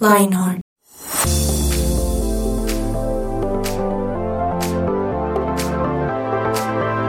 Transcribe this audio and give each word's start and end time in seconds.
Lionheart. 0.00 0.63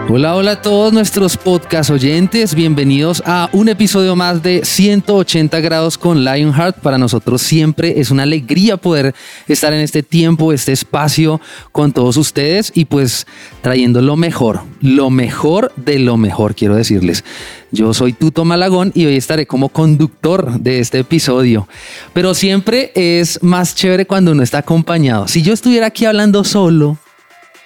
Hola, 0.08 0.36
hola 0.36 0.52
a 0.52 0.62
todos 0.62 0.94
nuestros 0.94 1.36
podcast 1.36 1.90
oyentes. 1.90 2.54
Bienvenidos 2.54 3.24
a 3.26 3.50
un 3.54 3.70
episodio 3.70 4.16
más 4.16 4.44
de 4.44 4.64
180 4.64 5.60
grados 5.62 5.98
con 5.98 6.24
Lionheart. 6.24 6.78
Para 6.78 7.00
nosotros 7.00 7.42
siempre 7.42 8.00
es 8.00 8.12
una 8.12 8.22
alegría 8.22 8.78
poder 8.78 9.16
estar 9.48 9.74
en 9.74 9.80
este 9.80 10.04
tiempo, 10.04 10.54
este 10.54 10.74
espacio 10.74 11.42
con 11.72 11.92
todos 11.92 12.18
ustedes 12.18 12.72
y 12.76 12.86
pues 12.86 13.26
trayendo 13.62 14.00
lo 14.00 14.16
mejor, 14.16 14.62
lo 14.80 15.10
mejor 15.10 15.74
de 15.76 15.98
lo 15.98 16.18
mejor, 16.18 16.54
quiero 16.54 16.76
decirles. 16.76 17.24
Yo 17.72 17.92
soy 17.96 18.14
Tuto 18.14 18.46
Malagón 18.46 18.92
y 18.94 19.08
hoy 19.08 19.18
estaré 19.18 19.48
como 19.48 19.70
conductor 19.70 20.60
de 20.60 20.82
este 20.82 21.00
episodio. 21.00 21.68
Pero 22.14 22.36
siempre 22.36 22.92
es 22.94 23.42
más 23.42 23.74
chévere 23.74 24.06
cuando 24.06 24.34
uno 24.34 24.44
está 24.44 24.60
acompañado. 24.60 25.28
Si 25.28 25.42
yo 25.42 25.52
estuviera 25.52 25.88
aquí 25.88 26.06
hablando 26.06 26.44
solo, 26.44 27.00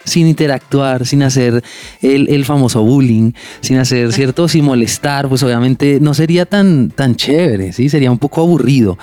sin 0.05 0.27
interactuar, 0.27 1.05
sin 1.05 1.23
hacer 1.23 1.63
el, 2.01 2.29
el, 2.29 2.45
famoso 2.45 2.81
bullying, 2.83 3.33
sin 3.61 3.77
hacer, 3.77 4.11
¿cierto? 4.13 4.47
Sin 4.47 4.65
molestar, 4.65 5.27
pues 5.27 5.43
obviamente 5.43 5.99
no 6.01 6.13
sería 6.13 6.45
tan, 6.45 6.89
tan 6.89 7.15
chévere, 7.15 7.73
¿sí? 7.73 7.89
Sería 7.89 8.11
un 8.11 8.17
poco 8.17 8.41
aburrido. 8.41 8.97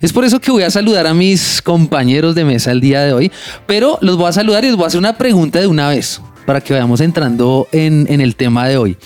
Es 0.00 0.12
por 0.12 0.24
eso 0.24 0.40
que 0.40 0.50
voy 0.50 0.62
a 0.62 0.70
saludar 0.70 1.06
a 1.06 1.14
mis 1.14 1.62
compañeros 1.62 2.34
de 2.34 2.44
mesa 2.44 2.72
el 2.72 2.80
día 2.80 3.02
de 3.02 3.12
hoy, 3.12 3.32
pero 3.66 3.98
los 4.00 4.16
voy 4.16 4.28
a 4.28 4.32
saludar 4.32 4.64
y 4.64 4.68
les 4.68 4.76
voy 4.76 4.84
a 4.84 4.88
hacer 4.88 4.98
una 4.98 5.16
pregunta 5.16 5.60
de 5.60 5.66
una 5.66 5.88
vez 5.88 6.20
para 6.46 6.60
que 6.60 6.72
vayamos 6.72 7.00
entrando 7.00 7.68
en, 7.72 8.06
en 8.08 8.20
el 8.20 8.36
tema 8.36 8.66
de 8.66 8.76
hoy. 8.76 8.96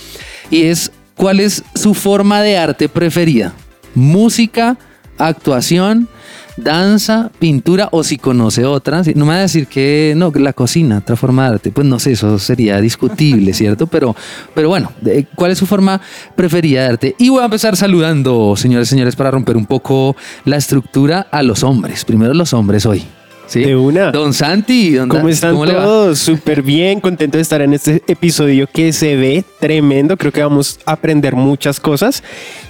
Y 0.50 0.62
es, 0.62 0.92
¿cuál 1.16 1.40
es 1.40 1.62
su 1.74 1.94
forma 1.94 2.42
de 2.42 2.56
arte 2.56 2.88
preferida? 2.88 3.52
¿Música, 3.94 4.76
actuación, 5.18 6.08
danza, 6.56 7.30
pintura 7.38 7.88
o 7.92 8.04
si 8.04 8.18
conoce 8.18 8.64
otra. 8.64 9.02
No 9.14 9.26
me 9.26 9.32
va 9.32 9.38
a 9.38 9.42
decir 9.42 9.66
que 9.66 10.14
no, 10.16 10.32
la 10.34 10.52
cocina, 10.52 10.98
otra 10.98 11.16
forma 11.16 11.44
de 11.44 11.54
arte. 11.54 11.70
Pues 11.70 11.86
no 11.86 11.98
sé, 11.98 12.12
eso 12.12 12.38
sería 12.38 12.80
discutible, 12.80 13.52
¿cierto? 13.54 13.86
Pero, 13.86 14.14
pero 14.54 14.68
bueno, 14.68 14.92
¿cuál 15.34 15.50
es 15.50 15.58
su 15.58 15.66
forma 15.66 16.00
preferida 16.34 16.82
de 16.82 16.88
arte? 16.88 17.14
Y 17.18 17.28
voy 17.28 17.40
a 17.42 17.46
empezar 17.46 17.76
saludando, 17.76 18.54
señores 18.56 18.88
y 18.88 18.90
señores, 18.90 19.16
para 19.16 19.30
romper 19.30 19.56
un 19.56 19.66
poco 19.66 20.16
la 20.44 20.56
estructura 20.56 21.26
a 21.30 21.42
los 21.42 21.62
hombres. 21.62 22.04
Primero 22.04 22.34
los 22.34 22.52
hombres 22.52 22.86
hoy. 22.86 23.04
¿Sí? 23.46 23.60
De 23.60 23.76
una. 23.76 24.10
Don 24.10 24.32
Santi, 24.32 24.92
don 24.92 25.08
¿cómo 25.08 25.28
están 25.28 25.54
¿cómo 25.54 25.66
todos? 25.66 26.18
Súper 26.18 26.62
bien, 26.62 27.00
contento 27.00 27.38
de 27.38 27.42
estar 27.42 27.60
en 27.60 27.74
este 27.74 28.02
episodio 28.06 28.66
que 28.72 28.92
se 28.92 29.16
ve 29.16 29.44
tremendo. 29.60 30.16
Creo 30.16 30.32
que 30.32 30.42
vamos 30.42 30.80
a 30.86 30.92
aprender 30.92 31.34
muchas 31.34 31.78
cosas. 31.78 32.22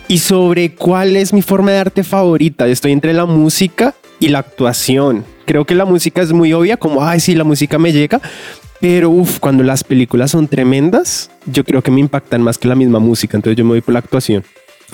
Y 0.09 0.19
sobre 0.19 0.75
cuál 0.75 1.17
es 1.17 1.33
mi 1.33 1.43
forma 1.43 1.71
de 1.71 1.79
arte 1.79 2.05
favorita. 2.05 2.67
Estoy 2.67 2.93
entre 2.93 3.13
la 3.13 3.25
música 3.25 3.95
y 4.19 4.29
la 4.29 4.41
actuación. 4.41 5.25
Creo 5.47 5.65
que 5.65 5.75
la 5.75 5.85
música 5.85 6.23
es 6.23 6.33
muy 6.33 6.53
obvia, 6.53 6.77
como, 6.77 7.05
ay, 7.05 7.21
sí, 7.21 7.35
la 7.35 7.45
música 7.45 7.79
me 7.79 7.93
llega. 7.93 8.21
Pero 8.81 9.11
uf, 9.11 9.39
cuando 9.39 9.63
las 9.63 9.85
películas 9.85 10.33
son 10.33 10.49
tremendas, 10.49 11.31
yo 11.47 11.65
creo 11.65 11.83
que 11.83 11.91
me 11.91 12.01
impactan 12.01 12.43
más 12.43 12.59
que 12.59 12.69
la 12.69 12.75
misma 12.75 12.99
música. 12.99 13.37
Entonces 13.37 13.57
yo 13.57 13.65
me 13.65 13.71
voy 13.71 13.81
por 13.81 13.95
la 13.95 14.01
actuación. 14.01 14.45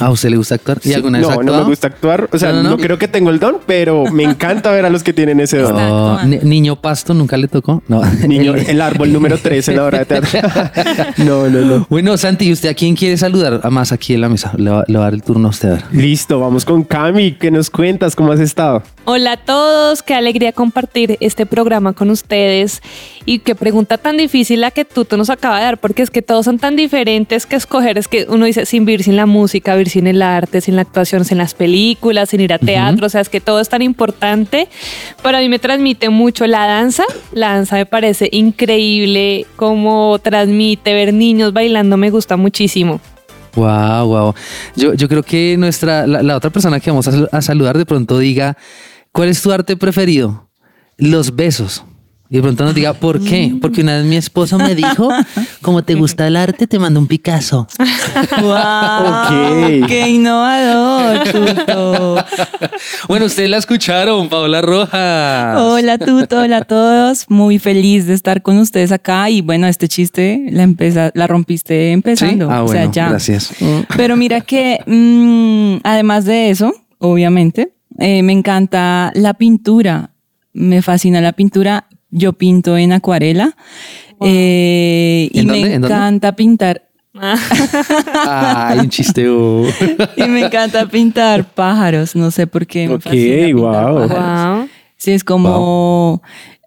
¿A 0.01 0.11
usted 0.11 0.31
le 0.31 0.37
gusta 0.37 0.55
actuar? 0.55 0.81
¿Y 0.83 0.93
alguna 0.93 1.19
vez 1.19 1.29
no, 1.29 1.43
no 1.43 1.59
me 1.59 1.65
gusta 1.65 1.89
actuar. 1.89 2.29
O 2.33 2.39
sea, 2.39 2.53
no, 2.53 2.63
no, 2.63 2.71
no, 2.71 2.79
creo 2.79 2.99
que 2.99 3.09
tengo 3.09 3.31
el 3.31 3.39
don, 3.39 3.59
pero 3.67 4.05
me 4.07 4.25
encanta 4.25 4.71
ver 4.71 4.87
a 4.87 4.91
los 4.91 5.03
que 5.03 5.13
tienen 5.13 5.41
ese 5.41 5.59
don. 5.59 5.77
Oh, 5.77 6.19
niño 6.25 6.77
pasto 6.77 7.15
nunca 7.15 7.37
le 7.37 7.49
tocó. 7.49 7.83
No. 7.89 8.03
Niño, 8.27 8.55
el 8.55 8.81
árbol 8.81 9.13
número 9.13 9.39
3 9.39 9.69
en 9.69 9.77
la 9.77 9.85
hora 9.85 9.99
de 10.01 10.05
teatro. 10.07 10.41
no, 11.19 11.49
no, 11.49 11.61
no. 11.61 11.87
Bueno, 11.91 12.17
Santi, 12.17 12.47
¿y 12.47 12.53
usted 12.53 12.69
a 12.69 12.75
quién 12.75 12.97
quiere 12.97 13.17
saludar? 13.17 13.61
A 13.63 13.71
más 13.71 13.93
aquí 13.93 14.15
en 14.15 14.21
la 14.21 14.29
mesa. 14.29 14.53
Le 14.57 14.71
va, 14.71 14.85
le 14.87 14.99
va 14.99 15.05
a 15.05 15.07
dar 15.07 15.15
el 15.15 15.23
turno 15.23 15.49
a 15.49 15.51
usted. 15.51 15.79
Listo, 15.93 16.41
vamos 16.41 16.65
con 16.65 16.85
Cami. 16.85 17.33
¿Qué 17.33 17.51
nos 17.51 17.71
cuentas? 17.71 18.17
¿Cómo 18.17 18.33
has 18.33 18.41
estado? 18.41 18.83
Hola 19.05 19.33
a 19.33 19.37
todos. 19.37 20.03
Qué 20.03 20.15
alegría 20.15 20.53
compartir 20.53 21.17
este 21.21 21.47
programa 21.47 21.93
con 21.93 22.11
ustedes. 22.11 22.81
Y 23.31 23.39
qué 23.39 23.55
pregunta 23.55 23.97
tan 23.97 24.17
difícil 24.17 24.61
la 24.61 24.73
que 24.73 24.85
tú 24.85 25.07
nos 25.17 25.31
acaba 25.31 25.59
de 25.59 25.63
dar, 25.63 25.79
porque 25.79 26.03
es 26.03 26.11
que 26.11 26.21
todos 26.21 26.45
son 26.45 26.59
tan 26.59 26.75
diferentes 26.75 27.47
que 27.47 27.55
escoger. 27.55 27.97
Es 27.97 28.09
que 28.09 28.27
uno 28.29 28.45
dice 28.45 28.67
sin 28.67 28.85
vivir 28.85 29.05
sin 29.05 29.15
la 29.15 29.25
música, 29.25 29.75
vivir 29.75 29.89
sin 29.89 30.09
el 30.09 30.21
arte, 30.21 30.61
sin 30.61 30.75
la 30.75 30.83
actuación, 30.83 31.25
sin 31.25 31.39
las 31.39 31.55
películas, 31.55 32.31
sin 32.31 32.41
ir 32.41 32.53
a 32.53 32.59
teatro, 32.59 32.97
uh 32.97 33.01
-huh. 33.03 33.07
o 33.07 33.09
sea, 33.09 33.21
es 33.21 33.29
que 33.29 33.41
todo 33.41 33.61
es 33.61 33.69
tan 33.69 33.83
importante. 33.83 34.67
Pero 35.23 35.39
a 35.39 35.41
mí 35.41 35.49
me 35.49 35.61
transmite 35.61 36.09
mucho 36.09 36.45
la 36.49 36.67
danza, 36.67 37.05
la 37.31 37.55
danza 37.55 37.77
me 37.77 37.87
parece 37.87 38.29
increíble, 38.33 39.47
cómo 39.55 40.19
transmite, 40.19 40.93
ver 40.93 41.15
niños 41.15 41.53
bailando 41.53 41.97
me 41.97 42.11
gusta 42.11 42.37
muchísimo. 42.37 43.01
Wow, 43.55 44.09
wow. 44.09 44.35
Yo, 44.75 44.95
yo 44.95 45.09
creo 45.09 45.23
que 45.23 45.55
nuestra, 45.57 46.05
la, 46.05 46.25
la 46.25 46.37
otra 46.37 46.51
persona 46.51 46.81
que 46.81 46.91
vamos 46.91 47.07
a, 47.07 47.29
a 47.31 47.41
saludar 47.43 47.79
de 47.79 47.87
pronto 47.87 48.19
diga, 48.19 48.57
¿cuál 49.13 49.29
es 49.29 49.41
tu 49.41 49.53
arte 49.53 49.77
preferido? 49.77 50.51
Los 50.97 51.37
besos. 51.37 51.85
Y 52.33 52.37
de 52.37 52.43
pronto 52.43 52.65
nos 52.65 52.77
diga, 52.77 52.95
¿por 52.95 53.21
qué? 53.21 53.53
Porque 53.61 53.81
una 53.81 53.97
vez 53.97 54.05
mi 54.05 54.15
esposo 54.15 54.57
me 54.57 54.77
dijo, 54.77 55.09
como 55.63 55.83
te 55.83 55.97
gusta 55.97 56.29
el 56.29 56.37
arte, 56.37 56.69
te 56.69 56.79
mando 56.79 57.01
un 57.01 57.09
Picasso. 57.09 57.67
¡Wow! 58.41 59.27
Okay. 59.27 59.83
¡Qué 59.89 60.09
innovador, 60.11 61.25
Tuto! 61.29 62.25
bueno, 63.09 63.27
ustedes 63.27 63.51
la 63.51 63.57
escucharon, 63.57 64.29
Paola 64.29 64.63
Roja. 64.63 65.57
Hola, 65.59 65.99
Tuto, 65.99 66.39
hola 66.39 66.59
a 66.59 66.65
todos. 66.65 67.25
Muy 67.29 67.59
feliz 67.59 68.07
de 68.07 68.15
estar 68.15 68.43
con 68.43 68.59
ustedes 68.59 68.93
acá. 68.93 69.29
Y 69.29 69.41
bueno, 69.41 69.67
este 69.67 69.89
chiste 69.89 70.47
la, 70.53 70.63
empeza, 70.63 71.11
la 71.15 71.27
rompiste 71.27 71.91
empezando. 71.91 72.47
¿Sí? 72.47 72.53
Ah, 72.53 72.63
bueno, 72.63 72.65
o 72.65 72.69
sea, 72.85 72.93
ya. 72.93 73.09
gracias. 73.09 73.55
Pero 73.97 74.17
mira 74.17 74.41
que, 74.41 74.79
mmm, 74.87 75.81
además 75.83 76.27
de 76.27 76.51
eso, 76.51 76.73
obviamente, 76.99 77.73
eh, 77.99 78.23
me 78.23 78.33
encanta 78.33 79.11
la 79.17 79.35
pintura. 79.35 80.13
Me 80.53 80.81
fascina 80.81 81.21
la 81.21 81.33
pintura 81.33 81.87
yo 82.11 82.33
pinto 82.33 82.77
en 82.77 82.93
acuarela 82.93 83.57
wow. 84.19 84.29
eh, 84.31 85.31
y 85.33 85.47
me 85.47 85.75
encanta 85.75 86.35
pintar. 86.37 86.87
Ay, 88.27 88.79
un 88.79 88.89
chisteo. 88.89 89.65
y 90.17 90.23
me 90.29 90.47
encanta 90.47 90.87
pintar 90.87 91.45
pájaros, 91.53 92.15
no 92.15 92.31
sé 92.31 92.47
por 92.47 92.67
qué. 92.67 92.89
Me 92.89 92.95
ok, 92.95 93.61
wow. 93.61 94.09
wow. 94.09 94.69
Sí, 94.97 95.13
es 95.13 95.25
como 95.25 95.51
wow. 95.59 96.23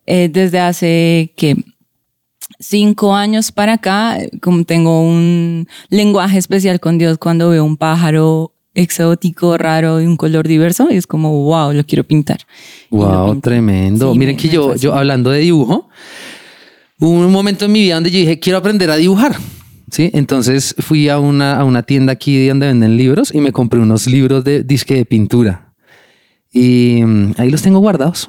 eh, 0.06 0.30
desde 0.30 0.60
hace 0.60 1.34
que 1.38 1.56
cinco 2.60 3.16
años 3.16 3.52
para 3.52 3.74
acá, 3.74 4.18
como 4.42 4.64
tengo 4.64 5.02
un 5.02 5.68
lenguaje 5.90 6.38
especial 6.38 6.80
con 6.80 6.98
Dios 6.98 7.18
cuando 7.18 7.50
veo 7.50 7.64
un 7.64 7.78
pájaro 7.78 8.53
exótico, 8.74 9.58
raro 9.58 10.02
y 10.02 10.06
un 10.06 10.18
color 10.18 10.48
diverso, 10.48 10.88
y 10.90 10.96
es 10.96 11.08
como, 11.08 11.44
wow, 11.44 11.74
lo 11.74 11.84
quiero 11.86 12.04
pintar. 12.04 12.40
Wow, 12.90 13.40
tremendo. 13.40 14.14
Sí, 14.14 14.20
Miren 14.20 14.38
que 14.38 14.50
yo, 14.50 14.76
yo 14.76 14.96
hablando 14.96 15.30
de 15.30 15.40
dibujo, 15.40 15.90
hubo 17.00 17.12
un 17.12 17.32
momento 17.32 17.66
en 17.66 17.72
mi 17.72 17.82
vida 17.82 17.96
donde 17.96 18.12
yo 18.12 18.20
dije, 18.20 18.40
quiero 18.40 18.58
aprender 18.58 18.90
a 18.90 18.96
dibujar. 18.96 19.36
¿Sí? 19.92 20.10
Entonces 20.14 20.74
fui 20.80 21.08
a 21.08 21.20
una, 21.20 21.60
a 21.60 21.66
una 21.66 21.84
tienda 21.84 22.14
aquí 22.14 22.48
donde 22.48 22.66
venden 22.66 22.98
libros 22.98 23.32
y 23.32 23.42
me 23.42 23.52
compré 23.52 23.80
unos 23.80 24.08
libros 24.08 24.44
de 24.44 24.64
disque 24.64 24.96
de 24.96 25.06
pintura. 25.06 25.74
Y 26.52 27.04
um, 27.04 27.34
ahí 27.38 27.50
los 27.50 27.62
tengo 27.62 27.80
guardados. 27.80 28.28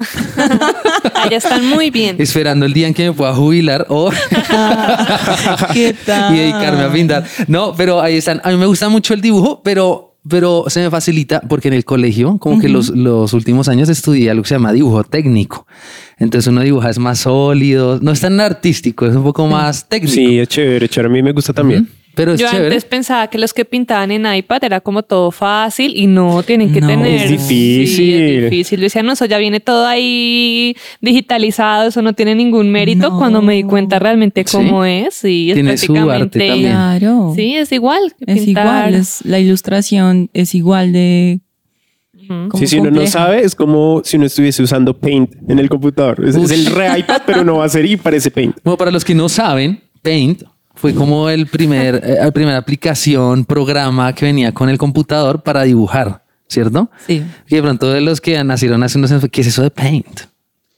Allá 1.13 1.37
están 1.37 1.67
muy 1.67 1.91
bien. 1.91 2.15
Esperando 2.19 2.65
el 2.65 2.73
día 2.73 2.87
en 2.87 2.93
que 2.93 3.09
me 3.09 3.13
pueda 3.13 3.33
jubilar 3.35 3.85
o 3.89 4.11
¿Qué 5.73 5.95
tal? 6.05 6.35
y 6.35 6.39
dedicarme 6.39 6.83
a 6.83 6.91
pintar. 6.91 7.23
No, 7.47 7.75
pero 7.75 8.01
ahí 8.01 8.17
están. 8.17 8.41
A 8.43 8.49
mí 8.49 8.57
me 8.57 8.65
gusta 8.65 8.89
mucho 8.89 9.13
el 9.13 9.21
dibujo, 9.21 9.61
pero 9.63 10.14
pero 10.27 10.65
se 10.67 10.81
me 10.81 10.89
facilita 10.89 11.41
porque 11.41 11.67
en 11.67 11.73
el 11.75 11.85
colegio, 11.85 12.37
como 12.37 12.55
uh 12.55 12.57
-huh. 12.57 12.61
que 12.61 12.69
los, 12.69 12.89
los 12.89 13.33
últimos 13.33 13.67
años 13.67 13.89
estudié 13.89 14.31
algo 14.31 14.43
que 14.43 14.49
se 14.49 14.55
llama 14.55 14.73
dibujo 14.73 15.03
técnico. 15.03 15.67
Entonces 16.17 16.47
uno 16.47 16.61
dibuja 16.61 16.89
es 16.89 16.99
más 16.99 17.19
sólido, 17.19 17.99
no 18.01 18.11
es 18.11 18.21
tan 18.21 18.39
artístico, 18.39 19.05
es 19.05 19.15
un 19.15 19.23
poco 19.23 19.47
más 19.47 19.87
técnico. 19.87 20.13
Sí, 20.13 20.39
es 20.39 20.47
chévere, 20.47 20.87
chévere. 20.89 21.09
A 21.09 21.11
mí 21.13 21.23
me 21.23 21.31
gusta 21.31 21.53
también. 21.53 21.81
Uh 21.81 21.85
-huh. 21.85 22.04
Pero 22.15 22.33
es 22.33 22.39
Yo 22.39 22.47
chévere. 22.47 22.67
antes 22.67 22.85
pensaba 22.85 23.27
que 23.27 23.37
los 23.37 23.53
que 23.53 23.65
pintaban 23.65 24.11
en 24.11 24.25
iPad 24.25 24.63
era 24.63 24.81
como 24.81 25.03
todo 25.03 25.31
fácil 25.31 25.93
y 25.95 26.07
no, 26.07 26.43
tienen 26.43 26.73
que 26.73 26.81
no, 26.81 26.87
tener. 26.87 27.21
Es 27.21 27.29
difícil. 27.29 27.87
Sí, 27.87 28.13
es 28.13 28.43
difícil. 28.43 28.79
Yo 28.79 28.83
decía, 28.83 29.03
no, 29.03 29.13
eso 29.13 29.25
ya 29.25 29.37
viene 29.37 29.59
todo 29.59 29.85
ahí 29.85 30.75
digitalizado, 31.01 31.89
eso 31.89 32.01
no 32.01 32.13
tiene 32.13 32.35
ningún 32.35 32.71
mérito. 32.71 33.09
No. 33.09 33.17
Cuando 33.17 33.41
me 33.41 33.55
di 33.55 33.63
cuenta 33.63 33.99
realmente 33.99 34.45
cómo 34.45 34.83
¿Sí? 34.85 34.89
es, 34.91 35.13
sí, 35.13 35.51
es 35.51 35.55
tiene 35.55 35.69
prácticamente. 35.71 36.07
Su 36.07 36.23
arte 36.23 36.47
también. 36.47 36.71
Claro. 36.71 37.33
Sí, 37.35 37.55
es 37.55 37.71
igual. 37.71 38.15
es 38.25 38.47
igual, 38.47 38.95
es, 38.95 39.25
la 39.25 39.39
ilustración 39.39 40.29
es 40.33 40.55
igual 40.55 40.93
de 40.93 41.41
Sí, 42.57 42.67
si 42.67 42.79
uno 42.79 42.91
no 42.91 43.05
sabe, 43.07 43.43
es 43.43 43.55
como 43.55 44.01
si 44.03 44.17
uno 44.17 44.25
estuviese 44.25 44.63
usando 44.63 44.97
Paint 44.97 45.35
en 45.47 45.59
el 45.59 45.69
computador. 45.69 46.25
Es, 46.25 46.35
es 46.35 46.51
el 46.51 46.65
re 46.67 46.99
iPad, 46.99 47.21
pero 47.25 47.43
no 47.43 47.57
va 47.57 47.65
a 47.65 47.69
ser 47.69 47.85
y 47.85 47.97
parece 47.97 48.31
Paint. 48.31 48.57
Bueno, 48.63 48.77
para 48.77 48.91
los 48.91 49.05
que 49.05 49.13
no 49.13 49.29
saben, 49.29 49.81
Paint 50.01 50.43
fue 50.75 50.93
como 50.93 51.29
el 51.29 51.47
primer, 51.47 51.95
eh, 52.03 52.17
la 52.23 52.31
primera 52.31 52.57
aplicación, 52.57 53.45
programa 53.45 54.13
que 54.13 54.25
venía 54.25 54.51
con 54.53 54.69
el 54.69 54.77
computador 54.77 55.41
para 55.43 55.63
dibujar, 55.63 56.23
¿cierto? 56.47 56.89
Sí. 57.07 57.23
Y 57.47 57.55
de 57.55 57.61
pronto 57.61 57.91
de 57.91 58.01
los 58.01 58.21
que 58.21 58.41
nacieron 58.43 58.83
hace 58.83 58.97
unos 58.97 59.11
años, 59.11 59.25
¿qué 59.31 59.41
es 59.41 59.47
eso 59.47 59.63
de 59.63 59.71
Paint? 59.71 60.21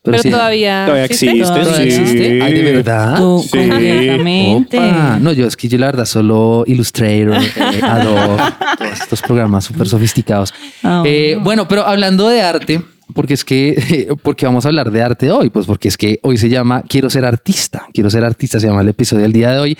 Pero, 0.03 0.19
sí, 0.19 0.29
todavía, 0.29 0.85
Todavía 0.85 1.03
existe. 1.05 1.41
¿Todavía 1.41 1.73
sí. 1.75 1.81
existe? 1.83 2.41
Ay, 2.41 2.53
¿de 2.53 2.71
verdad? 2.71 3.17
Tú, 3.17 3.39
Sí. 3.43 3.49
completamente. 3.57 4.77
Opa. 4.77 5.19
No, 5.19 5.33
yo 5.33 5.45
es 5.47 5.57
que 5.57 5.67
yo 5.67 5.77
la 5.77 5.87
verdad 5.87 6.05
solo 6.05 6.63
Illustrator, 6.65 7.35
eh, 7.35 7.81
Adobe, 7.83 8.41
todos 8.77 9.01
estos 9.01 9.21
programas 9.21 9.65
súper 9.65 9.85
sofisticados. 9.87 10.53
Ah, 10.83 11.03
Eh, 11.05 11.37
bueno, 11.41 11.67
pero 11.67 11.85
hablando 11.85 12.29
de 12.29 12.41
arte, 12.41 12.81
porque 13.13 13.33
es 13.33 13.45
que, 13.45 14.15
porque 14.23 14.45
vamos 14.45 14.65
a 14.65 14.69
hablar 14.69 14.91
de 14.91 15.01
arte 15.01 15.31
hoy, 15.31 15.49
pues 15.49 15.65
porque 15.65 15.87
es 15.87 15.97
que 15.97 16.19
hoy 16.23 16.37
se 16.37 16.49
llama 16.49 16.83
Quiero 16.87 17.09
ser 17.09 17.25
artista, 17.25 17.87
quiero 17.93 18.09
ser 18.09 18.23
artista, 18.23 18.59
se 18.59 18.67
llama 18.67 18.81
el 18.81 18.89
episodio 18.89 19.23
del 19.23 19.33
día 19.33 19.51
de 19.51 19.59
hoy. 19.59 19.77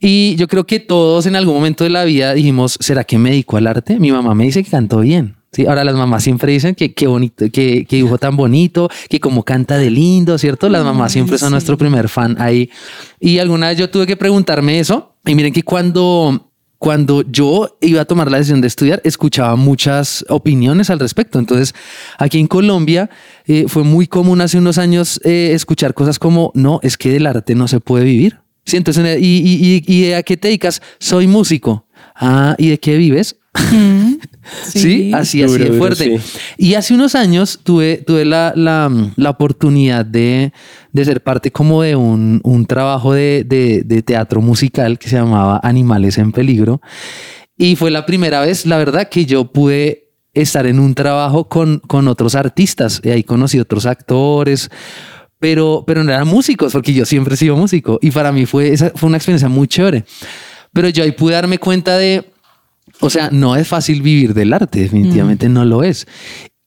Y 0.00 0.36
yo 0.36 0.48
creo 0.48 0.66
que 0.66 0.80
todos 0.80 1.26
en 1.26 1.36
algún 1.36 1.54
momento 1.54 1.84
de 1.84 1.90
la 1.90 2.04
vida 2.04 2.34
dijimos, 2.34 2.76
¿será 2.80 3.04
que 3.04 3.18
me 3.18 3.30
dedico 3.30 3.56
al 3.56 3.66
arte? 3.66 3.98
Mi 3.98 4.10
mamá 4.12 4.34
me 4.34 4.44
dice 4.44 4.62
que 4.62 4.70
canto 4.70 5.00
bien. 5.00 5.36
Sí, 5.52 5.64
ahora 5.64 5.84
las 5.84 5.94
mamás 5.94 6.22
siempre 6.22 6.52
dicen 6.52 6.74
que 6.74 6.92
qué 6.92 7.06
bonito, 7.06 7.46
que, 7.50 7.86
que 7.86 7.96
dibujo 7.96 8.18
tan 8.18 8.36
bonito, 8.36 8.90
que 9.08 9.20
como 9.20 9.42
canta 9.42 9.78
de 9.78 9.90
lindo, 9.90 10.36
¿cierto? 10.36 10.68
Las 10.68 10.84
mamás 10.84 11.12
siempre 11.12 11.38
son 11.38 11.52
nuestro 11.52 11.78
primer 11.78 12.10
fan 12.10 12.36
ahí. 12.38 12.68
Y 13.20 13.38
alguna 13.38 13.68
vez 13.68 13.78
yo 13.78 13.88
tuve 13.88 14.06
que 14.06 14.16
preguntarme 14.16 14.78
eso. 14.78 15.14
Y 15.24 15.34
miren 15.34 15.54
que 15.54 15.62
cuando, 15.62 16.45
cuando 16.78 17.22
yo 17.22 17.78
iba 17.80 18.02
a 18.02 18.04
tomar 18.04 18.30
la 18.30 18.38
decisión 18.38 18.60
de 18.60 18.68
estudiar, 18.68 19.00
escuchaba 19.04 19.56
muchas 19.56 20.24
opiniones 20.28 20.90
al 20.90 20.98
respecto. 20.98 21.38
Entonces, 21.38 21.74
aquí 22.18 22.38
en 22.38 22.46
Colombia 22.46 23.10
eh, 23.46 23.66
fue 23.68 23.82
muy 23.82 24.06
común 24.06 24.40
hace 24.40 24.58
unos 24.58 24.78
años 24.78 25.20
eh, 25.24 25.50
escuchar 25.52 25.94
cosas 25.94 26.18
como, 26.18 26.52
no, 26.54 26.80
es 26.82 26.96
que 26.96 27.10
del 27.10 27.26
arte 27.26 27.54
no 27.54 27.68
se 27.68 27.80
puede 27.80 28.04
vivir. 28.04 28.40
Sí, 28.64 28.76
entonces, 28.76 29.20
¿y, 29.20 29.24
y, 29.24 29.84
y, 29.86 29.94
y 29.94 30.12
a 30.12 30.22
qué 30.22 30.36
te 30.36 30.48
dedicas? 30.48 30.82
Soy 30.98 31.26
músico. 31.26 31.86
Ah, 32.14 32.56
¿y 32.58 32.68
de 32.68 32.78
qué 32.78 32.96
vives? 32.96 33.36
Sí, 34.64 34.78
Sí. 34.80 35.12
así, 35.12 35.42
así 35.42 35.58
de 35.58 35.64
duro, 35.66 35.78
fuerte. 35.78 36.20
sí. 36.20 36.38
Y 36.56 36.74
hace 36.74 36.94
unos 36.94 37.16
años 37.16 37.58
tuve, 37.64 37.96
tuve 38.06 38.24
la, 38.24 38.52
la, 38.54 38.90
la 39.16 39.30
oportunidad 39.30 40.06
de, 40.06 40.52
de 40.92 41.04
ser 41.04 41.20
parte 41.22 41.50
como 41.50 41.82
de 41.82 41.96
un, 41.96 42.40
un 42.44 42.64
trabajo 42.66 43.12
de, 43.12 43.44
de, 43.44 43.82
de 43.84 44.02
teatro 44.02 44.40
musical 44.40 45.00
que 45.00 45.08
se 45.08 45.16
llamaba 45.16 45.60
Animales 45.64 46.18
en 46.18 46.30
Peligro. 46.30 46.80
Y 47.58 47.74
fue 47.74 47.90
la 47.90 48.06
primera 48.06 48.40
vez, 48.40 48.66
la 48.66 48.76
verdad, 48.78 49.08
que 49.08 49.26
yo 49.26 49.50
pude 49.50 50.10
estar 50.32 50.66
en 50.66 50.78
un 50.78 50.94
trabajo 50.94 51.48
con, 51.48 51.80
con 51.80 52.06
otros 52.06 52.36
artistas. 52.36 53.00
Y 53.02 53.08
ahí 53.10 53.24
conocí 53.24 53.58
otros 53.58 53.84
actores, 53.84 54.70
pero, 55.40 55.82
pero 55.86 56.04
no 56.04 56.12
eran 56.12 56.28
músicos, 56.28 56.72
porque 56.72 56.92
yo 56.94 57.04
siempre 57.04 57.34
he 57.34 57.36
sido 57.36 57.56
músico. 57.56 57.98
Y 58.00 58.12
para 58.12 58.30
mí 58.30 58.46
fue, 58.46 58.72
esa, 58.72 58.92
fue 58.94 59.08
una 59.08 59.16
experiencia 59.16 59.48
muy 59.48 59.66
chévere. 59.66 60.04
Pero 60.72 60.88
yo 60.88 61.02
ahí 61.02 61.12
pude 61.12 61.34
darme 61.34 61.58
cuenta 61.58 61.96
de, 61.96 62.30
o 63.00 63.10
sea, 63.10 63.30
no 63.30 63.56
es 63.56 63.68
fácil 63.68 64.02
vivir 64.02 64.34
del 64.34 64.52
arte, 64.52 64.80
definitivamente 64.80 65.48
no 65.48 65.64
lo 65.64 65.82
es. 65.82 66.06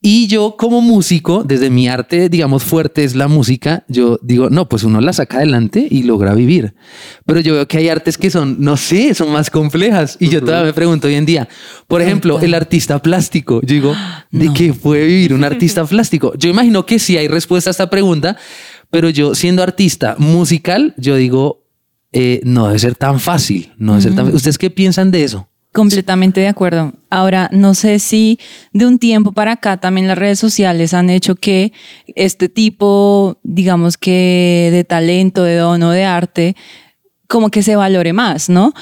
Y 0.02 0.28
yo 0.28 0.56
como 0.58 0.80
músico, 0.80 1.44
desde 1.44 1.70
mi 1.70 1.90
arte, 1.90 2.30
digamos, 2.30 2.64
fuerte 2.64 3.04
es 3.04 3.16
la 3.16 3.28
música, 3.28 3.84
yo 3.90 4.18
digo, 4.24 4.50
no, 4.50 4.70
pues 4.70 4.84
uno 4.84 5.02
la 5.02 5.12
saca 5.12 5.38
adelante 5.38 5.86
y 5.92 6.04
logra 6.04 6.34
vivir. 6.34 6.74
Pero 7.26 7.42
yo 7.42 7.54
veo 7.56 7.68
que 7.68 7.80
hay 7.80 7.90
artes 7.90 8.18
que 8.18 8.30
son, 8.30 8.56
no 8.60 8.78
sé, 8.78 9.14
son 9.14 9.30
más 9.34 9.50
complejas. 9.50 10.16
Y 10.18 10.30
yo 10.30 10.40
todavía 10.40 10.68
me 10.68 10.74
pregunto 10.74 11.08
hoy 11.08 11.16
en 11.16 11.26
día, 11.26 11.50
por 11.88 12.02
ejemplo, 12.02 12.40
el 12.40 12.54
artista 12.54 13.02
plástico. 13.02 13.60
Yo 13.62 13.74
digo, 13.74 13.96
¿de 14.32 14.54
qué 14.54 14.74
puede 14.74 15.06
vivir 15.06 15.34
un 15.34 15.44
artista 15.44 15.84
plástico? 15.84 16.34
Yo 16.38 16.50
imagino 16.50 16.86
que 16.86 16.98
sí 16.98 17.18
hay 17.18 17.28
respuesta 17.28 17.70
a 17.70 17.72
esta 17.72 17.90
pregunta, 17.90 18.38
pero 18.90 19.10
yo 19.10 19.36
siendo 19.36 19.64
artista 19.64 20.16
musical, 20.18 20.94
yo 20.98 21.18
digo, 21.18 21.66
eh, 22.14 22.40
no 22.46 22.68
debe 22.68 22.80
ser 22.80 22.96
tan 22.96 23.20
fácil. 23.20 23.74
No 23.78 23.94
debe 23.94 24.04
ser 24.04 24.16
tan 24.16 24.34
¿Ustedes 24.34 24.58
qué 24.58 24.70
piensan 24.70 25.12
de 25.12 25.26
eso? 25.26 25.50
Completamente 25.80 26.42
de 26.42 26.50
acuerdo. 26.50 26.92
Ahora, 27.10 27.50
no 27.54 27.74
sé 27.74 28.00
si 28.00 28.38
de 28.74 28.86
un 28.86 29.00
tiempo 29.00 29.32
para 29.32 29.54
acá 29.54 29.78
también 29.78 30.10
las 30.10 30.18
redes 30.18 30.38
sociales 30.38 30.94
han 30.94 31.10
hecho 31.10 31.36
que 31.36 31.72
este 32.18 32.50
tipo, 32.50 33.40
digamos 33.44 33.98
que 33.98 34.72
de 34.74 34.84
talento, 34.84 35.42
de 35.42 35.56
don 35.56 35.82
o 35.84 35.92
de 35.92 36.04
arte, 36.04 36.58
como 37.30 37.50
que 37.50 37.64
se 37.64 37.78
valore 37.78 38.12
más, 38.12 38.50
¿no? 38.50 38.74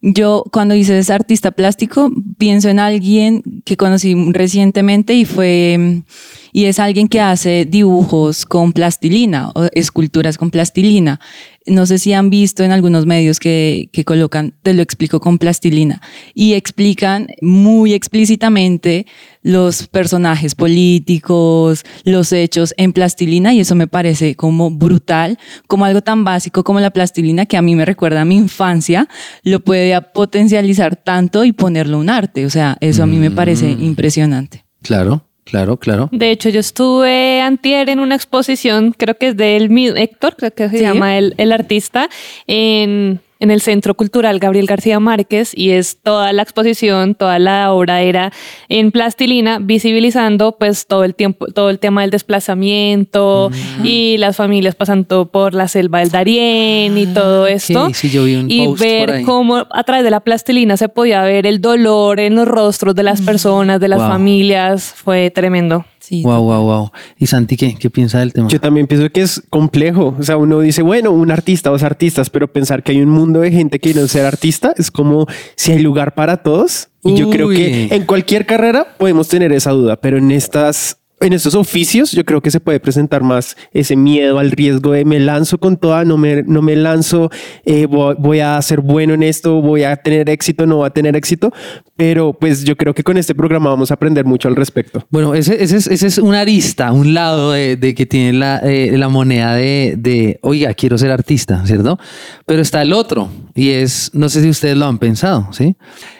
Yo 0.00 0.44
cuando 0.52 0.76
dices 0.76 1.10
artista 1.10 1.50
plástico, 1.50 2.12
pienso 2.38 2.68
en 2.68 2.78
alguien 2.78 3.42
que 3.64 3.76
conocí 3.76 4.14
recientemente 4.30 5.14
y 5.14 5.24
fue, 5.24 6.04
y 6.52 6.66
es 6.66 6.78
alguien 6.78 7.08
que 7.08 7.20
hace 7.20 7.64
dibujos 7.64 8.46
con 8.46 8.72
plastilina 8.72 9.50
o 9.56 9.66
esculturas 9.72 10.38
con 10.38 10.50
plastilina. 10.50 11.18
No 11.66 11.86
sé 11.86 11.98
si 11.98 12.12
han 12.12 12.28
visto 12.28 12.62
en 12.62 12.72
algunos 12.72 13.06
medios 13.06 13.40
que, 13.40 13.88
que 13.92 14.04
colocan, 14.04 14.54
te 14.62 14.74
lo 14.74 14.82
explico 14.82 15.20
con 15.20 15.38
plastilina, 15.38 16.02
y 16.34 16.52
explican 16.54 17.28
muy 17.40 17.94
explícitamente 17.94 19.06
los 19.42 19.86
personajes 19.86 20.54
políticos, 20.54 21.84
los 22.04 22.32
hechos 22.32 22.74
en 22.76 22.92
plastilina, 22.92 23.54
y 23.54 23.60
eso 23.60 23.74
me 23.74 23.86
parece 23.86 24.34
como 24.34 24.70
brutal, 24.70 25.38
como 25.66 25.84
algo 25.84 26.02
tan 26.02 26.24
básico 26.24 26.64
como 26.64 26.80
la 26.80 26.90
plastilina 26.90 27.46
que 27.46 27.56
a 27.56 27.62
mí 27.62 27.74
me 27.74 27.84
recuerda 27.84 28.22
a 28.22 28.24
mi 28.24 28.36
infancia, 28.36 29.08
lo 29.42 29.60
puede 29.60 30.00
potencializar 30.02 30.96
tanto 30.96 31.44
y 31.44 31.52
ponerlo 31.52 31.98
un 31.98 32.10
arte. 32.10 32.46
O 32.46 32.50
sea, 32.50 32.76
eso 32.80 33.02
a 33.02 33.06
mí 33.06 33.16
me 33.16 33.30
parece 33.30 33.70
impresionante. 33.70 34.64
Claro, 34.82 35.26
claro, 35.44 35.76
claro. 35.76 36.08
De 36.12 36.30
hecho, 36.30 36.48
yo 36.48 36.60
estuve 36.60 37.40
antier 37.40 37.88
en 37.90 38.00
una 38.00 38.14
exposición, 38.16 38.92
creo 38.96 39.16
que 39.16 39.28
es 39.28 39.36
del 39.36 39.70
mismo 39.70 39.96
Héctor, 39.96 40.36
creo 40.36 40.52
que 40.52 40.68
se 40.68 40.78
Sí. 40.78 40.82
llama 40.82 41.18
el, 41.18 41.34
el 41.38 41.52
artista, 41.52 42.08
en, 42.46 43.20
en 43.40 43.50
el 43.50 43.60
Centro 43.60 43.94
Cultural 43.94 44.38
Gabriel 44.38 44.66
García 44.66 45.00
Márquez 45.00 45.52
y 45.54 45.70
es 45.70 45.98
toda 46.02 46.32
la 46.32 46.42
exposición, 46.42 47.14
toda 47.14 47.38
la 47.38 47.72
obra 47.72 48.00
era 48.02 48.32
en 48.68 48.90
plastilina, 48.92 49.58
visibilizando 49.60 50.56
pues 50.56 50.86
todo 50.86 51.04
el 51.04 51.14
tiempo, 51.14 51.46
todo 51.48 51.68
el 51.70 51.78
tema 51.78 52.02
del 52.02 52.10
desplazamiento 52.10 53.50
y 53.82 54.16
las 54.18 54.36
familias 54.36 54.74
pasando 54.74 55.26
por 55.26 55.54
la 55.54 55.68
selva 55.68 55.98
del 56.00 56.10
Darién 56.10 56.96
y 56.96 57.06
todo 57.06 57.46
esto. 57.46 57.90
sí, 57.92 58.10
yo 58.10 58.24
vi 58.24 58.36
un 58.36 58.50
y 58.50 58.66
post 58.66 58.78
por 58.82 58.86
ver 59.10 59.22
cómo 59.24 59.66
a 59.70 59.82
través 59.84 60.04
de 60.04 60.10
la 60.10 60.20
plastilina 60.20 60.76
se 60.76 60.88
podía 60.88 61.22
ver 61.22 61.46
el 61.46 61.60
dolor 61.60 62.20
en 62.20 62.36
los 62.36 62.46
rostros 62.48 62.94
de 62.94 63.02
las 63.02 63.20
personas, 63.20 63.80
de 63.80 63.88
las 63.88 63.98
Wow. 64.00 64.08
familias, 64.08 64.94
fue 64.96 65.30
tremendo. 65.30 65.84
Sí. 66.04 66.22
Wow, 66.22 66.42
wow, 66.42 66.62
wow. 66.62 66.90
¿Y 67.18 67.26
Santi 67.26 67.56
qué, 67.56 67.76
qué 67.76 67.88
piensa 67.88 68.18
del 68.18 68.34
tema? 68.34 68.48
Yo 68.48 68.60
también 68.60 68.86
pienso 68.86 69.08
que 69.10 69.22
es 69.22 69.42
complejo. 69.48 70.14
O 70.18 70.22
sea, 70.22 70.36
uno 70.36 70.60
dice, 70.60 70.82
bueno, 70.82 71.10
un 71.12 71.30
artista, 71.30 71.70
dos 71.70 71.82
artistas, 71.82 72.28
pero 72.28 72.52
pensar 72.52 72.82
que 72.82 72.92
hay 72.92 73.00
un 73.00 73.08
mundo 73.08 73.40
de 73.40 73.50
gente 73.50 73.78
que 73.78 73.90
quiere 73.92 74.06
ser 74.06 74.26
artista 74.26 74.74
es 74.76 74.90
como 74.90 75.26
si 75.56 75.72
hay 75.72 75.78
lugar 75.78 76.14
para 76.14 76.42
todos. 76.42 76.90
Y 77.02 77.14
yo 77.14 77.30
creo 77.30 77.48
que 77.48 77.88
en 77.90 78.04
cualquier 78.04 78.44
carrera 78.44 78.96
podemos 78.98 79.28
tener 79.28 79.50
esa 79.52 79.70
duda, 79.70 79.96
pero 79.96 80.18
en 80.18 80.30
estas 80.30 80.98
en 81.24 81.32
estos 81.32 81.54
oficios 81.54 82.12
yo 82.12 82.22
creo 82.24 82.42
que 82.42 82.50
se 82.50 82.60
puede 82.60 82.80
presentar 82.80 83.22
más 83.22 83.56
ese 83.72 83.96
miedo 83.96 84.38
al 84.38 84.50
riesgo 84.50 84.92
de 84.92 85.06
me 85.06 85.18
lanzo 85.18 85.56
con 85.58 85.78
toda, 85.78 86.04
no 86.04 86.18
me, 86.18 86.42
no 86.42 86.60
me 86.60 86.76
lanzo, 86.76 87.30
eh, 87.64 87.86
voy, 87.86 88.14
voy 88.18 88.40
a 88.40 88.60
ser 88.60 88.80
bueno 88.80 89.14
en 89.14 89.22
esto, 89.22 89.62
voy 89.62 89.84
a 89.84 89.96
tener 89.96 90.28
éxito, 90.28 90.66
no 90.66 90.76
voy 90.76 90.86
a 90.86 90.90
tener 90.90 91.16
éxito, 91.16 91.50
pero 91.96 92.34
pues 92.34 92.64
yo 92.64 92.76
creo 92.76 92.94
que 92.94 93.02
con 93.02 93.16
este 93.16 93.34
programa 93.34 93.70
vamos 93.70 93.90
a 93.90 93.94
aprender 93.94 94.26
mucho 94.26 94.48
al 94.48 94.56
respecto. 94.56 95.06
Bueno, 95.08 95.34
ese, 95.34 95.62
ese 95.62 95.78
es, 95.78 95.86
ese 95.86 96.06
es 96.08 96.18
una 96.18 96.40
arista, 96.40 96.92
un 96.92 97.14
lado 97.14 97.52
de, 97.52 97.76
de 97.76 97.94
que 97.94 98.04
tiene 98.04 98.34
la, 98.34 98.58
eh, 98.58 98.96
la 98.98 99.08
moneda 99.08 99.54
de, 99.54 99.94
de, 99.96 100.38
oiga, 100.42 100.74
quiero 100.74 100.98
ser 100.98 101.10
artista, 101.10 101.64
¿cierto? 101.64 101.98
Pero 102.44 102.60
está 102.60 102.82
el 102.82 102.92
otro 102.92 103.30
y 103.54 103.70
es, 103.70 104.10
no 104.12 104.28
sé 104.28 104.42
si 104.42 104.50
ustedes 104.50 104.76
lo 104.76 104.84
han 104.84 104.98
pensado, 104.98 105.48
¿sí? 105.52 105.76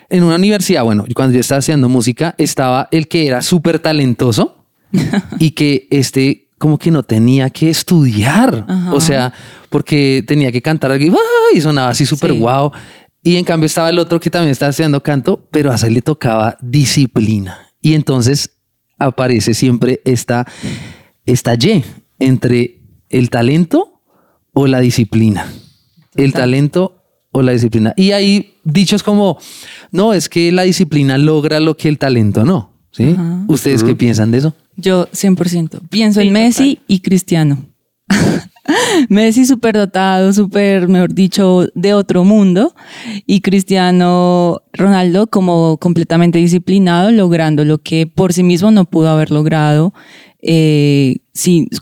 En 0.09 0.23
una 0.23 0.37
universidad, 0.37 0.83
bueno, 0.83 1.05
cuando 1.15 1.35
yo 1.35 1.41
estaba 1.41 1.59
haciendo 1.59 1.91
música, 1.91 2.35
estaba 2.39 2.89
el 2.91 3.07
que 3.07 3.27
era 3.27 3.43
súper 3.43 3.81
talentoso 3.81 4.64
y 5.39 5.51
que 5.53 5.87
este 5.91 6.49
como 6.59 6.79
que 6.79 6.91
no 6.91 7.03
tenía 7.03 7.51
que 7.51 7.69
estudiar, 7.69 8.65
Ajá. 8.67 8.95
o 8.95 9.01
sea, 9.01 9.33
porque 9.69 10.25
tenía 10.27 10.51
que 10.51 10.63
cantar 10.63 10.93
algo 10.93 11.05
y, 11.05 11.09
¡ah! 11.11 11.55
y 11.57 11.61
sonaba 11.61 11.91
así 11.91 12.07
súper 12.07 12.31
Sí. 12.33 12.39
guau. 12.39 12.71
Y 13.23 13.37
en 13.37 13.45
cambio 13.45 13.67
estaba 13.67 13.91
el 13.91 13.99
otro 13.99 14.21
que 14.21 14.31
también 14.31 14.53
estaba 14.53 14.71
estudiando 14.71 15.03
canto, 15.03 15.47
pero 15.51 15.71
a 15.73 15.75
ese 15.75 15.91
le 15.91 16.01
tocaba 16.03 16.57
disciplina. 16.63 17.59
Y 17.83 17.95
entonces 17.95 18.51
aparece 18.99 19.53
siempre 19.55 20.01
esta, 20.05 20.47
esta 21.27 21.55
Y 21.55 21.85
entre 22.19 22.81
el 23.11 23.31
talento 23.31 24.01
o 24.53 24.67
la 24.67 24.81
disciplina. 24.81 25.47
El 26.15 26.33
talento 26.33 27.03
o 27.33 27.43
la 27.43 27.53
disciplina. 27.53 27.93
Y 27.97 28.13
hay 28.13 28.55
dichos 28.63 29.03
como, 29.03 29.39
no, 29.91 30.15
es 30.15 30.29
que 30.29 30.53
la 30.53 30.63
disciplina 30.63 31.19
logra 31.19 31.61
lo 31.61 31.77
que 31.77 31.89
el 31.89 31.99
talento 31.99 32.45
no. 32.45 32.73
¿Sí? 32.93 33.11
Ajá. 33.19 33.45
¿Ustedes 33.49 33.83
qué 33.83 33.97
piensan 33.97 34.31
de 34.31 34.39
eso? 34.39 34.55
Yo 34.77 35.09
100%. 35.11 35.89
Pienso 35.89 36.21
Sí, 36.21 36.27
en 36.27 36.33
Messi 36.33 36.81
y 36.87 37.01
Cristiano. 37.01 37.59
Messi 39.09 39.45
súper 39.45 39.77
dotado, 39.77 40.33
súper, 40.33 40.89
mejor 40.89 41.15
dicho, 41.15 41.67
de 41.75 41.95
otro 41.95 42.25
mundo. 42.25 42.75
Y 43.27 43.41
Cristiano 43.41 44.63
Ronaldo 44.73 45.27
como 45.27 45.79
completamente 45.79 46.39
disciplinado, 46.39 47.11
logrando 47.11 47.65
lo 47.65 47.79
que 47.79 48.07
por 48.07 48.33
sí 48.33 48.43
mismo 48.43 48.71
no 48.71 48.85
pudo 48.85 49.09
haber 49.11 49.31
logrado 49.31 49.93
eh, 50.47 51.17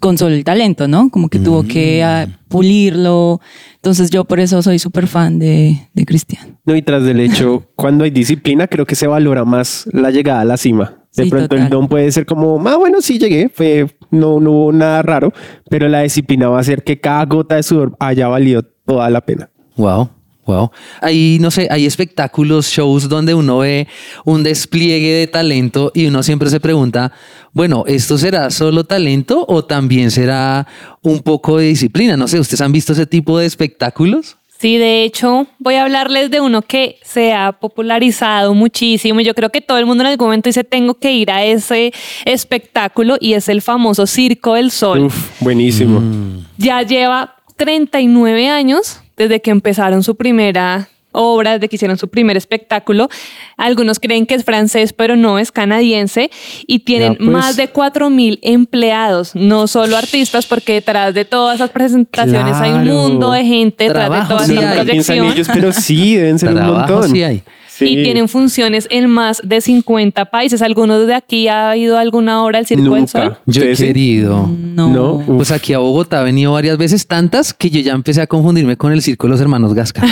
con 0.01 0.19
solo 0.19 0.35
el 0.35 0.45
talento, 0.45 0.87
¿no? 0.87 1.11
Como 1.11 1.29
que 1.29 1.39
tuvo 1.39 1.65
que 1.65 2.03
ah, 2.03 2.29
pulirlo. 2.49 3.41
Entonces 3.75 4.11
yo 4.11 4.25
por 4.25 4.41
eso 4.41 4.63
soy 4.63 4.79
súper 4.79 5.09
fan 5.09 5.39
de, 5.39 5.89
de 5.93 6.05
Cristiano. 6.05 6.59
No, 6.65 6.77
y 6.77 6.83
tras 6.83 7.05
del 7.05 7.21
hecho, 7.21 7.67
cuando 7.75 8.05
hay 8.05 8.11
disciplina, 8.11 8.69
creo 8.69 8.87
que 8.87 8.95
se 8.95 9.07
valora 9.07 9.45
más 9.45 9.89
la 9.93 10.11
llegada 10.11 10.41
a 10.41 10.45
la 10.45 10.57
cima. 10.57 11.02
De 11.17 11.27
pronto 11.27 11.57
el 11.57 11.69
don 11.69 11.89
puede 11.89 12.11
ser 12.11 12.25
como, 12.25 12.61
ah, 12.67 12.77
bueno, 12.77 13.03
sí 13.03 13.19
llegué, 13.19 13.51
fue, 13.53 13.87
no, 14.11 14.41
no 14.41 14.51
hubo 14.51 14.73
nada 14.73 15.03
raro, 15.03 15.33
pero 15.69 15.89
la 15.89 16.01
disciplina 16.01 16.49
va 16.49 16.57
a 16.57 16.61
hacer 16.61 16.85
que 16.85 17.01
cada 17.01 17.25
gota 17.27 17.57
de 17.57 17.63
sudor 17.63 17.95
haya 17.99 18.29
valido 18.29 18.63
toda 18.63 19.11
la 19.11 19.21
pena. 19.21 19.51
Wow. 19.77 20.11
Wow. 20.45 20.73
Hay, 21.01 21.39
no 21.41 21.53
sé, 21.53 21.69
hay 21.71 21.87
espectáculos, 21.87 22.67
shows 22.67 23.09
donde 23.09 23.33
uno 23.33 23.59
ve 23.59 23.87
un 24.25 24.43
despliegue 24.43 25.13
de 25.13 25.27
talento 25.29 25.93
y 25.95 26.07
uno 26.07 26.25
siempre 26.25 26.51
se 26.51 26.59
pregunta, 26.59 27.13
bueno, 27.53 27.85
¿esto 27.87 28.19
será 28.19 28.51
solo 28.51 28.83
talento 28.83 29.45
o 29.49 29.65
también 29.65 30.11
será 30.11 30.67
un 31.01 31.21
poco 31.21 31.59
de 31.59 31.67
disciplina? 31.67 32.17
No 32.17 32.27
sé, 32.27 32.41
¿ustedes 32.41 32.61
han 32.61 32.73
visto 32.73 32.93
ese 32.93 33.07
tipo 33.07 33.39
de 33.39 33.47
espectáculos? 33.47 34.37
Sí, 34.63 34.79
de 34.79 35.03
hecho, 35.03 35.49
voy 35.59 35.75
a 35.75 35.83
hablarles 35.83 36.31
de 36.31 36.41
uno 36.41 36.63
que 36.63 37.01
se 37.03 37.33
ha 37.33 37.51
popularizado 37.51 38.55
muchísimo. 38.55 39.21
Yo 39.21 39.35
creo 39.35 39.51
que 39.51 39.61
todo 39.61 39.79
el 39.79 39.87
mundo 39.87 40.05
en 40.05 40.11
algún 40.11 40.29
momento 40.29 40.49
dice, 40.49 40.63
tengo 40.63 40.95
que 40.95 41.13
ir 41.13 41.33
a 41.33 41.45
ese 41.45 41.93
espectáculo 42.25 43.17
y 43.19 43.33
es 43.33 43.49
el 43.49 43.61
famoso 43.61 44.07
Circo 44.07 44.55
del 44.55 44.71
Sol. 44.71 45.07
Uf, 45.07 45.41
buenísimo. 45.41 45.99
Mm. 45.99 46.47
Ya 46.59 46.81
lleva 46.83 47.35
39 47.57 48.49
años 48.51 49.01
desde 49.17 49.41
que 49.43 49.51
empezaron 49.51 50.05
su 50.05 50.15
primera 50.15 50.89
obra, 51.13 51.53
desde 51.53 51.69
que 51.69 51.77
hicieron 51.77 51.99
su 51.99 52.09
primer 52.09 52.37
espectáculo. 52.37 53.09
Algunos 53.57 54.01
creen 54.01 54.27
que 54.27 54.35
es 54.35 54.45
francés, 54.45 54.93
pero 54.93 55.17
no, 55.17 55.39
es 55.39 55.53
canadiense. 55.53 56.31
Y 56.67 56.81
tienen 56.81 57.17
pues. 57.17 57.29
más 57.29 57.57
de 57.57 57.73
4.000 57.73 58.39
empleados, 58.43 59.35
no 59.35 59.67
solo 59.67 59.97
artistas, 59.97 60.47
porque 60.47 60.75
detrás 60.75 61.15
de 61.15 61.25
todas 61.25 61.57
esas 61.57 61.71
presentaciones 61.71 62.57
hay 62.57 62.73
un 62.73 62.87
mundo 62.87 63.33
de 63.33 63.45
gente, 63.45 63.85
detrás 63.85 64.11
de 64.11 64.29
todas 64.29 64.49
esas 64.49 64.75
proyecciones. 64.75 65.49
pero 65.53 65.73
sí, 65.73 66.17
deben 66.17 66.39
ser 66.39 66.55
un 66.55 66.67
montón. 66.67 67.09
Sí 67.09 67.23
hay. 67.23 67.43
Y 67.81 68.03
tienen 68.03 68.29
funciones 68.29 68.87
en 68.91 69.09
más 69.09 69.41
de 69.45 69.61
50 69.61 70.27
países. 70.27 70.63
¿Alguno 70.63 71.01
de 71.01 71.15
aquí 71.15 71.49
ha 71.49 71.77
ido 71.77 71.97
a 71.97 72.01
alguna 72.01 72.43
hora 72.43 72.59
al 72.59 72.67
Circo 72.67 72.95
del 72.95 73.09
Sol? 73.09 73.37
Yo 73.47 73.63
he 73.63 73.75
querido. 73.75 74.49
No. 74.49 75.23
Pues 75.27 75.51
aquí 75.51 75.73
a 75.73 75.79
Bogotá 75.79 76.21
he 76.23 76.25
venido 76.25 76.53
varias 76.53 76.77
veces, 76.79 77.07
tantas 77.07 77.55
que 77.55 77.71
yo 77.71 77.81
ya 77.81 77.93
empecé 77.93 78.21
a 78.23 78.27
confundirme 78.27 78.77
con 78.77 78.93
el 78.93 79.03
Circo 79.03 79.27
de 79.27 79.33
los 79.33 79.41
Hermanos 79.41 79.75
Gasca. 79.75 80.03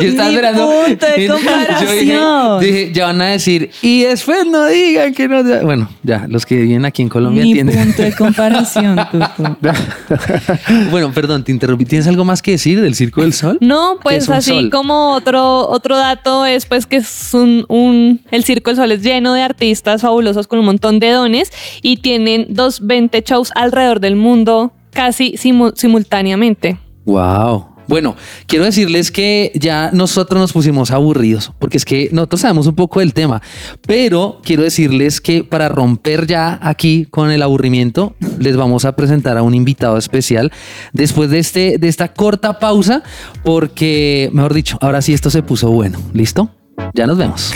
yo 0.00 0.08
estaba 0.08 0.28
esperando. 0.30 0.70
Punto 0.86 1.06
de 1.06 1.28
comparación. 1.28 2.60
dije, 2.60 2.92
ya 2.92 3.06
van 3.06 3.20
a 3.20 3.26
decir, 3.26 3.70
y 3.82 4.02
después 4.02 4.46
no 4.46 4.66
digan 4.66 5.14
que 5.14 5.28
no. 5.28 5.42
Bueno, 5.62 5.88
ya, 6.02 6.26
los 6.28 6.46
que 6.46 6.56
viven 6.56 6.84
aquí 6.84 7.02
en 7.02 7.08
Colombia 7.08 7.42
Mi 7.42 7.50
entienden. 7.50 7.84
punto 7.86 8.02
de 8.02 8.12
comparación, 8.12 8.96
bueno, 10.90 11.12
perdón, 11.12 11.44
te 11.44 11.52
interrumpí. 11.52 11.84
¿Tienes 11.84 12.06
algo 12.06 12.24
más 12.24 12.42
que 12.42 12.52
decir 12.52 12.80
del 12.80 12.94
Circo 12.94 13.22
del 13.22 13.32
Sol? 13.32 13.58
No, 13.60 13.98
pues 14.02 14.28
así 14.28 14.70
como 14.70 15.12
otro 15.12 15.35
otro, 15.36 15.96
dato 15.96 16.44
es 16.46 16.66
pues 16.66 16.86
que 16.86 16.96
es 16.96 17.34
un, 17.34 18.20
el 18.30 18.44
Circo 18.44 18.70
del 18.70 18.76
Sol 18.76 18.92
es 18.92 19.02
lleno 19.02 19.34
de 19.34 19.42
artistas 19.42 20.02
fabulosos 20.02 20.46
con 20.46 20.58
un 20.58 20.64
montón 20.64 20.98
de 20.98 21.10
dones 21.10 21.52
y 21.82 21.98
tienen 21.98 22.46
dos 22.50 22.86
20 22.86 23.22
shows 23.22 23.52
alrededor 23.54 24.00
del 24.00 24.16
mundo 24.16 24.72
casi 24.90 25.36
simultáneamente. 25.36 26.78
Wow. 27.04 27.75
Bueno, 27.88 28.16
quiero 28.46 28.64
decirles 28.64 29.10
que 29.10 29.52
ya 29.54 29.90
nosotros 29.92 30.40
nos 30.40 30.52
pusimos 30.52 30.90
aburridos, 30.90 31.52
porque 31.58 31.76
es 31.76 31.84
que 31.84 32.08
nosotros 32.12 32.40
sabemos 32.40 32.66
un 32.66 32.74
poco 32.74 33.00
del 33.00 33.14
tema, 33.14 33.42
pero 33.86 34.40
quiero 34.42 34.62
decirles 34.62 35.20
que 35.20 35.44
para 35.44 35.68
romper 35.68 36.26
ya 36.26 36.58
aquí 36.62 37.06
con 37.10 37.30
el 37.30 37.42
aburrimiento, 37.42 38.14
les 38.38 38.56
vamos 38.56 38.84
a 38.84 38.96
presentar 38.96 39.36
a 39.38 39.42
un 39.42 39.54
invitado 39.54 39.96
especial 39.98 40.52
después 40.92 41.30
de, 41.30 41.38
este, 41.38 41.78
de 41.78 41.88
esta 41.88 42.12
corta 42.12 42.58
pausa, 42.58 43.02
porque, 43.44 44.30
mejor 44.32 44.54
dicho, 44.54 44.78
ahora 44.80 45.02
sí 45.02 45.12
esto 45.12 45.30
se 45.30 45.42
puso 45.42 45.70
bueno. 45.70 45.98
¿Listo? 46.12 46.50
Ya 46.94 47.06
nos 47.06 47.18
vemos. 47.18 47.52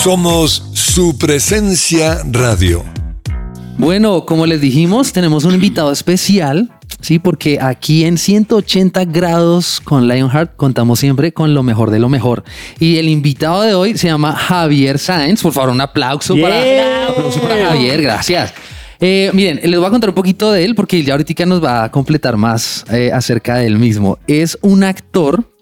Somos 0.00 0.62
su 0.74 1.18
presencia 1.18 2.22
radio. 2.30 2.84
Bueno, 3.78 4.26
como 4.26 4.46
les 4.46 4.60
dijimos, 4.60 5.12
tenemos 5.12 5.42
un 5.42 5.54
invitado 5.54 5.90
especial, 5.90 6.70
sí, 7.00 7.18
porque 7.18 7.58
aquí 7.60 8.04
en 8.04 8.16
180 8.16 9.06
grados 9.06 9.80
con 9.82 10.06
Lionheart 10.06 10.54
contamos 10.54 11.00
siempre 11.00 11.32
con 11.32 11.52
lo 11.52 11.64
mejor 11.64 11.90
de 11.90 11.98
lo 11.98 12.08
mejor. 12.08 12.44
Y 12.78 12.98
el 12.98 13.08
invitado 13.08 13.62
de 13.62 13.74
hoy 13.74 13.98
se 13.98 14.06
llama 14.06 14.34
Javier 14.34 15.00
Sáenz. 15.00 15.42
Por 15.42 15.52
favor, 15.52 15.70
un 15.70 15.80
aplauso, 15.80 16.36
para, 16.40 16.54
Javier, 17.68 18.00
gracias. 18.00 18.54
Eh, 19.00 19.32
miren, 19.34 19.58
les 19.64 19.80
voy 19.80 19.88
a 19.88 19.90
contar 19.90 20.10
un 20.10 20.14
poquito 20.14 20.52
de 20.52 20.64
él 20.64 20.76
porque 20.76 21.02
ya 21.02 21.14
ahorita 21.14 21.44
nos 21.44 21.62
va 21.62 21.82
a 21.82 21.90
completar 21.90 22.36
más 22.36 22.84
eh, 22.92 23.10
acerca 23.12 23.56
de 23.56 23.66
él 23.66 23.80
mismo. 23.80 24.20
Es 24.28 24.58
un 24.62 24.84
actor, 24.84 25.52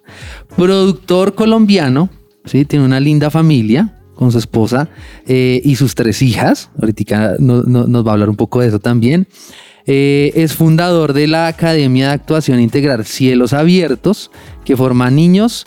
productor 0.57 1.35
colombiano, 1.35 2.11
¿sí? 2.45 2.66
tiene 2.66 2.85
una 2.85 3.00
linda 3.00 3.31
familia, 3.31 3.96
con 4.16 4.32
su 4.32 4.38
esposa 4.38 4.88
eh, 5.26 5.61
y 5.62 5.76
sus 5.76 5.94
tres 5.94 6.23
hijas. 6.23 6.70
Ahorita 6.80 7.37
nos 7.38 8.06
va 8.06 8.11
a 8.11 8.14
hablar 8.14 8.28
un 8.28 8.37
poco 8.37 8.61
de 8.61 8.68
eso 8.68 8.80
también. 8.80 9.28
Eh, 9.87 10.32
es 10.35 10.54
fundador 10.54 11.12
de 11.12 11.28
la 11.28 11.46
Academia 11.46 12.08
de 12.08 12.14
Actuación 12.14 12.58
Integral 12.58 13.06
Cielos 13.06 13.52
Abiertos, 13.52 14.32
que 14.64 14.76
forma 14.76 15.11
niños 15.11 15.64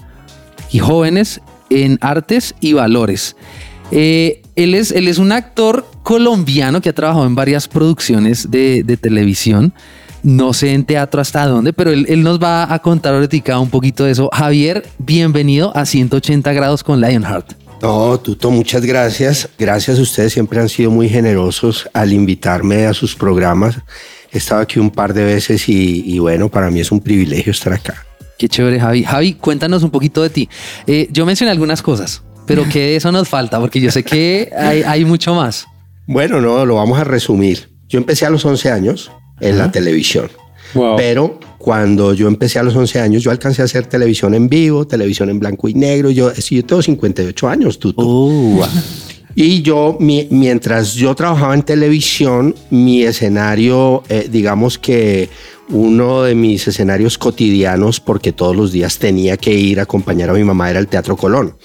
y 0.72 0.80
jóvenes 0.80 1.42
en 1.70 1.98
artes 2.02 2.54
y 2.60 2.74
valores. 2.74 3.38
Eh, 3.92 4.42
él, 4.56 4.76
es, 4.76 4.92
él 4.92 5.08
es 5.08 5.20
un 5.20 5.32
actor 5.32 5.86
colombiano 6.04 6.82
que 6.82 6.90
ha 6.90 6.94
trabajado 6.94 7.26
en 7.26 7.36
varias 7.36 7.68
producciones 7.70 8.52
de, 8.52 8.84
televisión. 9.02 9.74
No 10.22 10.52
sé 10.52 10.74
en 10.74 10.84
teatro 10.84 11.22
hasta 11.22 11.48
dónde, 11.48 11.72
pero 11.72 11.92
él, 11.92 12.06
él, 12.10 12.24
nos 12.24 12.44
va 12.44 12.74
a 12.74 12.80
contar 12.80 13.16
ahorita 13.16 13.58
un 13.58 13.70
poquito 13.70 14.04
de 14.04 14.12
eso. 14.12 14.30
Javier, 14.34 14.86
bienvenido 14.98 15.76
a 15.78 15.86
180 15.86 16.52
grados 16.52 16.84
con 16.84 17.00
Lionheart. 17.00 17.69
No, 17.82 18.20
Tuto, 18.20 18.52
muchas 18.52 18.86
gracias. 18.86 19.50
Gracias 19.58 20.00
a 20.00 20.02
ustedes, 20.02 20.34
siempre 20.34 20.60
han 20.60 20.68
sido 20.68 20.92
muy 20.92 21.08
generosos 21.08 21.90
al 21.94 22.12
invitarme 22.12 22.86
a 22.86 22.94
sus 22.94 23.16
programas. 23.16 23.78
He 24.32 24.38
estado 24.38 24.62
aquí 24.62 24.80
un 24.80 24.92
par 24.92 25.14
de 25.14 25.24
veces 25.24 25.68
y, 25.70 26.20
bueno, 26.20 26.50
para 26.50 26.70
mí 26.70 26.82
es 26.82 26.92
un 26.92 27.00
privilegio 27.00 27.52
estar 27.52 27.74
acá. 27.74 28.06
Qué 28.38 28.48
chévere, 28.48 28.80
Javi. 28.80 29.04
Javi, 29.04 29.34
cuéntanos 29.34 29.84
un 29.84 29.92
poquito 29.92 30.22
de 30.22 30.30
ti. 30.30 30.50
Eh, 30.88 31.08
yo 31.12 31.26
mencioné 31.26 31.52
algunas 31.52 31.82
cosas, 31.82 32.22
pero 32.46 32.68
que 32.68 32.96
eso 32.98 33.12
nos 33.12 33.28
falta, 33.28 33.60
porque 33.60 33.80
yo 33.80 33.92
sé 33.92 34.04
que 34.04 34.52
hay, 34.56 35.06
mucho 35.06 35.34
más. 35.34 35.66
Bueno, 36.06 36.42
no, 36.42 36.66
lo 36.66 36.76
vamos 36.76 37.00
a 37.00 37.04
resumir. 37.04 37.70
Yo 37.88 37.98
empecé 37.98 38.26
a 38.26 38.30
los 38.30 38.46
11 38.46 38.72
años 38.72 39.12
en 39.40 39.58
la 39.58 39.72
televisión. 39.72 40.30
Pero 40.74 41.40
cuando 41.58 42.14
yo 42.14 42.28
empecé 42.28 42.60
a 42.60 42.64
los 42.64 42.76
11 42.76 43.00
años, 43.00 43.24
yo 43.24 43.32
alcancé 43.32 43.62
a 43.62 43.66
hacer 43.66 43.88
televisión 43.88 44.34
en 44.34 44.48
vivo, 44.48 44.86
televisión 44.86 45.30
en 45.30 45.40
blanco 45.40 45.68
y 45.68 45.74
negro. 45.74 46.10
Yo, 46.10 46.34
yo 46.34 46.66
tengo 46.66 46.82
58 46.82 47.50
años, 47.50 47.80
tú. 47.80 47.94
Uh, 47.98 48.64
y 49.36 49.62
yo, 49.62 49.98
mientras 50.00 50.96
yo 50.96 51.16
trabajaba 51.16 51.54
en 51.54 51.64
televisión, 51.64 52.56
mi 52.70 53.04
escenario, 53.04 54.04
eh, 54.10 54.28
digamos 54.32 54.78
que 54.78 55.30
uno 55.70 56.24
de 56.24 56.36
mis 56.36 56.68
escenarios 56.68 57.18
cotidianos, 57.18 58.00
porque 58.00 58.32
todos 58.32 58.56
los 58.56 58.72
días 58.72 58.98
tenía 58.98 59.38
que 59.38 59.54
ir 59.54 59.80
a 59.80 59.84
acompañar 59.84 60.30
a 60.30 60.34
mi 60.34 60.44
mamá, 60.44 60.70
era 60.70 60.80
el 60.80 60.88
Teatro 60.88 61.16
Colón. 61.16 61.56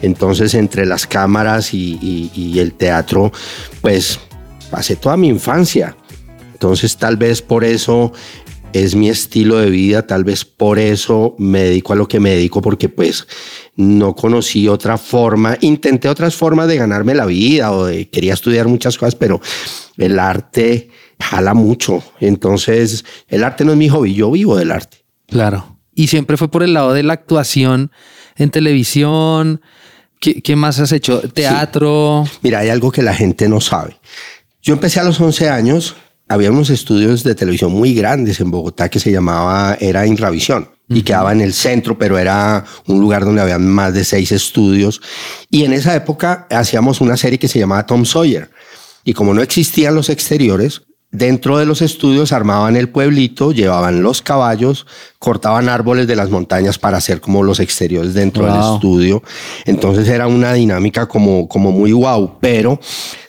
Entonces, 0.00 0.54
entre 0.54 0.86
las 0.86 1.06
cámaras 1.06 1.74
y 1.74 2.54
el 2.56 2.74
teatro, 2.74 3.32
pues 3.80 4.20
pasé 4.70 4.96
toda 4.96 5.16
mi 5.16 5.28
infancia. 5.28 5.96
Entonces 6.58 6.96
tal 6.96 7.16
vez 7.16 7.40
por 7.40 7.62
eso 7.62 8.12
es 8.72 8.96
mi 8.96 9.08
estilo 9.08 9.58
de 9.58 9.70
vida, 9.70 10.06
tal 10.06 10.24
vez 10.24 10.44
por 10.44 10.80
eso 10.80 11.36
me 11.38 11.62
dedico 11.62 11.92
a 11.92 11.96
lo 11.96 12.08
que 12.08 12.18
me 12.18 12.30
dedico, 12.30 12.60
porque 12.60 12.88
pues 12.88 13.28
no 13.76 14.16
conocí 14.16 14.66
otra 14.66 14.98
forma, 14.98 15.56
intenté 15.60 16.08
otras 16.08 16.34
formas 16.34 16.66
de 16.66 16.76
ganarme 16.76 17.14
la 17.14 17.26
vida 17.26 17.70
o 17.72 17.86
de 17.86 18.10
quería 18.10 18.34
estudiar 18.34 18.66
muchas 18.66 18.98
cosas, 18.98 19.14
pero 19.14 19.40
el 19.96 20.18
arte 20.18 20.90
jala 21.20 21.54
mucho. 21.54 22.02
Entonces 22.18 23.04
el 23.28 23.44
arte 23.44 23.64
no 23.64 23.72
es 23.72 23.78
mi 23.78 23.88
hobby, 23.88 24.14
yo 24.14 24.30
vivo 24.32 24.56
del 24.56 24.72
arte. 24.72 25.04
Claro. 25.28 25.78
Y 25.94 26.08
siempre 26.08 26.36
fue 26.36 26.50
por 26.50 26.62
el 26.64 26.74
lado 26.74 26.92
de 26.92 27.04
la 27.04 27.12
actuación 27.12 27.92
en 28.36 28.50
televisión? 28.50 29.60
¿Qué, 30.20 30.42
qué 30.42 30.56
más 30.56 30.80
has 30.80 30.92
hecho? 30.92 31.20
¿Teatro? 31.20 32.24
Mira, 32.42 32.60
hay 32.60 32.70
algo 32.70 32.90
que 32.90 33.02
la 33.02 33.14
gente 33.14 33.48
no 33.48 33.60
sabe. 33.60 33.98
Yo 34.62 34.74
empecé 34.74 35.00
a 35.00 35.04
los 35.04 35.20
11 35.20 35.48
años, 35.48 35.96
había 36.28 36.50
unos 36.50 36.70
estudios 36.70 37.24
de 37.24 37.34
televisión 37.34 37.72
muy 37.72 37.94
grandes 37.94 38.40
en 38.40 38.50
Bogotá 38.50 38.88
que 38.88 39.00
se 39.00 39.10
llamaba, 39.10 39.76
era 39.80 40.06
Inravisión 40.06 40.68
y 40.88 41.02
quedaba 41.02 41.32
en 41.32 41.40
el 41.40 41.52
centro, 41.52 41.98
pero 41.98 42.18
era 42.18 42.64
un 42.86 43.00
lugar 43.00 43.24
donde 43.24 43.42
había 43.42 43.58
más 43.58 43.92
de 43.92 44.04
seis 44.04 44.32
estudios. 44.32 45.00
Y 45.50 45.64
en 45.64 45.72
esa 45.72 45.94
época 45.94 46.46
hacíamos 46.50 47.00
una 47.00 47.16
serie 47.16 47.38
que 47.38 47.48
se 47.48 47.58
llamaba 47.58 47.84
Tom 47.86 48.04
Sawyer. 48.04 48.50
Y 49.04 49.12
como 49.12 49.34
no 49.34 49.42
existían 49.42 49.94
los 49.94 50.08
exteriores, 50.08 50.82
dentro 51.10 51.58
de 51.58 51.66
los 51.66 51.82
estudios 51.82 52.32
armaban 52.32 52.76
el 52.76 52.88
pueblito, 52.88 53.52
llevaban 53.52 54.02
los 54.02 54.22
caballos, 54.22 54.86
cortaban 55.18 55.68
árboles 55.68 56.06
de 56.06 56.16
las 56.16 56.30
montañas 56.30 56.78
para 56.78 56.98
hacer 56.98 57.20
como 57.20 57.42
los 57.42 57.60
exteriores 57.60 58.14
dentro 58.14 58.46
del 58.46 58.74
estudio. 58.74 59.22
Entonces 59.66 60.08
era 60.08 60.26
una 60.26 60.54
dinámica 60.54 61.06
como, 61.06 61.48
como 61.48 61.70
muy 61.70 61.92
guau, 61.92 62.38
pero 62.40 62.80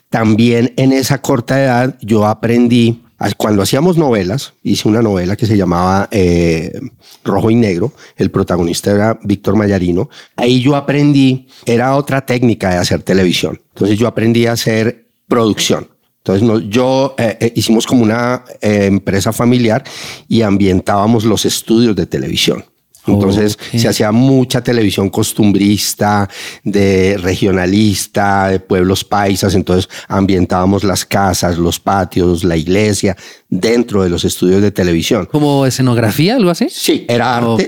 también 0.10 0.74
en 0.78 0.92
esa 0.92 1.22
corta 1.22 1.62
edad 1.64 1.98
yo 2.02 2.26
aprendí, 2.26 3.04
a- 3.18 3.32
cuando 3.34 3.62
hacíamos 3.62 3.98
novelas, 3.98 4.54
hice 4.64 4.88
una 4.88 5.02
novela 5.02 5.36
que 5.36 5.46
se 5.46 5.58
llamaba 5.58 6.08
eh, 6.12 6.80
Rojo 7.24 7.52
y 7.52 7.56
Negro, 7.56 7.94
el 8.18 8.32
protagonista 8.32 8.92
era 8.92 9.20
Víctor 9.24 9.56
Mayarino, 9.56 10.10
ahí 10.36 10.62
yo 10.62 10.76
aprendí, 10.76 11.48
era 11.66 11.96
otra 11.96 12.26
técnica 12.26 12.70
de 12.72 12.78
hacer 12.78 13.04
televisión, 13.04 13.60
entonces 13.74 13.98
yo 14.00 14.08
aprendí 14.08 14.46
a 14.46 14.54
hacer 14.54 15.06
producción. 15.28 15.88
Entonces 16.24 16.70
yo 16.70 17.16
eh, 17.18 17.38
eh, 17.40 17.54
hicimos 17.56 17.88
como 17.88 18.04
una 18.04 18.44
empresa 18.62 19.32
familiar 19.32 19.84
y 20.28 20.42
ambientábamos 20.42 21.24
los 21.24 21.46
estudios 21.46 21.96
de 21.96 22.06
televisión. 22.06 22.66
Entonces 23.08 23.58
se 23.76 23.88
hacía 23.88 24.12
mucha 24.12 24.62
televisión 24.62 25.10
costumbrista, 25.10 26.30
de 26.64 27.18
regionalista, 27.18 28.50
de 28.50 28.60
pueblos 28.60 29.04
paisas. 29.04 29.56
Entonces 29.56 29.90
ambientábamos 30.08 30.84
las 30.84 31.06
casas, 31.06 31.58
los 31.58 31.80
patios, 31.80 32.44
la 32.44 32.56
iglesia 32.58 33.16
dentro 33.48 34.04
de 34.04 34.10
los 34.10 34.26
estudios 34.26 34.62
de 34.62 34.72
televisión. 34.72 35.26
¿Como 35.32 35.66
escenografía, 35.66 36.36
algo 36.36 36.50
así? 36.52 36.68
Sí, 36.70 37.06
era 37.08 37.36
arte. 37.38 37.68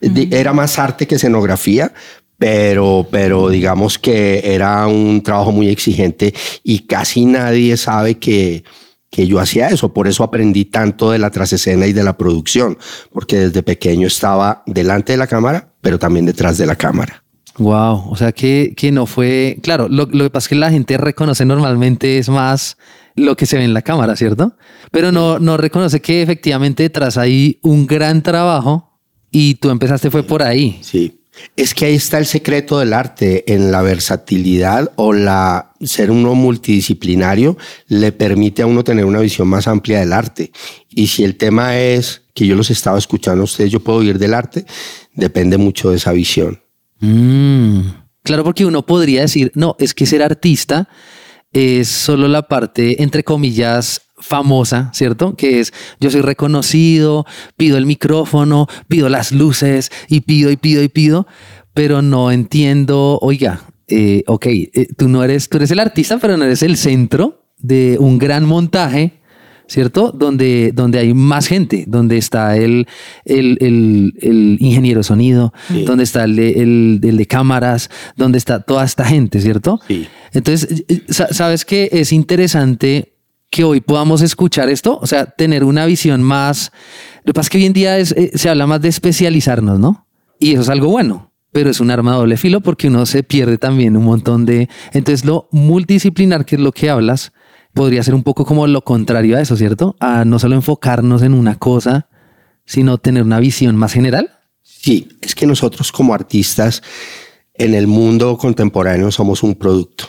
Di- 0.00 0.28
Era 0.32 0.52
más 0.52 0.78
arte 0.78 1.06
que 1.06 1.14
escenografía, 1.16 1.92
pero, 2.38 3.06
pero 3.10 3.48
digamos 3.50 3.98
que 3.98 4.40
era 4.44 4.86
un 4.88 5.22
trabajo 5.22 5.52
muy 5.52 5.68
exigente 5.68 6.34
y 6.64 6.80
casi 6.80 7.24
nadie 7.24 7.76
sabe 7.76 8.16
que, 8.18 8.64
que 9.12 9.26
yo 9.26 9.38
hacía 9.38 9.68
eso. 9.68 9.92
Por 9.92 10.08
eso 10.08 10.24
aprendí 10.24 10.64
tanto 10.64 11.10
de 11.10 11.18
la 11.18 11.30
trasescena 11.30 11.86
y 11.86 11.92
de 11.92 12.02
la 12.02 12.16
producción, 12.16 12.78
porque 13.12 13.38
desde 13.38 13.62
pequeño 13.62 14.06
estaba 14.06 14.64
delante 14.66 15.12
de 15.12 15.18
la 15.18 15.26
cámara, 15.26 15.74
pero 15.82 15.98
también 15.98 16.24
detrás 16.24 16.56
de 16.56 16.66
la 16.66 16.74
cámara. 16.74 17.22
Wow, 17.58 18.10
o 18.10 18.16
sea 18.16 18.32
que, 18.32 18.72
que 18.74 18.90
no 18.90 19.04
fue, 19.04 19.58
claro, 19.62 19.86
lo, 19.90 20.06
lo 20.06 20.24
que 20.24 20.30
pasa 20.30 20.46
es 20.46 20.48
que 20.48 20.54
la 20.54 20.70
gente 20.70 20.96
reconoce 20.96 21.44
normalmente 21.44 22.16
es 22.16 22.30
más 22.30 22.78
lo 23.14 23.36
que 23.36 23.44
se 23.44 23.58
ve 23.58 23.64
en 23.64 23.74
la 23.74 23.82
cámara, 23.82 24.16
¿cierto? 24.16 24.56
Pero 24.90 25.12
no, 25.12 25.38
no 25.38 25.58
reconoce 25.58 26.00
que 26.00 26.22
efectivamente 26.22 26.84
detrás 26.84 27.18
hay 27.18 27.58
un 27.62 27.86
gran 27.86 28.22
trabajo 28.22 28.98
y 29.30 29.56
tú 29.56 29.68
empezaste 29.68 30.10
fue 30.10 30.22
por 30.22 30.42
ahí. 30.42 30.78
Sí. 30.80 31.21
Es 31.56 31.74
que 31.74 31.86
ahí 31.86 31.94
está 31.94 32.18
el 32.18 32.26
secreto 32.26 32.78
del 32.78 32.92
arte, 32.92 33.52
en 33.52 33.72
la 33.72 33.82
versatilidad 33.82 34.92
o 34.96 35.12
la 35.12 35.72
ser 35.80 36.10
uno 36.10 36.34
multidisciplinario 36.34 37.56
le 37.88 38.12
permite 38.12 38.62
a 38.62 38.66
uno 38.66 38.84
tener 38.84 39.04
una 39.04 39.20
visión 39.20 39.48
más 39.48 39.66
amplia 39.66 40.00
del 40.00 40.12
arte. 40.12 40.52
Y 40.90 41.06
si 41.06 41.24
el 41.24 41.36
tema 41.36 41.78
es 41.78 42.22
que 42.34 42.46
yo 42.46 42.54
los 42.54 42.70
estaba 42.70 42.98
escuchando 42.98 43.42
a 43.42 43.44
ustedes, 43.44 43.70
yo 43.70 43.80
puedo 43.80 43.98
oír 43.98 44.18
del 44.18 44.34
arte, 44.34 44.66
depende 45.14 45.56
mucho 45.56 45.90
de 45.90 45.96
esa 45.96 46.12
visión. 46.12 46.62
Mm, 47.00 48.02
Claro, 48.22 48.44
porque 48.44 48.64
uno 48.64 48.86
podría 48.86 49.22
decir, 49.22 49.50
no, 49.54 49.76
es 49.78 49.94
que 49.94 50.06
ser 50.06 50.22
artista 50.22 50.88
es 51.52 51.88
solo 51.88 52.28
la 52.28 52.42
parte, 52.42 53.02
entre 53.02 53.24
comillas, 53.24 54.02
famosa, 54.22 54.90
¿cierto? 54.94 55.34
Que 55.36 55.60
es, 55.60 55.72
yo 56.00 56.10
soy 56.10 56.22
reconocido, 56.22 57.26
pido 57.56 57.76
el 57.76 57.86
micrófono, 57.86 58.66
pido 58.88 59.08
las 59.08 59.32
luces 59.32 59.90
y 60.08 60.20
pido 60.20 60.50
y 60.50 60.56
pido 60.56 60.82
y 60.82 60.88
pido, 60.88 61.26
pero 61.74 62.00
no 62.02 62.30
entiendo, 62.30 63.18
oiga, 63.20 63.60
eh, 63.88 64.22
ok, 64.26 64.46
eh, 64.46 64.86
tú 64.96 65.08
no 65.08 65.22
eres, 65.24 65.48
tú 65.48 65.56
eres 65.58 65.70
el 65.70 65.80
artista, 65.80 66.18
pero 66.18 66.36
no 66.36 66.44
eres 66.44 66.62
el 66.62 66.76
centro 66.76 67.44
de 67.58 67.96
un 68.00 68.18
gran 68.18 68.44
montaje 68.46 69.18
¿cierto? 69.68 70.10
Donde, 70.12 70.72
donde 70.74 70.98
hay 70.98 71.14
más 71.14 71.46
gente, 71.46 71.84
donde 71.86 72.18
está 72.18 72.58
el, 72.58 72.86
el, 73.24 73.56
el- 73.60 74.12
el 74.20 74.58
ingeniero 74.60 75.02
sonido, 75.02 75.54
donde 75.86 76.04
está 76.04 76.24
el 76.24 76.36
de, 76.36 76.50
el- 76.62 76.98
de 77.00 77.26
cámaras, 77.26 77.88
donde 78.16 78.36
está 78.36 78.60
toda 78.60 78.84
esta 78.84 79.04
gente, 79.06 79.40
¿cierto? 79.40 79.80
Sí. 79.88 80.06
Entonces, 80.34 80.84
eh, 80.88 81.04
sa- 81.08 81.32
¿sabes 81.32 81.64
que 81.64 81.88
Es 81.92 82.12
interesante 82.12 83.11
que 83.52 83.64
hoy 83.64 83.82
podamos 83.82 84.22
escuchar 84.22 84.70
esto, 84.70 84.98
o 85.00 85.06
sea, 85.06 85.26
tener 85.26 85.62
una 85.62 85.84
visión 85.84 86.22
más... 86.22 86.72
Lo 87.22 87.32
que 87.32 87.34
pasa 87.34 87.46
es 87.46 87.50
que 87.50 87.58
hoy 87.58 87.66
en 87.66 87.74
día 87.74 87.98
es, 87.98 88.12
eh, 88.12 88.32
se 88.34 88.48
habla 88.48 88.66
más 88.66 88.80
de 88.80 88.88
especializarnos, 88.88 89.78
¿no? 89.78 90.06
Y 90.40 90.52
eso 90.52 90.62
es 90.62 90.70
algo 90.70 90.88
bueno, 90.88 91.30
pero 91.52 91.68
es 91.68 91.78
un 91.78 91.90
arma 91.90 92.12
de 92.12 92.16
doble 92.16 92.36
filo 92.38 92.62
porque 92.62 92.88
uno 92.88 93.04
se 93.04 93.22
pierde 93.22 93.58
también 93.58 93.94
un 93.94 94.04
montón 94.04 94.46
de... 94.46 94.70
Entonces, 94.94 95.26
lo 95.26 95.50
multidisciplinar, 95.52 96.46
que 96.46 96.56
es 96.56 96.62
lo 96.62 96.72
que 96.72 96.88
hablas, 96.88 97.34
podría 97.74 98.02
ser 98.02 98.14
un 98.14 98.22
poco 98.22 98.46
como 98.46 98.66
lo 98.66 98.82
contrario 98.84 99.36
a 99.36 99.42
eso, 99.42 99.54
¿cierto? 99.54 99.96
A 100.00 100.24
no 100.24 100.38
solo 100.38 100.54
enfocarnos 100.54 101.20
en 101.20 101.34
una 101.34 101.56
cosa, 101.56 102.08
sino 102.64 102.96
tener 102.96 103.22
una 103.22 103.38
visión 103.38 103.76
más 103.76 103.92
general. 103.92 104.30
Sí, 104.62 105.10
es 105.20 105.34
que 105.34 105.46
nosotros 105.46 105.92
como 105.92 106.14
artistas 106.14 106.82
en 107.52 107.74
el 107.74 107.86
mundo 107.86 108.38
contemporáneo 108.38 109.12
somos 109.12 109.42
un 109.42 109.56
producto 109.56 110.06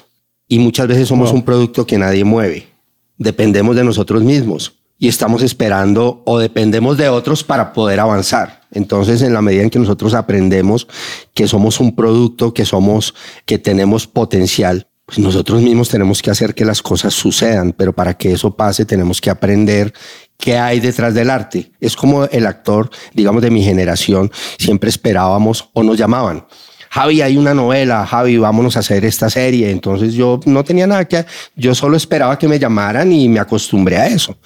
y 0.48 0.60
muchas 0.60 0.88
veces 0.88 1.10
somos 1.10 1.34
un 1.34 1.44
producto 1.44 1.86
que 1.86 1.98
nadie 1.98 2.24
mueve. 2.24 2.73
Dependemos 3.18 3.76
de 3.76 3.84
nosotros 3.84 4.24
mismos 4.24 4.74
y 4.98 5.08
estamos 5.08 5.44
esperando 5.44 6.22
o 6.26 6.40
dependemos 6.40 6.98
de 6.98 7.10
otros 7.10 7.44
para 7.44 7.74
poder 7.74 8.00
avanzar. 8.00 8.62
Entonces, 8.72 9.22
en 9.22 9.34
la 9.34 9.42
medida 9.42 9.64
en 9.64 9.70
que 9.70 9.80
nosotros 9.80 10.14
aprendemos 10.14 10.88
que 11.34 11.48
somos 11.48 11.80
un 11.80 11.96
producto, 11.96 12.54
que 12.54 12.66
somos, 12.66 13.14
que 13.46 13.60
tenemos 13.60 14.08
potencial, 14.08 14.88
pues 15.06 15.20
nosotros 15.20 15.62
mismos 15.62 15.90
tenemos 15.90 16.22
que 16.22 16.32
hacer 16.32 16.56
que 16.56 16.64
las 16.64 16.82
cosas 16.82 17.14
sucedan, 17.14 17.74
pero 17.78 17.94
para 17.94 18.14
que 18.14 18.32
eso 18.32 18.56
pase 18.56 18.86
tenemos 18.86 19.20
que 19.20 19.30
aprender 19.30 19.94
qué 20.38 20.58
hay 20.58 20.80
detrás 20.80 21.14
del 21.14 21.30
arte. 21.30 21.72
Es 21.80 21.96
como 21.96 22.24
el 22.26 22.48
actor, 22.48 22.90
digamos, 23.14 23.42
de 23.42 23.52
mi 23.52 23.64
generación, 23.64 24.32
siempre 24.58 24.90
esperábamos 24.90 25.70
o 25.74 25.84
nos 25.84 25.98
llamaban. 25.98 26.46
Javi, 26.94 27.24
hay 27.24 27.38
una 27.38 27.56
novela, 27.56 28.06
Javi, 28.06 28.38
vámonos 28.38 28.78
a 28.78 28.82
hacer 28.82 29.04
esta 29.04 29.28
serie. 29.28 29.72
Entonces 29.72 30.14
yo 30.14 30.40
no 30.46 30.64
tenía 30.64 30.86
nada 30.86 31.06
que, 31.06 31.26
yo 31.56 31.74
solo 31.74 31.98
esperaba 31.98 32.38
que 32.38 32.48
me 32.48 32.60
llamaran 32.60 33.12
y 33.12 33.28
me 33.28 33.40
acostumbré 33.40 33.98
a 33.98 34.06
eso. 34.06 34.38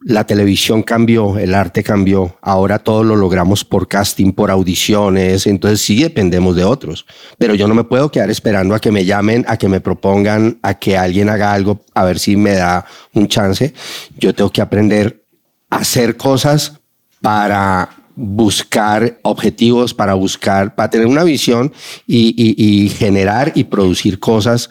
La 0.00 0.26
televisión 0.26 0.82
cambió, 0.82 1.38
el 1.38 1.54
arte 1.54 1.84
cambió, 1.84 2.36
ahora 2.42 2.80
todo 2.80 3.04
lo 3.04 3.14
logramos 3.14 3.64
por 3.64 3.86
casting, 3.86 4.32
por 4.32 4.50
audiciones, 4.50 5.46
entonces 5.46 5.80
sí 5.80 6.02
dependemos 6.02 6.56
de 6.56 6.64
otros, 6.64 7.06
pero 7.38 7.54
yo 7.54 7.68
no 7.68 7.74
me 7.74 7.84
puedo 7.84 8.10
quedar 8.10 8.30
esperando 8.30 8.74
a 8.74 8.80
que 8.80 8.90
me 8.90 9.04
llamen, 9.04 9.44
a 9.46 9.56
que 9.56 9.68
me 9.68 9.80
propongan, 9.80 10.58
a 10.62 10.74
que 10.74 10.96
alguien 10.96 11.28
haga 11.28 11.52
algo, 11.52 11.84
a 11.94 12.02
ver 12.02 12.18
si 12.18 12.34
me 12.36 12.54
da 12.54 12.84
un 13.12 13.28
chance. 13.28 13.74
Yo 14.18 14.34
tengo 14.34 14.50
que 14.50 14.60
aprender 14.62 15.22
a 15.68 15.76
hacer 15.76 16.16
cosas 16.16 16.80
para 17.20 17.99
buscar 18.20 19.18
objetivos, 19.22 19.94
para 19.94 20.12
buscar, 20.12 20.74
para 20.74 20.90
tener 20.90 21.06
una 21.06 21.24
visión 21.24 21.72
y, 22.06 22.92
generar 22.98 23.52
y 23.54 23.64
producir 23.64 24.20
cosas, 24.20 24.68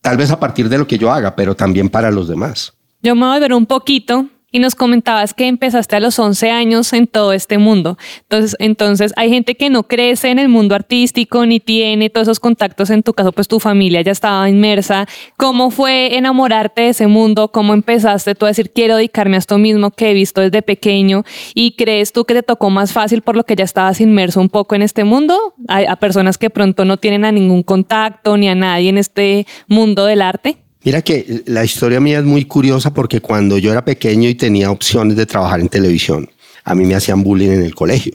tal 0.00 0.16
vez 0.16 0.30
a 0.32 0.40
partir 0.40 0.68
de 0.68 0.78
lo 0.78 0.86
que 0.86 0.98
yo 0.98 1.12
haga, 1.12 1.36
pero 1.36 1.54
también 1.54 1.88
para 1.88 2.10
los 2.10 2.26
demás. 2.26 2.72
Yo 3.00 3.14
me 3.14 3.26
voy 3.26 3.36
a 3.36 3.38
ver 3.38 3.54
un 3.54 3.66
poquito 3.66 4.26
y 4.52 4.58
nos 4.58 4.74
comentabas 4.74 5.34
que 5.34 5.46
empezaste 5.48 5.96
a 5.96 6.00
los 6.00 6.18
11 6.18 6.50
años 6.50 6.92
en 6.92 7.06
todo 7.06 7.32
este 7.32 7.58
mundo. 7.58 7.96
Entonces, 8.20 8.56
entonces 8.60 9.12
hay 9.16 9.30
gente 9.30 9.56
que 9.56 9.70
no 9.70 9.84
crece 9.84 10.28
en 10.28 10.38
el 10.38 10.48
mundo 10.48 10.74
artístico 10.74 11.46
ni 11.46 11.58
tiene 11.58 12.10
todos 12.10 12.26
esos 12.26 12.40
contactos. 12.40 12.90
En 12.90 13.02
tu 13.02 13.14
caso, 13.14 13.32
pues 13.32 13.48
tu 13.48 13.58
familia 13.58 14.02
ya 14.02 14.12
estaba 14.12 14.48
inmersa. 14.48 15.08
¿Cómo 15.38 15.70
fue 15.70 16.16
enamorarte 16.16 16.82
de 16.82 16.88
ese 16.90 17.06
mundo? 17.06 17.48
¿Cómo 17.48 17.72
empezaste 17.72 18.34
tú 18.34 18.44
a 18.44 18.48
decir 18.48 18.70
quiero 18.72 18.96
dedicarme 18.96 19.36
a 19.36 19.38
esto 19.38 19.56
mismo 19.56 19.90
que 19.90 20.10
he 20.10 20.14
visto 20.14 20.42
desde 20.42 20.60
pequeño? 20.60 21.24
¿Y 21.54 21.72
crees 21.72 22.12
tú 22.12 22.26
que 22.26 22.34
te 22.34 22.42
tocó 22.42 22.68
más 22.68 22.92
fácil 22.92 23.22
por 23.22 23.36
lo 23.36 23.44
que 23.44 23.56
ya 23.56 23.64
estabas 23.64 24.00
inmerso 24.00 24.40
un 24.40 24.50
poco 24.50 24.74
en 24.74 24.82
este 24.82 25.04
mundo? 25.04 25.54
A, 25.68 25.78
a 25.78 25.96
personas 25.96 26.36
que 26.36 26.50
pronto 26.50 26.84
no 26.84 26.98
tienen 26.98 27.24
a 27.24 27.32
ningún 27.32 27.62
contacto 27.62 28.36
ni 28.36 28.48
a 28.48 28.54
nadie 28.54 28.90
en 28.90 28.98
este 28.98 29.46
mundo 29.66 30.04
del 30.04 30.20
arte. 30.20 30.61
Mira 30.84 31.02
que 31.02 31.42
la 31.46 31.64
historia 31.64 32.00
mía 32.00 32.18
es 32.18 32.24
muy 32.24 32.44
curiosa 32.44 32.92
porque 32.92 33.20
cuando 33.20 33.56
yo 33.58 33.70
era 33.70 33.84
pequeño 33.84 34.28
y 34.28 34.34
tenía 34.34 34.70
opciones 34.70 35.16
de 35.16 35.26
trabajar 35.26 35.60
en 35.60 35.68
televisión, 35.68 36.28
a 36.64 36.74
mí 36.74 36.84
me 36.84 36.94
hacían 36.94 37.22
bullying 37.22 37.50
en 37.50 37.62
el 37.64 37.74
colegio. 37.74 38.14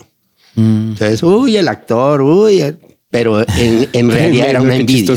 Entonces, 0.55 1.21
uy, 1.23 1.55
el 1.55 1.67
actor, 1.67 2.21
uy, 2.21 2.61
el- 2.61 2.77
pero 3.09 3.41
en, 3.57 3.87
en 3.93 4.11
realidad 4.17 4.49
era 4.49 4.61
una 4.61 4.75
envidia. 4.75 5.15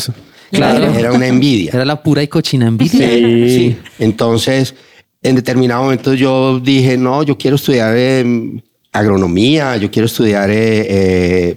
Claro. 0.53 0.93
Era 0.95 1.13
una 1.13 1.27
envidia. 1.27 1.71
Era 1.73 1.85
la 1.85 2.03
pura 2.03 2.23
y 2.23 2.29
cochina 2.29 2.67
envidia. 2.67 3.09
Sí. 3.09 3.77
Entonces, 3.99 4.75
en 5.23 5.37
determinado 5.37 5.83
momento 5.85 6.15
yo 6.15 6.61
dije, 6.61 6.97
no, 6.97 7.23
yo 7.23 7.37
quiero 7.39 7.57
estudiar 7.57 7.97
em, 7.97 8.61
agronomía, 8.93 9.77
yo 9.77 9.91
quiero 9.91 10.07
estudiar 10.07 10.51
eh, 10.51 10.87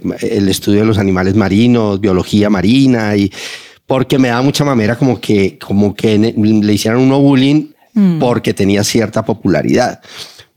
el 0.30 0.48
estudio 0.48 0.80
de 0.80 0.86
los 0.86 0.98
animales 0.98 1.34
marinos, 1.34 2.00
biología 2.00 2.48
marina, 2.50 3.16
y 3.16 3.30
porque 3.86 4.18
me 4.18 4.28
da 4.28 4.42
mucha 4.42 4.64
mamera 4.64 4.96
como 4.96 5.20
que, 5.20 5.58
como 5.58 5.94
que 5.94 6.18
le 6.18 6.72
hicieran 6.72 7.00
uno 7.00 7.20
bullying 7.20 7.72
porque 8.18 8.54
tenía 8.54 8.82
cierta 8.82 9.24
popularidad. 9.24 10.00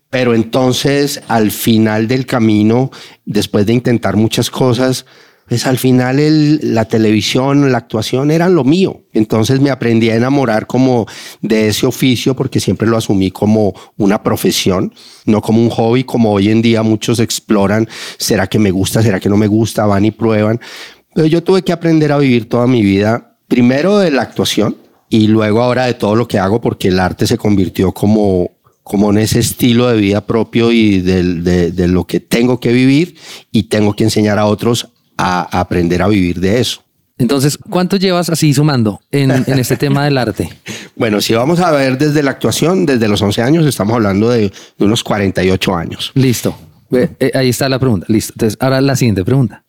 Pero 0.09 0.33
entonces, 0.33 1.21
al 1.27 1.51
final 1.51 2.07
del 2.07 2.25
camino, 2.25 2.91
después 3.25 3.65
de 3.65 3.73
intentar 3.73 4.15
muchas 4.15 4.49
cosas, 4.49 5.05
pues 5.47 5.65
al 5.65 5.77
final 5.77 6.19
el, 6.19 6.73
la 6.73 6.85
televisión, 6.85 7.71
la 7.71 7.77
actuación 7.77 8.31
eran 8.31 8.53
lo 8.53 8.63
mío. 8.63 9.03
Entonces 9.13 9.61
me 9.61 9.69
aprendí 9.69 10.09
a 10.09 10.15
enamorar 10.15 10.67
como 10.67 11.07
de 11.41 11.69
ese 11.69 11.85
oficio 11.85 12.35
porque 12.35 12.59
siempre 12.59 12.87
lo 12.87 12.97
asumí 12.97 13.31
como 13.31 13.73
una 13.95 14.23
profesión, 14.23 14.93
no 15.25 15.41
como 15.41 15.61
un 15.61 15.69
hobby 15.69 16.03
como 16.03 16.33
hoy 16.33 16.49
en 16.49 16.61
día 16.61 16.83
muchos 16.83 17.19
exploran, 17.19 17.87
¿será 18.17 18.47
que 18.47 18.59
me 18.59 18.71
gusta? 18.71 19.01
¿Será 19.01 19.19
que 19.19 19.29
no 19.29 19.37
me 19.37 19.47
gusta? 19.47 19.85
Van 19.85 20.03
y 20.03 20.11
prueban. 20.11 20.59
Yo 21.25 21.43
tuve 21.43 21.63
que 21.63 21.71
aprender 21.71 22.11
a 22.11 22.17
vivir 22.17 22.47
toda 22.47 22.67
mi 22.67 22.81
vida, 22.81 23.37
primero 23.47 23.97
de 23.97 24.11
la 24.11 24.21
actuación 24.21 24.77
y 25.09 25.27
luego 25.27 25.63
ahora 25.63 25.85
de 25.85 25.93
todo 25.93 26.15
lo 26.15 26.27
que 26.27 26.37
hago 26.37 26.61
porque 26.61 26.89
el 26.89 26.99
arte 26.99 27.25
se 27.27 27.37
convirtió 27.37 27.91
como 27.91 28.51
como 28.87 29.09
en 29.09 29.17
ese 29.17 29.39
estilo 29.39 29.89
de 29.89 29.97
vida 29.97 30.25
propio 30.25 30.71
y 30.71 31.01
de, 31.01 31.71
de, 31.71 31.87
lo 31.89 32.07
que 32.07 32.21
tengo 32.21 32.61
que 32.61 32.71
vivir 32.71 33.17
y 33.51 33.63
tengo 33.63 33.93
que 33.93 34.05
enseñar 34.05 34.39
a 34.39 34.45
otros 34.45 34.87
a, 35.17 35.59
aprender 35.59 36.01
a 36.01 36.07
vivir 36.07 36.39
de 36.39 36.61
eso. 36.61 36.83
Entonces, 37.17 37.57
¿cuánto 37.57 37.97
llevas 37.97 38.29
así 38.29 38.53
sumando 38.53 39.01
en, 39.11 39.31
en, 39.31 39.59
este 39.59 39.75
tema 39.75 40.05
del 40.05 40.17
arte? 40.17 40.49
Bueno, 40.95 41.21
si 41.21 41.35
vamos 41.35 41.59
a 41.59 41.69
ver 41.69 41.99
desde 41.99 42.23
la 42.23 42.31
actuación, 42.31 42.87
desde 42.87 43.07
los 43.07 43.21
11 43.21 43.43
años, 43.43 43.65
estamos 43.67 43.93
hablando 43.93 44.29
de, 44.29 44.51
unos 44.79 45.03
48 45.03 45.75
años. 45.75 46.11
Listo. 46.15 46.57
Eh, 46.91 47.31
ahí 47.35 47.49
está 47.49 47.69
la 47.69 47.77
pregunta. 47.77 48.07
Listo. 48.09 48.33
Entonces, 48.33 48.57
ahora 48.59 48.81
la 48.81 48.95
siguiente 48.95 49.23
pregunta. 49.23 49.63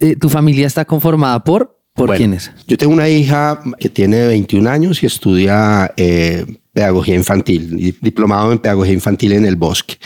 Eh, 0.00 0.16
¿Tu 0.16 0.28
familia 0.28 0.66
está 0.66 0.84
conformada 0.84 1.42
por, 1.44 1.78
por 1.94 2.16
quiénes? 2.16 2.50
Yo 2.66 2.76
tengo 2.76 2.92
una 2.92 3.08
hija 3.08 3.60
que 3.78 3.88
tiene 3.88 4.26
21 4.26 4.68
años 4.68 5.02
y 5.02 5.06
estudia 5.06 5.92
eh, 5.96 6.44
pedagogía 6.72 7.14
infantil, 7.14 7.96
diplomado 8.00 8.52
en 8.52 8.58
pedagogía 8.58 8.94
infantil 8.94 9.32
en 9.32 9.44
el 9.44 9.56
bosque. 9.56 9.96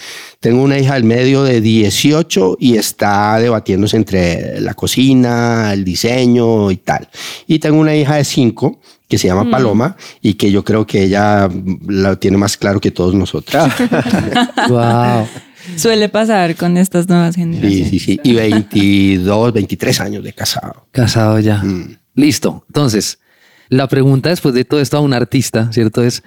Tengo 0.41 0.63
una 0.63 0.79
hija 0.79 0.95
del 0.95 1.05
medio 1.05 1.43
de 1.43 1.61
18 1.61 2.59
y 2.61 2.77
está 2.77 3.39
debatiéndose 3.39 3.97
entre 3.97 4.61
la 4.61 4.75
cocina, 4.75 5.73
el 5.73 5.85
diseño 5.85 6.71
y 6.71 6.77
tal. 6.77 7.09
Y 7.47 7.59
tengo 7.59 7.79
una 7.79 7.97
hija 7.97 8.17
de 8.17 8.25
5 8.25 8.81
que 9.09 9.19
se 9.19 9.29
llama 9.29 9.45
mm. 9.45 9.51
Paloma 9.51 9.97
y 10.21 10.35
que 10.35 10.51
yo 10.51 10.65
creo 10.65 10.87
que 10.87 11.05
ella 11.05 11.49
la 11.87 12.17
tiene 12.17 12.37
más 12.37 12.57
claro 12.57 12.81
que 12.81 12.91
todos 12.91 13.15
nosotros. 13.15 13.73
wow. 14.69 15.27
Suele 15.77 16.09
pasar 16.09 16.57
con 16.57 16.77
estas 16.77 17.09
nuevas 17.09 17.37
generaciones. 17.37 17.91
Sí, 17.91 17.99
sí, 17.99 18.17
sí. 18.17 18.21
Y 18.23 18.35
22, 18.35 19.53
23 19.53 20.01
años 20.01 20.25
de 20.25 20.33
casado. 20.33 20.87
Casado 20.91 21.39
ya. 21.39 21.59
Mm. 21.59 21.99
Listo. 22.15 22.65
Entonces, 22.69 23.19
la 23.69 23.89
pregunta 23.89 24.29
después 24.29 24.55
de 24.55 24.65
todo 24.65 24.81
esto 24.81 24.97
a 24.97 25.01
un 25.01 25.13
artista, 25.15 25.73
¿cierto? 25.73 26.03
Es 26.03 26.23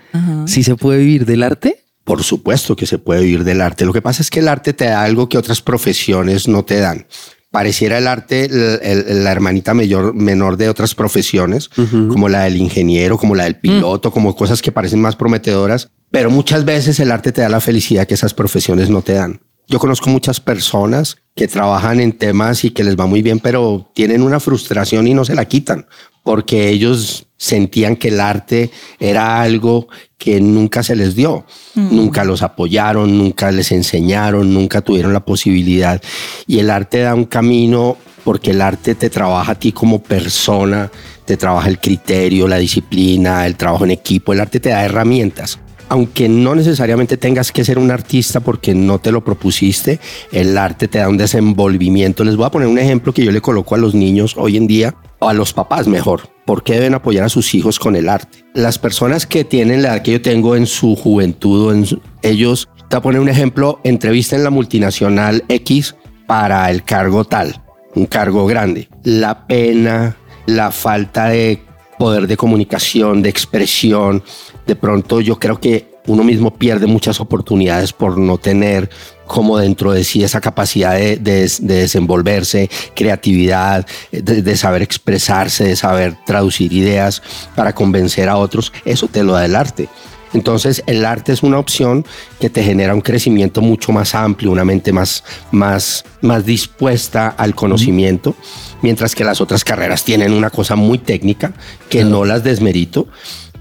si 0.45 0.63
se 0.63 0.75
puede 0.75 0.99
vivir 0.99 1.25
del 1.25 1.43
arte. 1.43 1.83
Por 2.03 2.23
supuesto 2.23 2.75
que 2.75 2.85
se 2.85 2.97
puede 2.97 3.21
vivir 3.23 3.43
del 3.43 3.61
arte. 3.61 3.85
Lo 3.85 3.93
que 3.93 4.01
pasa 4.01 4.21
es 4.21 4.29
que 4.29 4.39
el 4.39 4.47
arte 4.47 4.73
te 4.73 4.85
da 4.85 5.03
algo 5.03 5.27
que 5.27 5.37
otras 5.37 5.61
profesiones 5.61 6.47
no 6.47 6.63
te 6.63 6.79
dan. 6.79 7.05
Pareciera 7.51 7.97
el 7.97 8.07
arte 8.07 8.49
la 8.49 9.31
hermanita 9.31 9.73
mayor, 9.73 10.13
menor 10.13 10.57
de 10.57 10.69
otras 10.69 10.95
profesiones, 10.95 11.69
como 12.09 12.29
la 12.29 12.43
del 12.43 12.57
ingeniero, 12.57 13.17
como 13.17 13.35
la 13.35 13.45
del 13.45 13.55
piloto, 13.55 14.11
como 14.11 14.35
cosas 14.35 14.61
que 14.61 14.71
parecen 14.71 15.01
más 15.01 15.15
prometedoras. 15.15 15.89
Pero 16.11 16.29
muchas 16.29 16.65
veces 16.65 16.99
el 16.99 17.11
arte 17.11 17.31
te 17.31 17.41
da 17.41 17.49
la 17.49 17.61
felicidad 17.61 18.07
que 18.07 18.13
esas 18.13 18.33
profesiones 18.33 18.89
no 18.89 19.01
te 19.01 19.13
dan. 19.13 19.41
Yo 19.69 19.79
conozco 19.79 20.09
muchas 20.09 20.39
personas 20.39 21.17
que 21.35 21.47
trabajan 21.47 21.99
en 21.99 22.13
temas 22.13 22.63
y 22.63 22.71
que 22.71 22.85
les 22.85 22.97
va 22.97 23.05
muy 23.05 23.21
bien, 23.21 23.39
pero 23.39 23.91
tienen 23.93 24.21
una 24.21 24.39
frustración 24.39 25.07
y 25.07 25.13
no 25.13 25.25
se 25.25 25.35
la 25.35 25.45
quitan, 25.45 25.87
porque 26.27 26.67
ellos 26.67 27.25
sentían 27.37 27.95
que 27.95 28.09
el 28.09 28.19
arte 28.19 28.69
era 28.99 29.39
algo 29.39 29.87
que 30.17 30.41
nunca 30.41 30.83
se 30.83 30.93
les 30.93 31.15
dio, 31.15 31.45
mm. 31.75 31.95
nunca 31.95 32.25
los 32.25 32.41
apoyaron, 32.41 33.17
nunca 33.17 33.49
les 33.49 33.71
enseñaron, 33.71 34.53
nunca 34.53 34.81
tuvieron 34.81 35.13
la 35.13 35.23
posibilidad. 35.23 36.01
Y 36.45 36.59
el 36.59 36.69
arte 36.69 36.99
da 36.99 37.15
un 37.15 37.23
camino 37.23 37.95
porque 38.25 38.51
el 38.51 38.59
arte 38.59 38.93
te 38.93 39.09
trabaja 39.09 39.53
a 39.53 39.55
ti 39.55 39.71
como 39.71 40.03
persona, 40.03 40.91
te 41.23 41.37
trabaja 41.37 41.69
el 41.69 41.79
criterio, 41.79 42.45
la 42.45 42.57
disciplina, 42.57 43.45
el 43.47 43.55
trabajo 43.55 43.85
en 43.85 43.91
equipo, 43.91 44.33
el 44.33 44.41
arte 44.41 44.59
te 44.59 44.67
da 44.67 44.83
herramientas 44.83 45.59
aunque 45.89 46.29
no 46.29 46.55
necesariamente 46.55 47.17
tengas 47.17 47.51
que 47.51 47.63
ser 47.63 47.79
un 47.79 47.91
artista 47.91 48.39
porque 48.39 48.73
no 48.73 48.99
te 48.99 49.11
lo 49.11 49.23
propusiste, 49.23 49.99
el 50.31 50.57
arte 50.57 50.87
te 50.87 50.99
da 50.99 51.09
un 51.09 51.17
desenvolvimiento. 51.17 52.23
Les 52.23 52.35
voy 52.35 52.45
a 52.45 52.51
poner 52.51 52.67
un 52.67 52.79
ejemplo 52.79 53.13
que 53.13 53.23
yo 53.23 53.31
le 53.31 53.41
coloco 53.41 53.75
a 53.75 53.77
los 53.77 53.93
niños 53.93 54.35
hoy 54.37 54.57
en 54.57 54.67
día, 54.67 54.95
o 55.19 55.29
a 55.29 55.33
los 55.33 55.53
papás 55.53 55.87
mejor. 55.87 56.29
¿Por 56.45 56.63
qué 56.63 56.73
deben 56.73 56.93
apoyar 56.93 57.25
a 57.25 57.29
sus 57.29 57.53
hijos 57.55 57.79
con 57.79 57.95
el 57.95 58.09
arte? 58.09 58.45
Las 58.53 58.79
personas 58.79 59.25
que 59.25 59.43
tienen 59.43 59.81
la 59.81 59.89
edad 59.89 60.01
que 60.01 60.13
yo 60.13 60.21
tengo 60.21 60.55
en 60.55 60.65
su 60.65 60.95
juventud, 60.95 61.73
en 61.73 62.01
ellos, 62.21 62.69
te 62.87 62.95
voy 62.95 62.99
a 62.99 63.01
poner 63.01 63.21
un 63.21 63.29
ejemplo, 63.29 63.79
entrevista 63.83 64.35
en 64.35 64.43
la 64.43 64.49
multinacional 64.49 65.43
X 65.49 65.95
para 66.25 66.69
el 66.69 66.83
cargo 66.83 67.25
tal, 67.25 67.61
un 67.95 68.05
cargo 68.05 68.45
grande. 68.45 68.89
La 69.03 69.47
pena, 69.47 70.15
la 70.45 70.71
falta 70.71 71.27
de 71.27 71.61
poder 71.97 72.27
de 72.27 72.37
comunicación, 72.37 73.21
de 73.21 73.29
expresión. 73.29 74.23
De 74.65 74.75
pronto 74.75 75.21
yo 75.21 75.37
creo 75.39 75.59
que 75.59 75.97
uno 76.07 76.23
mismo 76.23 76.53
pierde 76.53 76.87
muchas 76.87 77.19
oportunidades 77.19 77.93
por 77.93 78.17
no 78.17 78.37
tener 78.37 78.89
como 79.27 79.57
dentro 79.57 79.91
de 79.91 80.05
sí 80.05 80.23
esa 80.23 80.39
capacidad 80.39 80.95
de, 80.95 81.17
desenvolverse, 81.59 82.69
creatividad, 82.95 83.85
de, 84.11 84.41
de, 84.41 84.57
saber 84.57 84.81
expresarse, 84.81 85.65
de 85.65 85.75
saber 85.75 86.15
traducir 86.25 86.71
ideas 86.71 87.21
para 87.55 87.75
convencer 87.75 88.29
a 88.29 88.37
otros. 88.37 88.71
Eso 88.85 89.07
te 89.09 89.23
lo 89.23 89.33
da 89.33 89.45
el 89.45 89.55
arte. 89.55 89.89
Entonces 90.33 90.83
el 90.87 91.05
arte 91.05 91.33
es 91.33 91.43
una 91.43 91.59
opción 91.59 92.05
que 92.39 92.49
te 92.49 92.63
genera 92.63 92.93
un 92.93 93.01
crecimiento 93.01 93.61
mucho 93.61 93.91
más 93.91 94.15
amplio, 94.15 94.51
una 94.51 94.65
mente 94.65 94.91
más, 94.91 95.23
más, 95.51 96.03
más 96.21 96.45
dispuesta 96.45 97.29
al 97.29 97.55
conocimiento, 97.55 98.35
mientras 98.81 99.15
que 99.15 99.23
las 99.23 99.41
otras 99.41 99.63
carreras 99.63 100.03
tienen 100.03 100.33
una 100.33 100.49
cosa 100.49 100.75
muy 100.75 100.97
técnica 100.97 101.53
que 101.89 102.03
no 102.03 102.25
las 102.25 102.43
desmerito, 102.43 103.07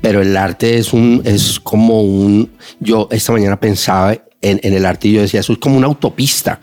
pero 0.00 0.20
el 0.20 0.36
arte 0.36 0.78
es, 0.78 0.92
un, 0.92 1.22
es 1.24 1.58
como 1.60 2.02
un... 2.02 2.50
Yo 2.80 3.08
esta 3.10 3.32
mañana 3.32 3.58
pensaba 3.58 4.12
en, 4.12 4.60
en 4.62 4.74
el 4.74 4.84
arte 4.86 5.08
y 5.08 5.12
yo 5.12 5.22
decía, 5.22 5.40
eso 5.40 5.52
es 5.52 5.58
como 5.58 5.76
una 5.76 5.86
autopista 5.86 6.60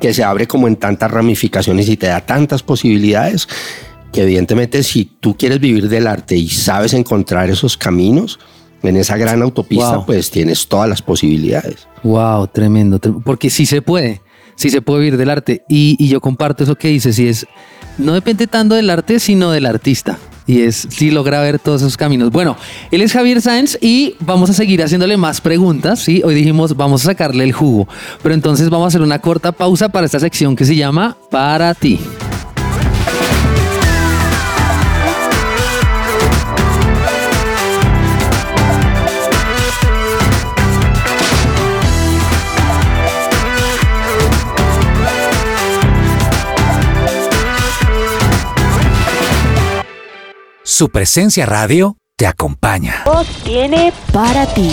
que 0.00 0.12
se 0.12 0.22
abre 0.22 0.46
como 0.46 0.68
en 0.68 0.76
tantas 0.76 1.10
ramificaciones 1.10 1.88
y 1.88 1.96
te 1.96 2.08
da 2.08 2.20
tantas 2.20 2.62
posibilidades 2.62 3.48
que 4.12 4.22
evidentemente 4.22 4.82
si 4.82 5.06
tú 5.06 5.36
quieres 5.36 5.58
vivir 5.58 5.88
del 5.88 6.06
arte 6.06 6.36
y 6.36 6.48
sabes 6.48 6.94
encontrar 6.94 7.50
esos 7.50 7.76
caminos, 7.76 8.38
en 8.88 8.96
esa 8.96 9.16
gran 9.16 9.42
autopista, 9.42 10.04
pues 10.04 10.30
tienes 10.30 10.66
todas 10.68 10.88
las 10.88 11.02
posibilidades. 11.02 11.88
Wow, 12.02 12.48
tremendo, 12.48 12.98
porque 13.24 13.50
sí 13.50 13.66
se 13.66 13.82
puede, 13.82 14.20
sí 14.56 14.70
se 14.70 14.82
puede 14.82 15.00
vivir 15.00 15.16
del 15.16 15.30
arte. 15.30 15.64
Y, 15.68 16.06
yo 16.06 16.20
comparto 16.20 16.64
eso 16.64 16.76
que 16.76 16.88
dices, 16.88 17.18
y 17.18 17.28
es, 17.28 17.46
no 17.98 18.14
depende 18.14 18.46
tanto 18.46 18.74
del 18.74 18.90
arte, 18.90 19.18
sino 19.18 19.50
del 19.50 19.66
artista. 19.66 20.18
Y 20.46 20.60
es 20.60 20.86
si 20.90 21.10
logra 21.10 21.40
ver 21.40 21.58
todos 21.58 21.80
esos 21.80 21.96
caminos. 21.96 22.30
Bueno, 22.30 22.58
él 22.90 23.00
es 23.00 23.12
Javier 23.12 23.40
Sáenz 23.40 23.78
y 23.80 24.14
vamos 24.20 24.50
a 24.50 24.52
seguir 24.52 24.82
haciéndole 24.82 25.16
más 25.16 25.40
preguntas. 25.40 26.00
¿sí? 26.00 26.20
Hoy 26.22 26.34
dijimos, 26.34 26.76
vamos 26.76 27.02
a 27.02 27.06
sacarle 27.06 27.44
el 27.44 27.52
jugo. 27.52 27.88
Pero 28.22 28.34
entonces 28.34 28.68
vamos 28.68 28.84
a 28.84 28.88
hacer 28.88 29.00
una 29.00 29.20
corta 29.20 29.52
pausa 29.52 29.88
para 29.88 30.04
esta 30.04 30.20
sección 30.20 30.54
que 30.54 30.66
se 30.66 30.76
llama 30.76 31.16
Para 31.30 31.72
ti. 31.72 31.98
Su 50.76 50.88
presencia 50.88 51.46
radio 51.46 51.98
te 52.16 52.26
acompaña. 52.26 53.04
Voz 53.06 53.28
tiene 53.44 53.92
para 54.12 54.44
ti. 54.54 54.68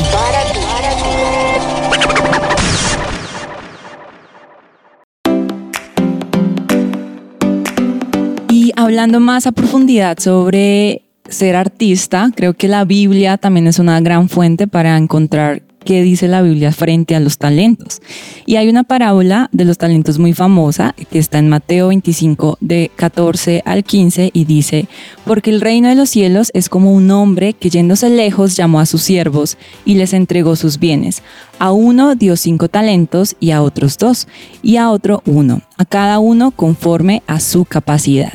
Y 8.49 8.71
hablando 8.75 9.19
más 9.19 9.45
a 9.45 9.51
profundidad 9.51 10.17
sobre 10.17 11.03
ser 11.29 11.55
artista, 11.55 12.31
creo 12.35 12.55
que 12.55 12.67
la 12.67 12.83
Biblia 12.83 13.37
también 13.37 13.67
es 13.67 13.77
una 13.77 14.01
gran 14.01 14.27
fuente 14.27 14.65
para 14.65 14.97
encontrar 14.97 15.61
qué 15.83 16.01
dice 16.01 16.27
la 16.27 16.41
Biblia 16.41 16.71
frente 16.71 17.15
a 17.15 17.19
los 17.19 17.37
talentos. 17.37 18.01
Y 18.45 18.55
hay 18.55 18.69
una 18.69 18.83
parábola 18.83 19.49
de 19.51 19.65
los 19.65 19.77
talentos 19.77 20.19
muy 20.19 20.33
famosa 20.33 20.95
que 21.09 21.19
está 21.19 21.39
en 21.39 21.49
Mateo 21.49 21.89
25 21.89 22.57
de 22.59 22.91
14 22.95 23.63
al 23.65 23.83
15 23.83 24.31
y 24.33 24.45
dice, 24.45 24.87
porque 25.25 25.49
el 25.49 25.61
reino 25.61 25.89
de 25.89 25.95
los 25.95 26.09
cielos 26.09 26.51
es 26.53 26.69
como 26.69 26.93
un 26.93 27.09
hombre 27.11 27.53
que 27.53 27.69
yéndose 27.69 28.09
lejos 28.09 28.55
llamó 28.55 28.79
a 28.79 28.85
sus 28.85 29.01
siervos 29.01 29.57
y 29.85 29.95
les 29.95 30.13
entregó 30.13 30.55
sus 30.55 30.79
bienes. 30.79 31.23
A 31.59 31.71
uno 31.71 32.15
dio 32.15 32.35
cinco 32.37 32.67
talentos 32.67 33.35
y 33.39 33.51
a 33.51 33.61
otros 33.61 33.97
dos, 33.97 34.27
y 34.63 34.77
a 34.77 34.89
otro 34.89 35.21
uno, 35.25 35.61
a 35.77 35.85
cada 35.85 36.19
uno 36.19 36.51
conforme 36.51 37.21
a 37.27 37.39
su 37.39 37.65
capacidad. 37.65 38.33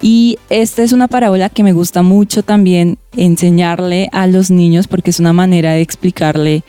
Y 0.00 0.38
esta 0.50 0.82
es 0.82 0.92
una 0.92 1.08
parábola 1.08 1.48
que 1.48 1.62
me 1.62 1.72
gusta 1.72 2.02
mucho 2.02 2.42
también 2.42 2.98
enseñarle 3.16 4.08
a 4.12 4.26
los 4.26 4.50
niños 4.50 4.88
porque 4.88 5.10
es 5.10 5.20
una 5.20 5.32
manera 5.32 5.72
de 5.72 5.80
explicarle 5.80 6.64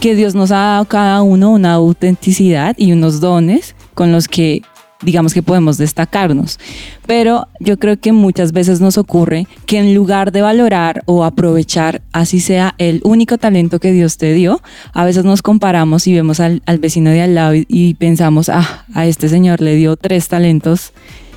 que 0.00 0.14
Dios 0.14 0.34
nos 0.34 0.50
ha 0.50 0.56
dado 0.56 0.84
cada 0.86 1.22
uno 1.22 1.50
una 1.50 1.74
autenticidad 1.74 2.74
y 2.76 2.92
unos 2.92 3.20
dones 3.20 3.76
con 3.94 4.10
los 4.10 4.26
que 4.26 4.62
digamos 5.02 5.34
que 5.34 5.42
podemos 5.42 5.78
destacarnos. 5.78 6.58
Pero 7.06 7.48
yo 7.60 7.78
creo 7.78 7.98
que 7.98 8.12
muchas 8.12 8.52
veces 8.52 8.80
nos 8.80 8.98
ocurre 8.98 9.46
que 9.66 9.78
en 9.78 9.94
lugar 9.94 10.32
de 10.32 10.42
valorar 10.42 11.02
o 11.06 11.24
aprovechar, 11.24 12.02
así 12.12 12.40
sea 12.40 12.74
el 12.78 13.00
único 13.04 13.38
talento 13.38 13.80
que 13.80 13.92
Dios 13.92 14.16
te 14.16 14.32
dio, 14.32 14.62
a 14.92 15.04
veces 15.04 15.24
nos 15.24 15.42
comparamos 15.42 16.06
y 16.06 16.14
vemos 16.14 16.40
al, 16.40 16.62
vecino 16.78 17.10
de 17.10 17.22
al 17.22 17.34
lado 17.34 17.54
y, 17.54 17.66
y 17.68 17.94
pensamos, 17.94 18.48
ah, 18.48 18.86
a 18.94 19.06
este 19.06 19.28
señor 19.28 19.60
le 19.60 19.74
dio 19.74 19.96
tres 19.96 20.28
talentos 20.28 20.92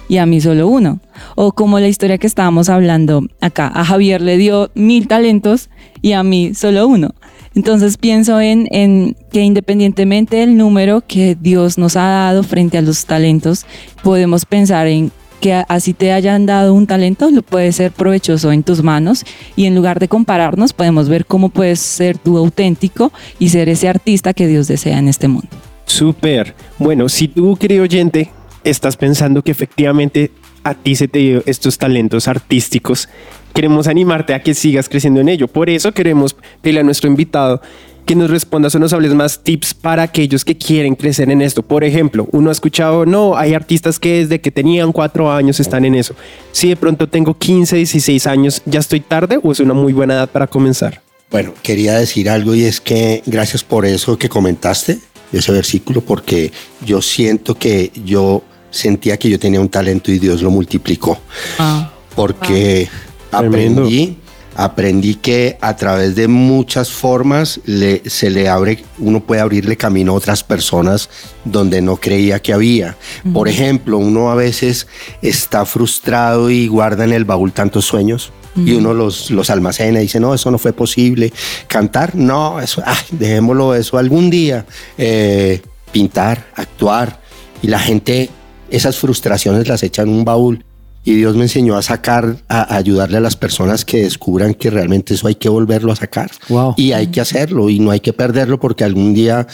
y 0.08 0.18
a 0.18 0.26
mí 0.26 0.42
solo 0.42 0.68
uno. 0.68 1.00
O 1.36 1.52
como 1.52 1.80
la 1.80 1.88
historia 1.88 2.18
que 2.18 2.28
estábamos 2.28 2.70
hablando 2.70 3.26
acá, 3.42 3.72
a 3.74 3.86
Javier 3.86 4.22
le 4.22 4.38
dio 4.38 4.72
mil 4.76 5.08
talentos 5.08 5.70
y 6.02 6.14
a 6.14 6.24
mí 6.24 6.54
solo 6.54 6.88
uno. 6.88 7.16
Entonces 7.56 7.98
pienso 7.98 8.42
en, 8.42 8.68
en, 8.72 9.16
que 9.32 9.42
independientemente 9.42 10.38
del 10.38 10.58
número 10.58 11.02
que 11.08 11.38
Dios 11.40 11.78
nos 11.78 11.96
ha 11.96 12.08
dado 12.08 12.44
frente 12.44 12.78
a 12.78 12.82
los 12.82 13.06
talentos, 13.06 13.66
podemos 14.04 14.46
pensar 14.46 14.88
en 14.88 15.12
que 15.40 15.64
así 15.68 15.94
te 15.94 16.12
hayan 16.12 16.46
dado 16.46 16.74
un 16.74 16.88
talento, 16.88 17.30
lo 17.30 17.42
puede 17.44 17.72
ser 17.72 17.92
provechoso 17.92 18.52
en 18.52 18.64
tus 18.64 18.84
manos 18.84 19.24
y 19.56 19.66
en 19.66 19.76
lugar 19.76 20.00
de 20.00 20.08
compararnos 20.08 20.74
podemos 20.74 21.08
ver 21.08 21.26
cómo 21.26 21.50
puedes 21.50 21.80
ser 21.80 22.18
tú 22.18 22.38
auténtico 22.38 23.12
y 23.40 23.50
ser 23.50 23.70
ese 23.70 23.88
artista 23.88 24.34
que 24.34 24.48
Dios 24.48 24.68
desea 24.68 24.98
en 24.98 25.08
este 25.08 25.28
mundo. 25.28 25.48
Súper. 25.86 26.56
Bueno, 26.80 27.08
si 27.10 27.28
tú, 27.28 27.56
querido 27.58 27.84
oyente, 27.84 28.32
estás 28.66 28.98
pensando 28.98 29.42
que 29.42 29.52
efectivamente 29.52 30.32
a 30.64 30.74
ti 30.74 30.96
se 30.96 31.08
te 31.08 31.20
dio 31.20 31.44
estos 31.46 31.78
talentos 31.78 32.28
artísticos, 32.28 33.08
queremos 33.54 33.88
animarte 33.88 34.34
a 34.34 34.42
que 34.42 34.54
sigas 34.54 34.90
creciendo 34.90 35.22
en 35.22 35.30
ello. 35.30 35.48
Por 35.48 35.70
eso 35.70 35.92
queremos 35.94 36.36
pedirle 36.62 36.82
a 36.82 36.84
nuestro 36.84 37.10
invitado 37.10 37.62
que 38.06 38.16
nos 38.16 38.30
respondas 38.30 38.76
o 38.76 38.80
nos 38.80 38.94
hables 38.94 39.14
más 39.14 39.40
tips 39.40 39.74
para 39.74 40.04
aquellos 40.04 40.46
que 40.46 40.58
quieren 40.58 40.96
crecer 40.96 41.30
en 41.32 41.42
esto. 41.42 41.64
Por 41.64 41.84
ejemplo, 41.84 42.28
uno 42.32 42.50
ha 42.50 42.52
escuchado, 42.52 43.06
no, 43.06 43.36
hay 43.36 43.54
artistas 43.54 44.00
que 44.00 44.20
desde 44.20 44.42
que 44.42 44.52
tenían 44.52 44.92
cuatro 44.92 45.32
años 45.32 45.60
están 45.60 45.86
en 45.86 45.96
eso. 45.96 46.16
Si 46.52 46.70
de 46.70 46.76
pronto 46.76 47.08
tengo 47.08 47.38
15, 47.38 47.78
16 47.78 48.28
años, 48.28 48.62
¿ya 48.66 48.80
estoy 48.80 49.00
tarde 49.00 49.40
o 49.42 49.52
es 49.52 49.60
una 49.60 49.74
muy 49.74 49.94
buena 49.94 50.16
edad 50.16 50.30
para 50.30 50.48
comenzar? 50.48 51.02
Bueno, 51.32 51.54
quería 51.64 51.98
decir 51.98 52.30
algo 52.30 52.54
y 52.54 52.66
es 52.66 52.80
que 52.80 53.24
gracias 53.26 53.64
por 53.64 53.86
eso 53.86 54.18
que 54.18 54.30
comentaste, 54.30 55.00
ese 55.34 55.52
versículo, 55.52 56.02
porque 56.02 56.52
yo 56.86 57.02
siento 57.02 57.56
que 57.56 57.92
yo 58.06 58.44
sentía 58.76 59.18
que 59.18 59.30
yo 59.30 59.40
tenía 59.40 59.62
un 59.62 59.70
talento 59.70 60.12
y 60.12 60.20
Dios 60.20 60.42
lo 60.42 60.52
multiplicó. 60.52 61.18
Ah. 61.58 61.92
porque 62.16 62.88
aprendí, 63.32 64.18
aprendí 64.56 65.16
que 65.16 65.58
a 65.60 65.76
través 65.76 66.16
de 66.16 66.28
muchas 66.28 66.90
formas 66.92 67.60
le, 67.66 68.02
se 68.10 68.30
le 68.30 68.48
abre, 68.48 68.84
uno 69.00 69.20
puede 69.20 69.42
abrirle 69.42 69.76
camino 69.76 70.14
a 70.14 70.16
otras 70.16 70.44
personas 70.44 71.10
donde 71.44 71.82
no 71.82 71.98
creía 71.98 72.42
que 72.42 72.54
había. 72.54 72.96
Por 73.34 73.48
ejemplo, 73.48 73.98
uno 73.98 74.32
a 74.32 74.36
veces 74.36 74.88
está 75.22 75.66
frustrado 75.66 76.50
y 76.50 76.68
guarda 76.68 77.04
en 77.04 77.12
el 77.12 77.26
baúl 77.26 77.52
tantos 77.52 77.86
sueños. 77.86 78.32
Y 78.58 78.72
uno 78.72 78.94
los, 78.94 79.32
los 79.32 79.50
almacena 79.50 80.00
y 80.00 80.04
dice, 80.04 80.22
no, 80.22 80.34
eso 80.34 80.50
no 80.50 80.58
fue 80.58 80.72
posible. 80.72 81.34
Cantar, 81.68 82.16
no, 82.16 82.62
eso, 82.62 82.82
dejémoslo 83.12 83.76
eso 83.76 83.98
algún 83.98 84.30
día. 84.30 84.66
Eh, 84.98 85.62
pintar, 85.92 86.48
actuar. 86.56 87.20
Y 87.62 87.68
la 87.68 87.80
gente 87.80 88.30
esas 88.76 88.98
frustraciones 88.98 89.68
las 89.68 89.84
echa 89.84 90.02
en 90.04 90.10
un 90.10 90.26
baúl. 90.26 90.66
Y 91.04 91.14
Dios 91.14 91.36
me 91.36 91.44
enseñó 91.44 91.78
a 91.78 91.84
sacar, 91.84 92.38
a, 92.48 92.76
ayudarle 92.76 93.18
a 93.18 93.22
las 93.22 93.36
personas 93.36 93.86
que 93.86 94.04
descubran 94.04 94.56
que 94.56 94.72
realmente 94.72 95.14
eso 95.14 95.28
hay 95.28 95.36
que 95.36 95.50
volverlo 95.50 95.92
a 95.92 95.96
sacar. 95.96 96.32
Y 96.78 96.94
hay 96.94 97.08
que 97.08 97.22
hacerlo 97.22 97.70
y 97.70 97.80
no 97.80 97.92
hay 97.92 98.00
que 98.00 98.12
perderlo 98.12 98.60
porque 98.60 98.84
algún 98.84 99.14
día 99.14 99.46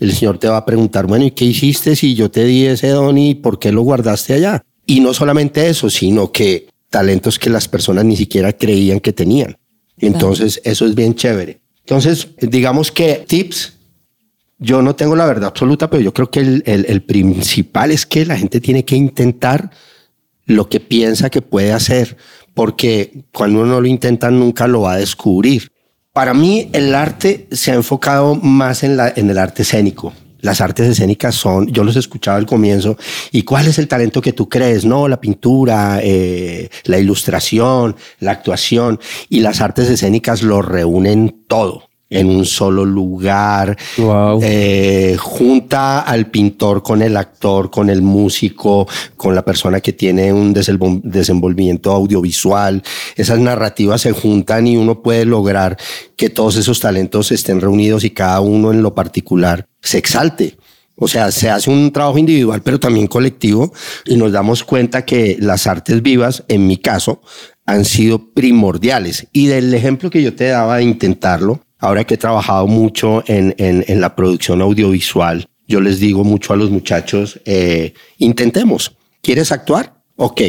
el 0.00 0.14
Señor 0.14 0.38
te 0.38 0.48
va 0.48 0.56
a 0.56 0.64
preguntar, 0.64 1.06
bueno, 1.06 1.26
¿y 1.26 1.32
qué 1.32 1.44
hiciste 1.44 1.94
si 1.94 2.14
yo 2.14 2.30
te 2.30 2.44
di 2.44 2.64
ese 2.64 2.88
don 2.88 3.18
y 3.18 3.34
por 3.34 3.58
qué 3.58 3.70
lo 3.70 3.82
guardaste 3.82 4.32
allá? 4.32 4.64
Y 4.86 5.00
no 5.00 5.12
solamente 5.12 5.68
eso, 5.68 5.90
sino 5.90 6.32
que 6.32 6.68
talentos 6.88 7.38
que 7.38 7.50
las 7.50 7.68
personas 7.68 8.04
ni 8.06 8.16
siquiera 8.16 8.52
creían 8.54 9.00
que 9.00 9.12
tenían. 9.12 9.56
Entonces, 9.98 10.60
eso 10.64 10.86
es 10.86 10.94
bien 10.94 11.14
chévere. 11.14 11.60
Entonces, 11.80 12.28
digamos 12.40 12.90
que 12.90 13.24
tips 13.26 13.73
yo 14.58 14.82
no 14.82 14.94
tengo 14.94 15.16
la 15.16 15.26
verdad 15.26 15.48
absoluta, 15.48 15.90
pero 15.90 16.02
yo 16.02 16.14
creo 16.14 16.30
que 16.30 16.40
el, 16.40 17.02
principal 17.02 17.90
es 17.90 18.06
que 18.06 18.24
la 18.24 18.36
gente 18.36 18.60
tiene 18.60 18.84
que 18.84 18.96
intentar 18.96 19.70
lo 20.46 20.68
que 20.68 20.80
piensa 20.80 21.30
que 21.30 21.42
puede 21.42 21.72
hacer, 21.72 22.16
porque 22.54 23.24
cuando 23.32 23.62
uno 23.62 23.80
lo 23.80 23.86
intenta 23.86 24.30
nunca 24.30 24.66
lo 24.66 24.82
va 24.82 24.94
a 24.94 24.98
descubrir. 24.98 25.70
Para 26.12 26.34
mí 26.34 26.70
el 26.72 26.94
arte 26.94 27.48
se 27.50 27.72
ha 27.72 27.74
enfocado 27.74 28.36
más 28.36 28.84
en, 28.84 28.96
la, 28.96 29.12
en 29.14 29.28
el 29.30 29.38
arte 29.38 29.62
escénico. 29.62 30.12
Las 30.40 30.60
artes 30.60 30.86
escénicas 30.86 31.34
son, 31.34 31.68
yo 31.68 31.82
los 31.84 31.96
escuchaba 31.96 32.36
al 32.36 32.44
comienzo, 32.44 32.98
¿y 33.32 33.42
cuál 33.42 33.66
es 33.66 33.78
el 33.78 33.88
talento 33.88 34.20
que 34.20 34.34
tú 34.34 34.48
crees? 34.48 34.84
No, 34.84 35.08
la 35.08 35.18
pintura, 35.18 36.00
eh, 36.02 36.68
la 36.84 36.98
ilustración, 36.98 37.96
la 38.20 38.32
actuación, 38.32 39.00
y 39.30 39.40
las 39.40 39.62
artes 39.62 39.88
escénicas 39.88 40.42
lo 40.42 40.60
reúnen 40.60 41.44
todo 41.48 41.88
en 42.14 42.30
un 42.30 42.46
solo 42.46 42.84
lugar, 42.84 43.76
eh, 44.40 45.16
junta 45.18 46.00
al 46.00 46.30
pintor 46.30 46.82
con 46.82 47.02
el 47.02 47.16
actor, 47.16 47.70
con 47.70 47.90
el 47.90 48.02
músico, 48.02 48.86
con 49.16 49.34
la 49.34 49.44
persona 49.44 49.80
que 49.80 49.92
tiene 49.92 50.32
un 50.32 50.52
desenvolvimiento 50.52 51.92
audiovisual. 51.92 52.82
Esas 53.16 53.40
narrativas 53.40 54.02
se 54.02 54.12
juntan 54.12 54.68
y 54.68 54.76
uno 54.76 55.02
puede 55.02 55.24
lograr 55.24 55.76
que 56.16 56.30
todos 56.30 56.56
esos 56.56 56.78
talentos 56.78 57.32
estén 57.32 57.60
reunidos 57.60 58.04
y 58.04 58.10
cada 58.10 58.40
uno 58.40 58.70
en 58.70 58.80
lo 58.80 58.94
particular 58.94 59.66
se 59.82 59.98
exalte. 59.98 60.56
O 60.96 61.08
sea, 61.08 61.32
se 61.32 61.50
hace 61.50 61.68
un 61.70 61.90
trabajo 61.90 62.18
individual, 62.18 62.62
pero 62.62 62.78
también 62.78 63.08
colectivo, 63.08 63.72
y 64.04 64.16
nos 64.16 64.30
damos 64.30 64.62
cuenta 64.62 65.04
que 65.04 65.36
las 65.40 65.66
artes 65.66 66.00
vivas, 66.02 66.44
en 66.46 66.68
mi 66.68 66.76
caso, 66.76 67.20
han 67.66 67.84
sido 67.84 68.32
primordiales. 68.32 69.26
Y 69.32 69.46
del 69.46 69.74
ejemplo 69.74 70.10
que 70.10 70.22
yo 70.22 70.36
te 70.36 70.46
daba 70.46 70.76
de 70.76 70.84
intentarlo, 70.84 71.63
ahora 71.84 72.04
que 72.04 72.14
he 72.14 72.18
trabajado 72.18 72.66
mucho 72.66 73.22
en, 73.26 73.54
en, 73.58 74.00
la 74.00 74.16
producción 74.16 74.62
audiovisual, 74.62 75.46
yo 75.68 75.80
les 75.82 76.00
digo 76.00 76.24
mucho 76.24 76.54
a 76.54 76.56
los 76.56 76.70
muchachos, 76.70 77.40
eh, 77.44 77.92
intentemos. 78.16 78.96
¿Quieres 79.20 79.52
actuar? 79.52 79.94
Ok, 80.16 80.40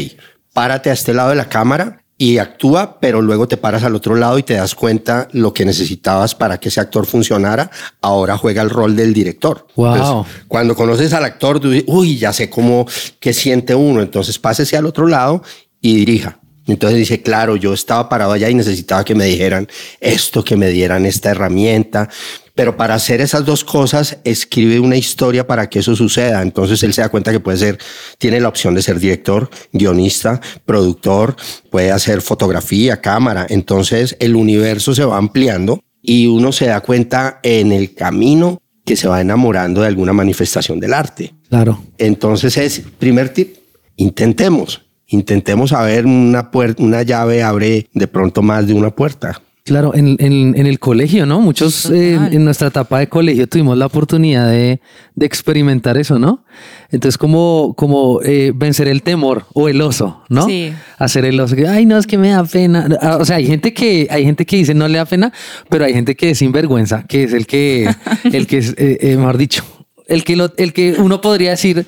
párate 0.54 0.90
a 0.90 0.94
este 0.94 1.14
lado 1.14 1.32
de 1.32 1.36
la 1.36 1.50
cámara 1.50 2.02
y 2.18 2.38
actúa, 2.38 3.00
pero 3.02 3.22
luego 3.22 3.50
te 3.50 3.58
paras 3.58 3.84
al 3.84 3.96
otro 3.96 4.16
lado 4.16 4.40
y 4.40 4.44
te 4.44 4.54
das 4.54 4.76
cuenta 4.76 5.28
lo 5.34 5.54
que 5.54 5.66
necesitabas 5.66 6.36
para 6.36 6.58
que 6.58 6.70
ese 6.70 6.80
actor 6.80 7.06
funcionara. 7.06 7.70
Ahora 8.02 8.38
juega 8.38 8.62
el 8.62 8.70
rol 8.70 8.96
del 8.96 9.14
director. 9.14 9.68
Wow. 9.76 10.26
cuando 10.48 10.74
conoces 10.74 11.12
al 11.12 11.26
actor, 11.26 11.60
tú 11.60 11.70
dices, 11.70 11.86
uy, 11.90 12.18
ya 12.18 12.32
sé 12.32 12.50
cómo, 12.50 12.86
qué 13.20 13.34
siente 13.34 13.76
uno. 13.76 14.02
Entonces 14.02 14.40
pásese 14.40 14.78
al 14.78 14.86
otro 14.86 15.06
lado 15.08 15.44
y 15.82 15.96
dirija. 15.98 16.40
Entonces 16.68 16.98
dice, 16.98 17.22
claro, 17.22 17.56
yo 17.56 17.74
estaba 17.74 18.10
parado 18.10 18.32
allá 18.32 18.50
y 18.50 18.56
necesitaba 18.56 19.04
que 19.04 19.16
me 19.16 19.26
dijeran 19.26 19.68
esto, 20.00 20.44
que 20.44 20.56
me 20.56 20.70
dieran 20.70 21.06
esta 21.06 21.32
herramienta. 21.32 22.10
Pero 22.56 22.78
para 22.78 22.96
hacer 22.96 23.20
esas 23.22 23.46
dos 23.46 23.64
cosas, 23.64 24.18
escribe 24.24 24.80
una 24.80 24.96
historia 24.96 25.46
para 25.46 25.70
que 25.70 25.80
eso 25.80 25.96
suceda. 25.96 26.42
Entonces 26.42 26.82
él 26.84 26.94
se 26.94 27.02
da 27.02 27.10
cuenta 27.10 27.32
que 27.32 27.42
puede 27.42 27.58
ser, 27.58 27.78
tiene 28.18 28.40
la 28.40 28.48
opción 28.48 28.74
de 28.74 28.82
ser 28.82 29.00
director, 29.00 29.50
guionista, 29.74 30.40
productor, 30.66 31.36
puede 31.70 31.92
hacer 31.92 32.22
fotografía, 32.22 33.02
cámara. 33.02 33.46
Entonces 33.50 34.16
el 34.20 34.36
universo 34.36 34.96
se 34.96 35.04
va 35.04 35.18
ampliando 35.18 35.84
y 36.02 36.28
uno 36.28 36.52
se 36.52 36.68
da 36.68 36.80
cuenta 36.80 37.40
en 37.44 37.72
el 37.74 37.94
camino 37.94 38.62
que 38.86 38.96
se 38.96 39.08
va 39.08 39.20
enamorando 39.20 39.82
de 39.82 39.88
alguna 39.88 40.14
manifestación 40.14 40.80
del 40.80 40.94
arte. 40.94 41.34
Claro. 41.50 41.84
Entonces 41.98 42.56
es, 42.58 42.82
primer 43.00 43.30
tip, 43.30 43.58
intentemos 43.98 44.85
Intentemos 45.08 45.70
saber 45.70 46.06
una 46.06 46.52
puerta, 46.52 46.82
una 46.82 47.04
llave 47.04 47.44
abre 47.44 47.88
de 47.94 48.08
pronto 48.08 48.42
más 48.42 48.66
de 48.68 48.74
una 48.74 48.90
puerta. 48.90 49.42
Claro, 49.64 49.96
en, 49.96 50.16
en- 50.20 50.54
en 50.56 50.68
el 50.68 50.78
colegio, 50.78 51.26
¿no? 51.26 51.42
Muchos 51.42 51.90
eh, 51.90 52.14
en 52.32 52.46
nuestra 52.46 52.68
etapa 52.68 53.00
de 53.00 53.10
colegio 53.10 53.48
tuvimos 53.48 53.76
la 53.76 53.88
oportunidad 53.88 54.48
de, 54.52 54.80
de 55.16 55.26
experimentar 55.26 55.98
eso, 55.98 56.20
¿no? 56.20 56.44
Entonces, 56.92 57.18
como, 57.18 57.74
como 57.76 58.22
eh, 58.22 58.52
vencer 58.54 58.88
el 58.88 59.02
temor 59.02 59.48
o 59.54 59.68
el 59.68 59.82
oso, 59.82 60.22
¿no? 60.30 60.46
Sí. 60.46 60.72
Hacer 61.00 61.26
el 61.26 61.40
oso. 61.40 61.56
que, 61.56 61.68
Ay, 61.68 61.88
no, 61.88 61.98
es 61.98 62.06
que 62.06 62.20
me 62.20 62.30
da 62.30 62.44
pena. 62.44 62.88
Ah, 63.02 63.18
O 63.20 63.26
sea, 63.26 63.38
hay 63.38 63.48
gente 63.48 63.74
que, 63.74 64.08
hay 64.12 64.24
gente 64.24 64.46
que 64.46 64.58
dice 64.58 64.76
no 64.76 64.88
le 64.88 65.00
da 65.00 65.06
pena, 65.06 65.34
pero 65.68 65.86
hay 65.86 65.94
gente 65.94 66.16
que 66.16 66.30
es 66.30 66.38
sinvergüenza, 66.38 67.04
que 67.08 67.24
es 67.24 67.34
el 67.34 67.48
que, 67.48 67.90
el 68.32 68.46
que 68.46 68.60
es, 68.60 68.76
eh, 68.78 69.00
eh, 69.02 69.18
mejor 69.18 69.38
dicho, 69.40 69.64
el 70.08 70.24
que, 70.24 70.36
lo, 70.36 70.54
el 70.58 70.74
que 70.74 70.94
uno 71.00 71.22
podría 71.22 71.50
decir 71.50 71.88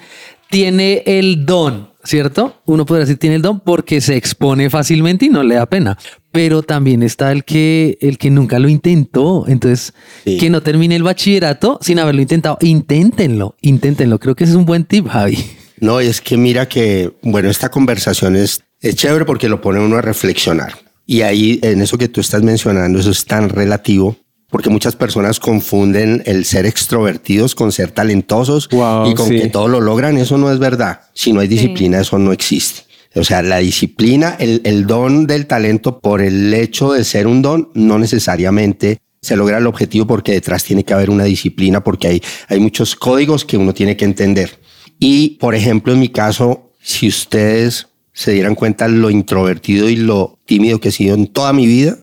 tiene 0.49 1.03
el 1.05 1.45
don, 1.45 1.89
¿cierto? 2.03 2.61
Uno 2.65 2.85
podría 2.85 3.05
decir 3.05 3.17
tiene 3.17 3.35
el 3.37 3.41
don 3.41 3.59
porque 3.59 4.01
se 4.01 4.15
expone 4.15 4.69
fácilmente 4.69 5.25
y 5.25 5.29
no 5.29 5.43
le 5.43 5.55
da 5.55 5.65
pena. 5.65 5.97
Pero 6.31 6.61
también 6.63 7.03
está 7.03 7.31
el 7.31 7.43
que, 7.43 7.97
el 8.01 8.17
que 8.17 8.29
nunca 8.29 8.59
lo 8.59 8.69
intentó. 8.69 9.45
Entonces, 9.47 9.93
Sí. 10.23 10.37
que 10.37 10.49
no 10.49 10.61
termine 10.61 10.95
el 10.95 11.03
bachillerato 11.03 11.79
sin 11.81 11.99
haberlo 11.99 12.21
intentado. 12.21 12.57
Inténtenlo, 12.61 13.55
inténtenlo. 13.61 14.19
Creo 14.19 14.35
que 14.35 14.43
ese 14.43 14.53
es 14.53 14.57
un 14.57 14.65
buen 14.65 14.85
tip, 14.85 15.07
Javi. 15.07 15.37
No, 15.79 15.99
es 15.99 16.21
que 16.21 16.37
mira 16.37 16.67
que, 16.67 17.13
bueno, 17.21 17.49
esta 17.49 17.69
conversación 17.69 18.35
es, 18.35 18.63
es 18.81 18.95
chévere 18.95 19.25
porque 19.25 19.47
lo 19.49 19.61
pone 19.61 19.79
uno 19.79 19.97
a 19.97 20.01
reflexionar. 20.01 20.73
Y 21.05 21.21
ahí, 21.21 21.59
en 21.61 21.81
eso 21.81 21.97
que 21.97 22.07
tú 22.09 22.19
estás 22.19 22.43
mencionando, 22.43 22.99
eso 22.99 23.11
es 23.11 23.25
tan 23.25 23.49
relativo, 23.49 24.17
porque 24.49 24.69
muchas 24.69 24.95
personas 24.95 25.39
confunden 25.39 26.23
el 26.25 26.45
ser 26.45 26.65
extrovertidos 26.65 27.53
con 27.53 27.71
ser 27.71 27.91
talentosos 27.91 28.69
Wow, 28.69 29.11
y 29.11 29.13
con 29.13 29.27
sí. 29.27 29.39
que 29.41 29.47
todo 29.47 29.67
lo 29.67 29.81
logran. 29.81 30.17
Eso 30.17 30.37
no 30.37 30.51
es 30.51 30.59
verdad. 30.59 31.01
Si 31.13 31.33
no 31.33 31.41
hay 31.41 31.47
disciplina, 31.47 31.99
eso 31.99 32.17
no 32.17 32.31
existe. 32.31 32.81
O 33.15 33.23
sea, 33.23 33.41
la 33.41 33.57
disciplina, 33.57 34.35
el, 34.39 34.61
el 34.63 34.85
don 34.85 35.27
del 35.27 35.47
talento 35.47 35.99
por 35.99 36.21
el 36.21 36.53
hecho 36.53 36.93
de 36.93 37.03
ser 37.03 37.27
un 37.27 37.41
don, 37.41 37.69
no 37.73 37.97
necesariamente 37.99 38.99
se 39.21 39.35
logra 39.35 39.57
el 39.57 39.67
objetivo 39.67 40.05
porque 40.07 40.33
detrás 40.33 40.63
tiene 40.63 40.85
que 40.85 40.93
haber 40.93 41.09
una 41.09 41.23
disciplina, 41.23 41.83
porque 41.83 42.07
hay, 42.07 42.23
hay 42.47 42.59
muchos 42.59 42.95
códigos 42.95 43.43
que 43.43 43.57
uno 43.57 43.73
tiene 43.73 43.97
que 43.97 44.05
entender. 44.05 44.59
Y, 44.99 45.31
por 45.31 45.55
ejemplo, 45.55 45.93
en 45.93 45.99
mi 45.99 46.09
caso, 46.09 46.71
si 46.81 47.07
ustedes 47.07 47.87
se 48.13 48.31
dieran 48.31 48.55
cuenta 48.55 48.87
lo 48.87 49.09
introvertido 49.09 49.89
y 49.89 49.95
lo 49.95 50.39
tímido 50.45 50.79
que 50.79 50.89
he 50.89 50.91
sido 50.91 51.15
en 51.15 51.27
toda 51.27 51.53
mi 51.53 51.67
vida, 51.67 51.97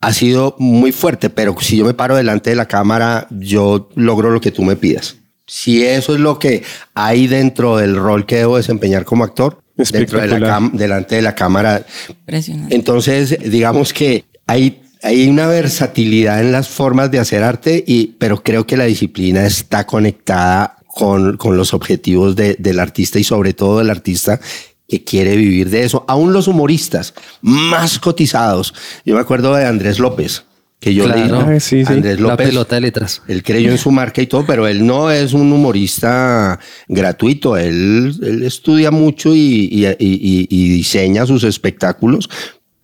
ha 0.00 0.12
sido 0.12 0.54
muy 0.58 0.92
fuerte, 0.92 1.28
pero 1.30 1.56
si 1.60 1.76
yo 1.78 1.84
me 1.84 1.94
paro 1.94 2.14
delante 2.16 2.50
de 2.50 2.56
la 2.56 2.66
cámara, 2.66 3.26
yo 3.30 3.88
logro 3.96 4.30
lo 4.30 4.40
que 4.40 4.50
tú 4.52 4.62
me 4.62 4.76
pidas. 4.76 5.16
Si 5.46 5.82
eso 5.84 6.14
es 6.14 6.20
lo 6.20 6.38
que 6.38 6.62
hay 6.94 7.26
dentro 7.26 7.76
del 7.78 7.96
rol 7.96 8.26
que 8.26 8.36
debo 8.36 8.58
desempeñar 8.58 9.04
como 9.04 9.24
actor, 9.24 9.60
dentro 9.76 10.20
de 10.20 10.26
la 10.38 10.70
delante 10.72 11.16
de 11.16 11.22
la 11.22 11.34
cámara, 11.34 11.84
Impresionante. 12.08 12.74
entonces, 12.74 13.38
digamos 13.50 13.92
que 13.92 14.24
hay, 14.46 14.82
hay 15.02 15.28
una 15.28 15.46
versatilidad 15.46 16.40
en 16.40 16.52
las 16.52 16.68
formas 16.68 17.10
de 17.10 17.18
hacer 17.18 17.42
arte, 17.42 17.82
y, 17.86 18.08
pero 18.18 18.42
creo 18.42 18.66
que 18.66 18.76
la 18.76 18.84
disciplina 18.84 19.46
está 19.46 19.86
conectada 19.86 20.76
con, 20.86 21.36
con 21.36 21.56
los 21.56 21.74
objetivos 21.74 22.34
de- 22.36 22.56
del 22.58 22.78
artista 22.80 23.18
y 23.18 23.24
sobre 23.24 23.52
todo 23.54 23.78
del 23.78 23.90
artista 23.90 24.40
que 24.88 25.04
quiere 25.04 25.36
vivir 25.36 25.68
de 25.70 25.84
eso. 25.84 26.04
Aún 26.08 26.32
los 26.32 26.48
humoristas 26.48 27.12
más 27.42 27.98
cotizados. 27.98 28.72
Yo 29.04 29.14
me 29.14 29.20
acuerdo 29.20 29.54
de 29.54 29.66
Andrés 29.66 29.98
López, 29.98 30.44
que 30.80 30.94
yo 30.94 31.04
Claro. 31.04 31.46
leí. 31.50 31.60
Sí, 31.60 31.84
sí. 31.84 31.92
Andrés 31.92 32.18
La 32.18 32.30
López. 32.30 32.48
pelota 32.48 32.76
de 32.76 32.80
letras. 32.80 33.22
Él 33.28 33.42
creyó 33.42 33.70
en 33.70 33.76
su 33.78 33.90
marca 33.90 34.22
y 34.22 34.26
todo, 34.26 34.46
pero 34.46 34.66
él 34.66 34.86
no 34.86 35.10
es 35.10 35.34
un 35.34 35.52
humorista 35.52 36.58
gratuito. 36.88 37.56
Él, 37.58 38.14
él 38.22 38.42
estudia 38.44 38.90
mucho 38.90 39.34
y, 39.34 39.68
y- 39.70 39.86
y- 39.86 39.94
y- 39.98 40.46
y 40.48 40.68
diseña 40.70 41.26
sus 41.26 41.44
espectáculos 41.44 42.30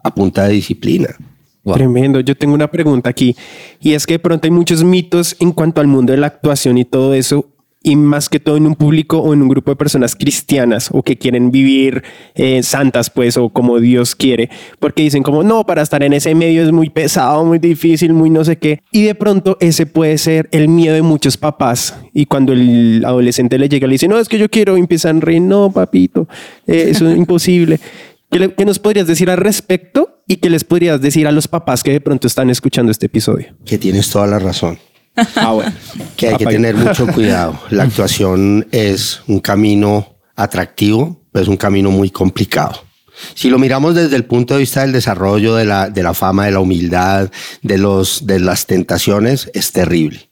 a 0.03 0.15
punta 0.15 0.47
de 0.47 0.53
disciplina. 0.55 1.09
Wow. 1.63 1.77
Tremendo. 1.77 2.21
Yo 2.21 2.37
tengo 2.37 2.53
una 2.53 2.71
pregunta 2.71 3.09
aquí 3.09 3.35
y 3.81 3.95
es 3.95 4.05
que 4.07 4.15
de 4.15 4.19
pronto 4.19 4.47
hay 4.47 4.51
muchos 4.51 4.85
mitos 4.85 5.35
en 5.41 5.53
cuanto 5.53 5.81
al 5.81 5.87
mundo 5.87 6.13
de 6.13 6.19
la 6.19 6.27
actuación 6.27 6.77
y 6.77 6.85
todo 6.85 7.15
eso 7.15 7.49
y 7.87 7.95
más 7.97 8.29
que 8.29 8.41
todo 8.41 8.57
en 8.57 8.67
un 8.67 8.75
público 8.75 9.19
o 9.19 9.33
en 9.35 9.43
un 9.43 9.49
grupo 9.49 9.71
de 9.71 9.77
personas 9.77 10.17
cristianas 10.17 10.89
o 10.91 11.03
que 11.03 11.17
quieren 11.19 11.51
vivir 11.53 12.03
eh, 12.35 12.63
santas 12.65 13.11
pues 13.11 13.37
o 13.37 13.51
como 13.51 13.79
Dios 13.79 14.17
quiere 14.17 14.49
porque 14.81 15.03
dicen 15.03 15.23
como 15.23 15.43
no 15.45 15.65
para 15.67 15.83
estar 15.83 16.03
en 16.03 16.15
ese 16.15 16.35
medio 16.35 16.63
es 16.65 16.73
muy 16.73 16.89
pesado 16.91 17.45
muy 17.45 17.59
difícil 17.59 18.13
muy 18.15 18.31
no 18.31 18.43
sé 18.43 18.57
qué 18.59 18.81
y 18.91 19.03
de 19.03 19.15
pronto 19.15 19.57
ese 19.61 19.85
puede 19.87 20.19
ser 20.19 20.49
el 20.51 20.67
miedo 20.69 20.95
de 20.95 21.03
muchos 21.03 21.37
papás 21.37 21.95
y 22.15 22.25
cuando 22.25 22.53
el 22.55 23.05
adolescente 23.07 23.59
le 23.59 23.69
llega 23.69 23.87
le 23.87 23.93
dice 23.93 24.09
no 24.09 24.19
es 24.19 24.29
que 24.29 24.39
yo 24.39 24.49
quiero 24.49 24.77
y 24.77 24.81
empiezan 24.81 25.19
a 25.19 25.21
reír 25.21 25.43
no 25.43 25.71
papito 25.71 26.27
eh, 26.67 26.87
eso 26.89 27.09
es 27.09 27.17
imposible 27.17 27.79
¿Qué, 28.31 28.39
le- 28.41 28.55
qué 28.55 28.65
nos 28.65 28.81
podrías 28.81 29.07
decir 29.07 29.31
al 29.31 29.37
respecto 29.37 30.23
y 30.27 30.37
qué 30.37 30.51
les 30.51 30.65
podrías 30.65 31.01
decir 31.01 31.27
a 31.29 31.33
los 31.33 31.47
papás 31.47 31.85
que 31.85 31.93
de 31.93 32.01
pronto 32.01 32.27
están 32.27 32.51
escuchando 32.51 32.91
este 32.91 33.07
episodio? 33.07 33.55
Que 33.65 33.79
tienes 33.79 34.11
toda 34.11 34.27
la 34.27 34.41
razón. 34.41 34.77
Ah, 35.37 35.53
bueno. 35.53 35.73
Que 36.17 36.29
hay 36.29 36.37
que 36.37 36.47
tener 36.47 36.75
mucho 36.75 37.07
cuidado. 37.07 37.59
La 37.71 37.85
actuación 37.85 38.67
es 38.73 39.21
un 39.27 39.41
camino 39.41 40.17
atractivo, 40.37 41.21
pero 41.33 41.43
es 41.43 41.49
un 41.49 41.57
camino 41.57 41.91
muy 41.91 42.11
complicado. 42.11 42.83
Si 43.35 43.49
lo 43.49 43.59
miramos 43.59 43.95
desde 43.95 44.17
el 44.17 44.25
punto 44.25 44.55
de 44.55 44.61
vista 44.61 44.83
del 44.83 44.93
desarrollo, 44.93 45.55
de 45.55 45.65
la, 45.65 45.89
de 45.89 46.03
la 46.03 46.15
fama, 46.15 46.47
de 46.47 46.53
la 46.53 46.61
humildad, 46.61 47.31
de, 47.63 47.79
los, 47.79 48.27
de 48.27 48.41
las 48.41 48.67
tentaciones, 48.67 49.51
es 49.55 49.73
terrible. 49.73 50.31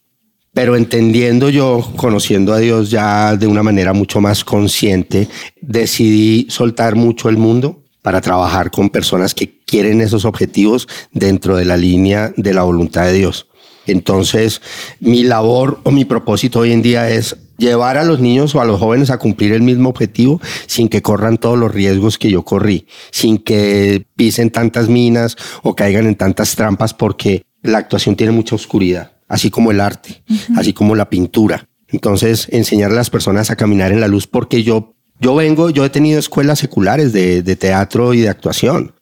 Pero 0.53 0.77
entendiendo 0.77 1.49
yo, 1.49 1.93
conociendo 1.97 2.53
a 2.53 2.59
Dios 2.59 2.91
ya 2.91 3.37
de 3.37 3.47
una 3.47 3.63
manera 3.63 3.93
mucho 3.93 4.21
más 4.21 4.45
consciente, 4.45 5.29
decidí 5.61 6.47
soltar 6.51 6.95
mucho 6.95 7.29
el 7.29 7.39
mundo 7.39 7.83
para 8.03 8.21
trabajar 8.21 8.71
con 8.71 8.91
personas 8.91 9.33
que 9.33 9.63
quieren 9.65 10.01
esos 10.01 10.25
objetivos 10.25 10.89
dentro 11.13 11.57
de 11.57 11.65
la 11.65 11.77
línea 11.77 12.33
de 12.37 12.53
la 12.53 12.65
voluntad 12.65 13.05
de 13.05 13.13
Dios. 13.15 13.47
Entonces, 13.87 14.61
mi 15.01 15.25
labor 15.25 15.81
o 15.85 15.91
mi 15.91 16.05
propósito 16.05 16.61
hoy 16.61 16.73
en 16.73 16.83
día 16.83 17.11
es 17.11 17.37
llevar 17.59 17.97
a 17.97 18.05
los 18.05 18.21
niños 18.21 18.55
o 18.55 18.61
a 18.61 18.65
los 18.65 18.81
jóvenes 18.81 19.11
a 19.11 19.19
cumplir 19.19 19.53
el 19.53 19.63
mismo 19.63 19.89
objetivo 19.89 20.41
sin 20.67 20.89
que 20.89 21.03
corran 21.03 21.39
todos 21.39 21.59
los 21.59 21.73
riesgos 21.73 22.19
que 22.19 22.31
yo 22.31 22.45
corrí, 22.45 22.87
sin 23.11 23.39
que 23.39 24.05
pisen 24.17 24.51
tantas 24.51 24.89
minas 24.89 25.37
o 25.63 25.75
caigan 25.75 26.07
en 26.07 26.17
tantas 26.17 26.55
trampas, 26.55 26.95
porque 26.95 27.45
la 27.63 27.79
actuación 27.79 28.17
tiene 28.17 28.33
mucha 28.33 28.57
oscuridad, 28.57 29.13
así 29.29 29.51
como 29.51 29.71
el 29.71 29.81
arte, 29.81 30.23
así 30.57 30.73
como 30.73 30.95
la 30.95 31.09
pintura. 31.09 31.69
Entonces, 31.89 32.49
enseñar 32.51 32.91
a 32.91 32.95
las 32.95 33.11
personas 33.11 33.51
a 33.51 33.57
caminar 33.57 33.93
en 33.93 34.01
la 34.01 34.09
luz, 34.09 34.27
porque 34.27 34.63
yo, 34.63 34.95
yo 35.21 35.35
vengo, 35.35 35.71
yo 35.71 35.85
he 35.85 35.91
tenido 35.91 36.19
escuelas 36.19 36.59
seculares 36.59 37.13
de, 37.13 37.43
de 37.43 37.57
teatro 37.57 38.15
y 38.15 38.21
de 38.21 38.31
actuación 38.31 38.95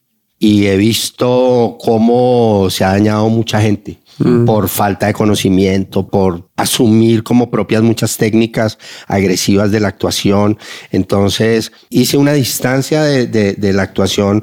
y 0.42 0.66
he 0.66 0.76
visto 0.76 1.76
cómo 1.80 2.66
se 2.70 2.82
ha 2.82 2.88
dañado 2.92 3.28
mucha 3.28 3.60
gente 3.60 3.98
por 4.44 4.68
falta 4.68 5.06
de 5.06 5.14
conocimiento, 5.14 6.06
por 6.08 6.48
asumir 6.56 7.22
como 7.22 7.50
propias 7.50 7.82
muchas 7.82 8.16
técnicas 8.18 8.76
agresivas 9.06 9.70
de 9.70 9.80
la 9.80 9.88
actuación. 9.88 10.58
Entonces 10.92 11.72
hice 11.88 12.16
una 12.18 12.32
distancia 12.34 13.02
de, 13.02 13.26
de- 13.28 13.54
de 13.54 13.72
la 13.72 13.82
actuación 13.82 14.42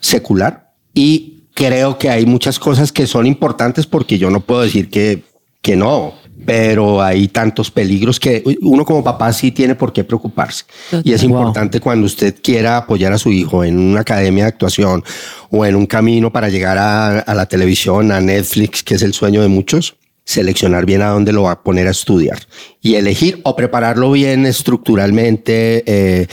secular 0.00 0.72
y 0.94 1.44
creo 1.54 1.98
que 1.98 2.08
hay 2.10 2.24
muchas 2.26 2.58
cosas 2.58 2.90
que 2.92 3.06
son 3.06 3.26
importantes 3.26 3.86
porque 3.86 4.18
yo 4.18 4.30
no 4.30 4.40
puedo 4.40 4.62
decir 4.62 4.88
que, 4.88 5.24
que 5.60 5.76
no. 5.76 6.14
Pero 6.44 7.00
hay 7.02 7.28
tantos 7.28 7.70
peligros 7.70 8.18
que 8.18 8.42
uno 8.62 8.84
como 8.84 9.04
papá 9.04 9.32
sí 9.32 9.52
tiene 9.52 9.74
por 9.76 9.92
qué 9.92 10.02
preocuparse. 10.02 10.64
Y 11.04 11.12
es 11.12 11.22
Wow. 11.22 11.30
importante 11.38 11.78
cuando 11.78 12.06
usted 12.06 12.34
quiera 12.42 12.78
apoyar 12.78 13.12
a 13.12 13.18
su 13.18 13.30
hijo 13.30 13.62
en 13.62 13.78
una 13.78 14.00
academia 14.00 14.44
de 14.44 14.48
actuación 14.48 15.04
o 15.50 15.64
en 15.64 15.76
un 15.76 15.86
camino 15.86 16.32
para 16.32 16.48
llegar 16.48 16.78
a, 16.78 17.20
a 17.20 17.34
la 17.34 17.46
televisión, 17.46 18.10
a 18.10 18.20
Netflix, 18.20 18.82
que 18.82 18.94
es 18.94 19.02
el 19.02 19.12
sueño 19.14 19.40
de 19.42 19.48
muchos, 19.48 19.94
seleccionar 20.24 20.86
bien 20.86 21.02
a 21.02 21.08
dónde 21.08 21.32
lo 21.32 21.42
va 21.42 21.50
a 21.52 21.62
poner 21.62 21.88
a 21.88 21.90
estudiar 21.90 22.38
y 22.80 22.94
elegir 22.94 23.40
o 23.42 23.56
prepararlo 23.56 24.10
bien 24.12 24.46
estructuralmente 24.46 25.82
eh, 25.86 26.26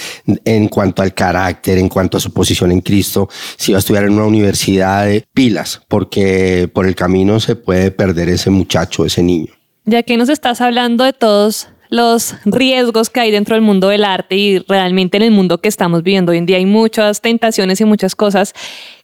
en 0.45 0.67
cuanto 0.67 1.01
al 1.01 1.13
carácter, 1.13 1.77
en 1.77 1.89
cuanto 1.89 2.17
a 2.17 2.19
su 2.19 2.31
posición 2.31 2.71
en 2.71 2.81
Cristo. 2.81 3.29
Si 3.57 3.71
va 3.71 3.77
a 3.77 3.79
estudiar 3.79 4.03
en 4.05 4.13
una 4.13 4.25
universidad, 4.25 5.05
de 5.05 5.25
pilas, 5.33 5.81
porque 5.87 6.69
por 6.71 6.85
el 6.85 6.95
camino 6.95 7.39
se 7.39 7.55
puede 7.55 7.91
perder 7.91 8.29
ese 8.29 8.49
muchacho, 8.49 9.05
ese 9.05 9.23
niño. 9.23 9.53
Ya 9.89 10.03
que 10.03 10.17
nos 10.17 10.29
estás 10.29 10.61
hablando 10.61 11.03
de 11.03 11.13
todos 11.13 11.67
los 11.89 12.35
riesgos 12.45 13.09
que 13.09 13.21
hay 13.21 13.31
dentro 13.31 13.55
del 13.55 13.63
mundo 13.63 13.89
del 13.89 14.05
arte 14.05 14.35
y 14.35 14.59
realmente 14.59 15.17
en 15.17 15.23
el 15.23 15.31
mundo 15.31 15.57
que 15.57 15.67
estamos 15.67 16.03
viviendo 16.03 16.31
hoy 16.31 16.37
en 16.37 16.45
día 16.45 16.57
hay 16.57 16.67
muchas 16.67 17.21
tentaciones 17.21 17.81
y 17.81 17.85
muchas 17.85 18.15
cosas. 18.15 18.53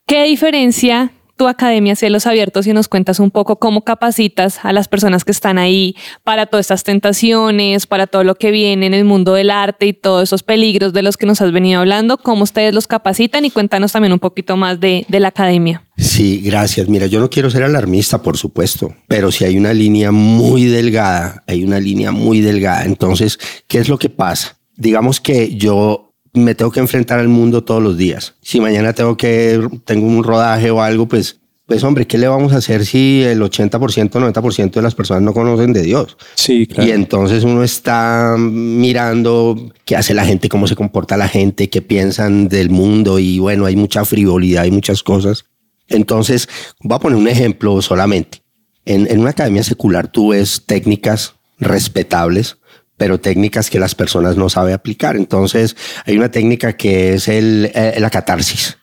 ¿Qué 0.06 0.26
diferencia 0.26 1.12
tu 1.38 1.48
academia 1.48 1.96
Cielos 1.96 2.28
Abiertos 2.28 2.68
y 2.68 2.74
nos 2.74 2.88
cuentas 2.88 3.20
un 3.20 3.32
poco 3.32 3.58
cómo 3.58 3.84
capacitas 3.84 4.60
a 4.64 4.72
las 4.72 4.88
personas 4.88 5.26
que 5.26 5.32
están 5.32 5.58
ahí 5.58 5.96
para 6.24 6.46
todas 6.46 6.66
estas 6.66 6.84
tentaciones, 6.84 7.88
para 7.88 8.08
todo 8.08 8.24
lo 8.24 8.36
que 8.36 8.52
viene 8.52 8.86
en 8.86 8.94
el 8.94 9.06
mundo 9.06 9.34
del 9.34 9.52
arte 9.52 9.86
y 9.86 9.94
todos 9.94 10.24
esos 10.24 10.44
peligros 10.44 10.94
de 10.94 11.02
los 11.02 11.18
que 11.18 11.26
nos 11.26 11.42
has 11.42 11.52
venido 11.52 11.82
hablando? 11.82 12.18
¿Cómo 12.18 12.44
ustedes 12.44 12.74
los 12.74 12.88
capacitan? 12.88 13.46
Y 13.46 13.52
cuéntanos 13.52 13.92
también 13.92 14.14
un 14.14 14.20
poquito 14.20 14.56
más 14.58 14.80
de, 14.80 15.06
de 15.10 15.20
la 15.20 15.30
academia. 15.30 15.84
Sí, 15.98 16.42
gracias. 16.44 16.88
Mira, 16.88 17.08
yo 17.08 17.20
no 17.20 17.30
quiero 17.30 17.50
ser 17.50 17.64
alarmista, 17.64 18.22
por 18.22 18.38
supuesto, 18.38 18.94
pero 19.08 19.32
si 19.32 19.46
hay 19.46 19.58
una 19.58 19.74
línea 19.74 20.12
muy 20.12 20.66
delgada, 20.66 21.44
hay 21.48 21.64
una 21.64 21.80
línea 21.80 22.12
muy 22.12 22.42
delgada. 22.42 22.86
Entonces, 22.86 23.40
¿qué 23.68 23.80
es 23.80 23.90
lo 23.90 23.98
que 23.98 24.10
pasa? 24.10 24.58
Digamos 24.78 25.22
que 25.22 25.56
yo 25.56 26.05
me 26.36 26.56
tengo 26.56 26.72
que 26.72 26.80
enfrentar 26.80 27.20
al 27.20 27.28
mundo 27.28 27.64
todos 27.64 27.82
los 27.82 27.98
días. 27.98 28.36
Si 28.42 28.60
mañana 28.60 28.94
tengo 28.94 29.18
que, 29.18 29.68
tengo 29.86 30.08
un 30.08 30.24
rodaje 30.24 30.72
o 30.72 30.82
algo, 30.82 31.08
pues 31.08 31.40
pues 31.66 31.84
hombre, 31.84 32.06
¿qué 32.06 32.20
le 32.20 32.28
vamos 32.28 32.54
a 32.54 32.58
hacer 32.58 32.86
si 32.86 33.24
el 33.24 33.42
80%, 33.42 34.12
90% 34.12 34.72
de 34.72 34.82
las 34.84 34.94
personas 34.94 35.24
no 35.24 35.34
conocen 35.34 35.74
de 35.74 35.82
Dios? 35.82 36.16
Sí, 36.36 36.68
claro. 36.68 36.88
Y 36.88 36.92
entonces 36.92 37.44
uno 37.44 37.64
está 37.64 38.36
mirando 38.38 39.72
qué 39.84 39.96
hace 39.96 40.14
la 40.14 40.26
gente, 40.26 40.48
cómo 40.48 40.68
se 40.68 40.76
comporta 40.76 41.18
la 41.18 41.28
gente, 41.28 41.70
qué 41.72 41.82
piensan 41.82 42.50
del 42.50 42.70
mundo 42.70 43.18
y 43.18 43.40
bueno, 43.40 43.66
hay 43.66 43.76
mucha 43.76 44.06
frivolidad 44.06 44.66
y 44.66 44.72
muchas 44.72 45.02
cosas. 45.02 45.46
Entonces, 45.88 46.48
voy 46.82 46.98
a 46.98 47.00
poner 47.00 47.18
un 47.18 47.28
ejemplo 47.28 47.82
solamente. 47.82 48.44
En, 48.86 49.10
en 49.10 49.20
una 49.20 49.32
academia 49.32 49.64
secular 49.64 50.08
tú 50.08 50.30
ves 50.30 50.64
técnicas 50.68 51.34
respetables, 51.58 52.58
pero 52.98 53.20
técnicas 53.20 53.70
que 53.70 53.80
las 53.80 53.96
personas 53.96 54.38
no 54.38 54.50
saben 54.50 54.74
aplicar. 54.74 55.16
Entonces, 55.16 55.76
hay 56.06 56.18
una 56.18 56.32
técnica 56.32 56.74
que 56.74 57.14
es 57.14 57.28
el, 57.28 57.72
eh, 57.74 57.96
la 58.00 58.10
catarsis. 58.10 58.78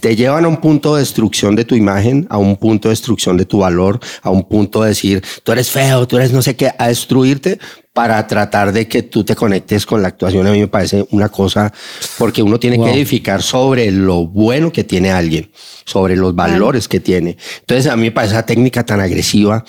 Te 0.00 0.14
llevan 0.14 0.44
a 0.44 0.48
un 0.48 0.58
punto 0.58 0.94
de 0.94 1.00
destrucción 1.00 1.56
de 1.56 1.64
tu 1.64 1.74
imagen, 1.74 2.26
a 2.28 2.36
un 2.36 2.58
punto 2.58 2.88
de 2.88 2.92
destrucción 2.92 3.38
de 3.38 3.46
tu 3.46 3.60
valor, 3.60 3.98
a 4.20 4.28
un 4.28 4.46
punto 4.46 4.82
de 4.82 4.90
decir, 4.90 5.24
tú 5.42 5.52
eres 5.52 5.70
feo, 5.70 6.06
tú 6.06 6.18
eres 6.18 6.32
no 6.32 6.42
sé 6.42 6.54
qué, 6.54 6.70
a 6.78 6.88
destruirte 6.88 7.58
para 7.92 8.24
tratar 8.26 8.72
de 8.72 8.86
que 8.86 9.02
tú 9.02 9.24
te 9.24 9.34
conectes 9.34 9.84
con 9.84 10.00
la 10.02 10.08
actuación. 10.08 10.46
A 10.46 10.52
mí 10.52 10.60
me 10.60 10.68
parece 10.68 11.04
una 11.10 11.28
cosa, 11.28 11.72
porque 12.16 12.42
uno 12.42 12.58
tiene 12.60 12.76
que 12.76 12.82
edificar 12.92 13.42
sobre 13.42 13.90
lo 13.90 14.26
bueno 14.26 14.70
que 14.72 14.84
tiene 14.84 15.10
alguien, 15.10 15.50
sobre 15.84 16.14
los 16.16 16.34
valores 16.34 16.86
que 16.86 17.00
tiene. 17.00 17.36
Entonces, 17.60 17.90
a 17.90 17.96
mí 17.96 18.02
me 18.02 18.12
parece 18.12 18.34
esa 18.34 18.46
técnica 18.46 18.84
tan 18.86 19.00
agresiva. 19.00 19.64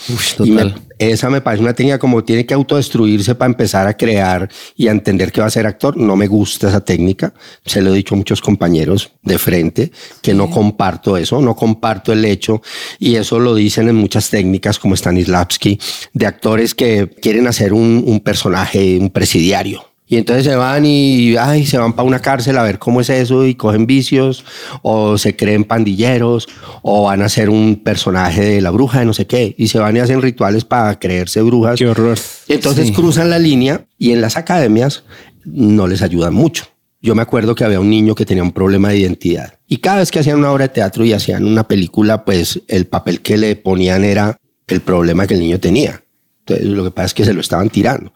y 0.46 0.52
me- 0.52 0.90
esa 1.00 1.30
me 1.30 1.40
parece 1.40 1.64
una 1.64 1.74
técnica 1.74 1.98
como 1.98 2.26
tiene 2.26 2.46
que 2.46 2.54
autodestruirse 2.54 3.34
para 3.34 3.50
empezar 3.50 3.88
a 3.88 3.96
crear 3.96 4.50
y 4.76 4.90
a 4.90 4.92
entender 4.92 5.32
que 5.32 5.40
va 5.40 5.48
a 5.48 5.50
ser 5.50 5.66
actor. 5.66 5.96
No 5.96 6.18
me 6.18 6.28
gusta 6.28 6.68
esa 6.68 6.82
técnica. 6.82 7.34
Se 7.66 7.82
lo 7.82 7.94
he 7.94 7.96
dicho 7.96 8.16
a 8.16 8.18
muchos 8.18 8.42
compañeros 8.42 9.10
de 9.24 9.38
frente 9.40 9.92
que 10.22 10.34
no 10.34 10.50
comparto 10.50 11.16
eso, 11.16 11.40
no 11.42 11.56
comparto 11.56 12.12
el 12.12 12.26
hecho. 12.26 12.62
Y 13.00 13.16
eso 13.16 13.40
lo 13.40 13.56
dicen 13.56 13.88
en 13.88 13.96
muchas 13.96 14.30
técnicas 14.30 14.78
como 14.78 14.94
Stanislavski, 14.94 15.80
de 16.14 16.26
actores 16.28 16.76
que 16.76 17.10
quieren 17.22 17.48
hacer 17.48 17.72
un, 17.72 18.04
un 18.10 18.20
personaje, 18.20 18.98
un 19.00 19.10
presidiario. 19.10 19.86
Y 20.12 20.18
entonces 20.18 20.44
se 20.44 20.56
van 20.56 20.88
y 20.88 21.38
ay, 21.38 21.68
se 21.68 21.78
van 21.78 21.94
para 21.94 22.08
una 22.08 22.20
cárcel 22.20 22.58
a 22.58 22.64
ver 22.64 22.80
cómo 22.80 23.00
es 23.00 23.12
eso 23.12 23.46
y 23.46 23.54
cogen 23.54 23.86
vicios 23.86 24.44
o 24.82 25.20
se 25.20 25.36
creen 25.36 25.64
pandilleros 25.66 26.48
o 26.82 27.04
van 27.04 27.22
a 27.22 27.30
ser 27.30 27.52
un 27.52 27.76
personaje 27.76 28.42
de 28.44 28.60
la 28.62 28.72
bruja 28.72 29.02
de 29.02 29.06
no 29.06 29.14
sé 29.14 29.28
qué 29.28 29.54
y 29.56 29.68
se 29.68 29.78
van 29.78 29.96
y 29.96 30.00
hacen 30.00 30.24
rituales 30.24 30.66
para 30.66 30.98
creerse 30.98 31.44
brujas. 31.44 31.78
Qué 31.78 31.86
horror. 31.88 32.18
Entonces 32.48 32.88
Sí. 32.88 32.94
cruzan 32.94 33.30
la 33.30 33.38
línea 33.38 33.86
y 34.00 34.12
en 34.12 34.22
las 34.22 34.36
academias 34.36 35.04
no 35.46 35.86
les 35.88 36.02
ayudan 36.02 36.34
mucho. 36.34 36.66
Yo 37.04 37.14
me 37.14 37.22
acuerdo 37.22 37.54
que 37.54 37.64
había 37.64 37.80
un 37.80 37.92
niño 37.92 38.16
que 38.16 38.26
tenía 38.26 38.42
un 38.42 38.52
problema 38.52 38.90
de 38.90 38.98
identidad 38.98 39.54
y 39.68 39.78
cada 39.78 40.00
vez 40.00 40.10
que 40.10 40.18
hacían 40.20 40.40
una 40.40 40.52
obra 40.52 40.64
de 40.70 40.74
teatro 40.74 41.06
y 41.06 41.14
hacían 41.14 41.46
una 41.46 41.68
película, 41.68 42.26
pues 42.26 42.60
el 42.68 42.88
papel 42.88 43.22
que 43.22 43.38
le 43.38 43.56
ponían 43.56 44.04
era 44.04 44.38
el 44.68 44.82
problema 44.82 45.28
que 45.28 45.36
el 45.36 45.40
niño 45.42 45.60
tenía. 45.60 46.02
Lo 46.50 46.84
que 46.84 46.92
pasa 46.92 47.08
es 47.08 47.14
que 47.14 47.26
se 47.26 47.34
lo 47.34 47.42
estaban 47.42 47.70
tirando. 47.70 48.14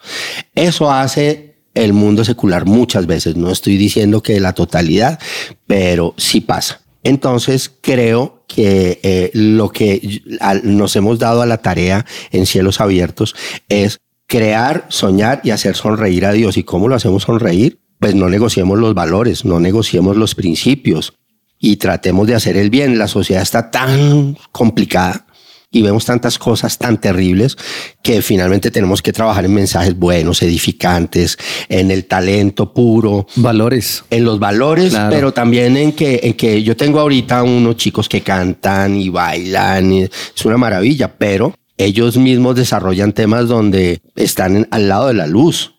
Eso 0.55 0.91
hace 0.91 1.53
el 1.73 1.93
mundo 1.93 2.23
secular 2.23 2.65
muchas 2.65 3.07
veces. 3.07 3.35
No 3.35 3.51
estoy 3.51 3.77
diciendo 3.77 4.21
que 4.21 4.39
la 4.39 4.53
totalidad, 4.53 5.19
pero 5.67 6.13
sí 6.17 6.41
pasa. 6.41 6.81
Entonces 7.03 7.71
creo 7.81 8.45
que 8.47 8.99
eh, 9.03 9.31
lo 9.33 9.69
que 9.69 10.21
nos 10.63 10.95
hemos 10.95 11.19
dado 11.19 11.41
a 11.41 11.45
la 11.45 11.57
tarea 11.57 12.05
en 12.31 12.45
cielos 12.45 12.79
abiertos 12.79 13.35
es 13.67 13.99
crear, 14.27 14.85
soñar 14.89 15.41
y 15.43 15.51
hacer 15.51 15.75
sonreír 15.75 16.25
a 16.25 16.31
Dios. 16.31 16.57
¿Y 16.57 16.63
cómo 16.63 16.87
lo 16.87 16.95
hacemos 16.95 17.23
sonreír? 17.23 17.79
Pues 17.99 18.15
no 18.15 18.29
negociemos 18.29 18.79
los 18.79 18.93
valores, 18.93 19.43
no 19.43 19.59
negociemos 19.59 20.15
los 20.15 20.35
principios 20.35 21.13
y 21.59 21.77
tratemos 21.77 22.27
de 22.27 22.35
hacer 22.35 22.57
el 22.57 22.69
bien. 22.69 22.97
La 22.97 23.07
sociedad 23.07 23.43
está 23.43 23.69
tan 23.69 24.37
complicada 24.51 25.25
y 25.73 25.81
vemos 25.81 26.05
tantas 26.05 26.37
cosas 26.39 26.77
tan 26.77 27.01
terribles 27.01 27.57
que 28.01 28.21
finalmente 28.21 28.71
tenemos 28.71 29.01
que 29.01 29.11
trabajar 29.11 29.43
en 29.43 29.53
mensajes 29.53 29.97
buenos, 29.97 30.41
edificantes, 30.41 31.37
en 31.67 31.91
el 31.91 32.05
talento 32.05 32.73
puro, 32.73 33.27
Valores. 33.35 34.03
en 34.09 34.23
los 34.23 34.39
valores, 34.39 34.91
Claro. 34.91 35.09
pero 35.13 35.33
también 35.33 35.75
en 35.75 35.91
que, 35.91 36.21
en 36.23 36.35
que 36.35 36.63
yo 36.63 36.77
tengo 36.77 36.99
ahorita 36.99 37.43
unos 37.43 37.75
chicos 37.77 38.07
que 38.07 38.21
cantan 38.21 38.95
y 38.95 39.09
bailan, 39.09 39.91
y 39.91 40.01
es 40.03 40.45
una 40.45 40.57
maravilla, 40.57 41.15
pero 41.17 41.53
ellos 41.77 42.17
mismos 42.17 42.55
desarrollan 42.55 43.11
temas 43.13 43.47
donde 43.47 43.99
están 44.15 44.55
en- 44.57 44.67
al 44.69 44.87
lado 44.87 45.07
de 45.07 45.15
la 45.15 45.25
luz. 45.27 45.72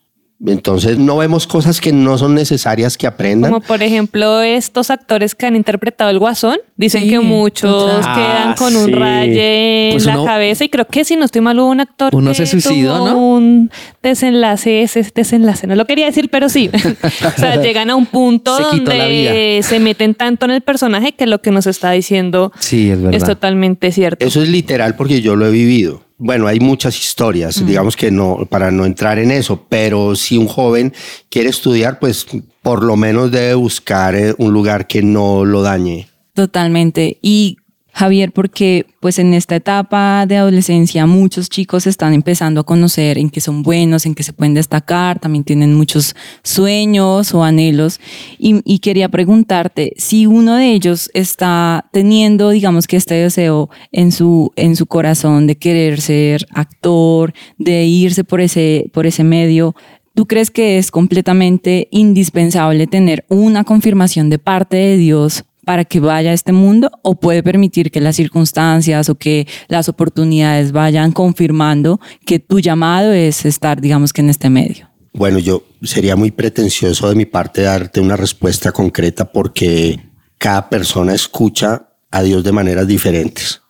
Entonces 0.47 0.97
no 0.97 1.17
vemos 1.17 1.47
cosas 1.47 1.81
que 1.81 1.91
no 1.91 2.17
son 2.17 2.35
necesarias 2.35 2.97
que 2.97 3.07
aprendan. 3.07 3.51
Como 3.51 3.65
por 3.65 3.81
ejemplo 3.83 4.41
estos 4.41 4.89
actores 4.89 5.35
que 5.35 5.45
han 5.45 5.55
interpretado 5.55 6.09
el 6.09 6.19
Guasón, 6.19 6.57
dicen 6.77 7.03
Sí, 7.03 7.09
que 7.09 7.19
muchos 7.19 7.71
total. 7.71 8.01
quedan 8.15 8.49
Ah, 8.49 8.55
con 8.57 8.75
un 8.75 8.91
raye 8.91 9.87
en 9.89 9.93
Pues 9.93 10.05
la 10.05 10.13
uno- 10.13 10.25
cabeza 10.25 10.63
y 10.63 10.69
creo 10.69 10.85
que 10.87 11.03
si 11.05 11.15
no 11.15 11.25
estoy 11.25 11.41
mal 11.41 11.59
hubo 11.59 11.69
un 11.69 11.79
actor 11.79 12.13
Uno 12.15 12.31
que 12.31 12.35
se 12.35 12.45
suicidó, 12.47 12.97
tuvo 12.97 13.07
¿no? 13.09 13.17
un 13.17 13.71
desenlace, 14.03 14.81
ese 14.83 15.05
desenlace, 15.15 15.67
no 15.67 15.75
lo 15.75 15.85
quería 15.85 16.05
decir, 16.05 16.29
pero 16.29 16.49
sí. 16.49 16.69
o 17.25 17.39
sea, 17.39 17.61
llegan 17.61 17.89
a 17.89 17.95
un 17.95 18.05
punto 18.05 18.55
Se 18.57 18.63
donde 18.63 19.59
se 19.63 19.79
meten 19.79 20.13
tanto 20.15 20.45
en 20.45 20.51
el 20.51 20.61
personaje 20.61 21.13
que 21.13 21.25
lo 21.25 21.41
que 21.41 21.51
nos 21.51 21.67
está 21.67 21.91
diciendo 21.91 22.51
Sí, 22.59 22.89
es 22.91 23.01
verdad. 23.01 23.15
es 23.17 23.23
totalmente 23.23 23.91
cierto. 23.91 24.25
Eso 24.25 24.41
es 24.41 24.49
literal 24.49 24.95
porque 24.95 25.21
yo 25.21 25.35
lo 25.35 25.47
he 25.47 25.51
vivido. 25.51 26.03
Bueno, 26.17 26.47
hay 26.47 26.61
muchas 26.61 26.97
historias, 26.97 27.65
digamos 27.65 27.97
que 27.97 28.09
no, 28.09 28.45
para 28.49 28.71
no 28.71 28.85
entrar 28.85 29.19
en 29.19 29.31
eso, 29.31 29.65
pero 29.67 30.15
si 30.15 30.37
un 30.37 30.47
joven 30.47 30.93
quiere 31.29 31.49
estudiar, 31.49 31.99
pues 31.99 32.25
por 32.61 32.83
lo 32.83 32.95
menos 32.95 33.31
debe 33.31 33.53
buscar 33.55 34.15
eh, 34.15 34.33
un 34.37 34.53
lugar 34.53 34.87
que 34.87 35.01
no 35.01 35.43
lo 35.43 35.61
dañe. 35.61 36.07
Totalmente. 36.33 37.17
Y 37.21 37.57
Javier, 37.97 38.33
porque 38.33 38.87
pues 38.99 39.19
en 39.19 39.33
esta 39.33 39.55
etapa 39.55 40.25
de 40.27 40.35
adolescencia 40.35 41.05
muchos 41.05 41.47
chicos 41.47 41.87
están 41.87 42.13
empezando 42.13 42.59
a 42.59 42.65
conocer 42.65 43.17
en 43.17 43.29
qué 43.29 43.39
son 43.39 43.63
buenos, 43.63 44.05
en 44.05 44.15
qué 44.15 44.23
se 44.23 44.33
pueden 44.33 44.53
destacar, 44.53 45.19
también 45.19 45.45
tienen 45.45 45.73
muchos 45.73 46.13
sueños 46.43 47.33
o 47.33 47.45
anhelos. 47.45 48.01
Y, 48.37 48.79
quería 48.79 49.07
preguntarte 49.07 49.93
si 49.95 50.25
uno 50.25 50.57
de 50.57 50.73
ellos 50.73 51.09
está 51.13 51.85
teniendo, 51.93 52.49
digamos 52.49 52.85
que 52.85 52.97
este 52.97 53.15
deseo 53.15 53.69
en 53.93 54.11
su, 54.11 54.51
en 54.57 54.75
su 54.75 54.87
corazón 54.87 55.47
de 55.47 55.55
querer 55.55 56.01
ser 56.01 56.45
actor, 56.51 57.33
de 57.57 57.85
irse 57.85 58.25
por 58.25 58.41
ese, 58.41 58.89
por 58.91 59.07
ese 59.07 59.23
medio. 59.23 59.73
¿Tú 60.13 60.25
crees 60.25 60.51
que 60.51 60.77
es 60.77 60.91
completamente 60.91 61.87
indispensable 61.91 62.87
tener 62.87 63.23
una 63.29 63.63
confirmación 63.63 64.29
de 64.29 64.37
parte 64.37 64.75
de 64.75 64.97
Dios 64.97 65.45
para 65.65 65.83
que 65.83 65.99
vaya 65.99 66.29
a 66.29 66.33
este 66.33 66.51
mundo 66.51 66.91
o 67.01 67.15
puede 67.19 67.43
permitir 67.43 67.91
que 67.91 67.99
las 67.99 68.15
circunstancias 68.15 69.09
o 69.09 69.15
que 69.15 69.47
las 69.67 69.89
oportunidades 69.89 70.71
vayan 70.71 71.11
confirmando 71.11 71.99
que 72.25 72.39
tu 72.39 72.59
llamado 72.59 73.11
es 73.11 73.45
estar, 73.45 73.81
digamos 73.81 74.13
que 74.13 74.21
en 74.21 74.29
este 74.29 74.49
medio? 74.49 74.89
Bueno, 75.13 75.39
yo 75.39 75.63
sería 75.81 76.15
muy 76.15 76.31
pretencioso 76.31 77.09
de 77.09 77.15
mi 77.15 77.25
parte 77.25 77.61
darte 77.63 77.99
una 78.01 78.15
respuesta 78.15 78.71
concreta 78.71 79.25
porque 79.31 79.99
cada 80.37 80.69
persona 80.69 81.13
escucha 81.13 81.87
a 82.11 82.21
Dios 82.21 82.43
de 82.43 82.51
maneras 82.53 82.87
diferentes, 82.87 83.61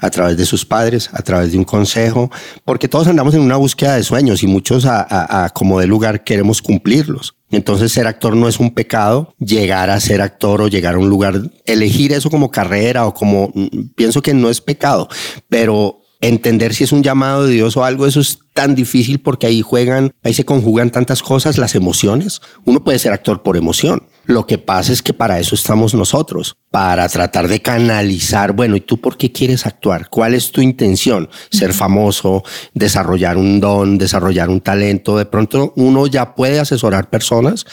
a 0.00 0.08
través 0.08 0.36
de 0.38 0.46
sus 0.46 0.64
padres, 0.64 1.10
a 1.12 1.20
través 1.22 1.52
de 1.52 1.58
un 1.58 1.64
consejo, 1.64 2.30
porque 2.64 2.88
todos 2.88 3.06
andamos 3.06 3.34
en 3.34 3.40
una 3.42 3.56
búsqueda 3.56 3.96
de 3.96 4.02
sueños 4.02 4.42
y 4.42 4.46
muchos 4.46 4.86
a, 4.86 5.02
a- 5.02 5.44
a 5.44 5.50
como 5.50 5.78
de 5.78 5.86
lugar 5.86 6.24
queremos 6.24 6.62
cumplirlos. 6.62 7.34
Entonces 7.52 7.92
ser 7.92 8.06
actor 8.06 8.34
no 8.34 8.48
es 8.48 8.58
un 8.58 8.74
pecado, 8.74 9.34
llegar 9.38 9.90
a 9.90 10.00
ser 10.00 10.20
actor 10.20 10.62
o 10.62 10.68
llegar 10.68 10.94
a 10.96 10.98
un 10.98 11.08
lugar, 11.08 11.40
elegir 11.66 12.12
eso 12.12 12.30
como 12.30 12.50
carrera 12.50 13.06
o 13.06 13.14
como, 13.14 13.52
mm, 13.54 13.90
pienso 13.94 14.22
que 14.22 14.34
no 14.34 14.50
es 14.50 14.60
pecado, 14.60 15.08
pero 15.48 16.00
entender 16.22 16.72
si 16.72 16.84
es 16.84 16.92
un 16.92 17.02
llamado 17.02 17.46
de 17.46 17.52
Dios 17.52 17.76
o 17.76 17.84
algo, 17.84 18.06
eso 18.06 18.20
es 18.20 18.38
tan 18.54 18.74
difícil 18.74 19.20
porque 19.20 19.46
ahí 19.46 19.60
juegan, 19.60 20.12
ahí 20.22 20.32
se 20.32 20.44
conjugan 20.44 20.90
tantas 20.90 21.22
cosas, 21.22 21.58
las 21.58 21.74
emociones. 21.74 22.40
Uno 22.64 22.82
puede 22.82 22.98
ser 22.98 23.12
actor 23.12 23.42
por 23.42 23.56
emoción. 23.56 24.04
Lo 24.26 24.46
que 24.46 24.58
pasa 24.58 24.92
es 24.92 25.02
que 25.02 25.12
para 25.12 25.40
eso 25.40 25.54
estamos 25.54 25.94
nosotros, 25.94 26.56
para 26.70 27.08
tratar 27.08 27.48
de 27.48 27.60
canalizar, 27.60 28.52
bueno, 28.52 28.76
¿y 28.76 28.80
tú 28.80 29.00
por 29.00 29.16
qué 29.16 29.32
quieres 29.32 29.66
actuar? 29.66 30.08
¿Cuál 30.08 30.34
es 30.34 30.52
tu 30.52 30.60
intención? 30.60 31.28
Ser 31.50 31.74
famoso, 31.74 32.44
desarrollar 32.72 33.36
un 33.36 33.58
don, 33.58 33.98
desarrollar 33.98 34.48
un 34.48 34.60
talento. 34.60 35.18
De 35.18 35.26
pronto 35.26 35.72
uno 35.76 36.06
ya 36.06 36.34
puede 36.34 36.60
asesorar 36.60 37.10
personas 37.10 37.66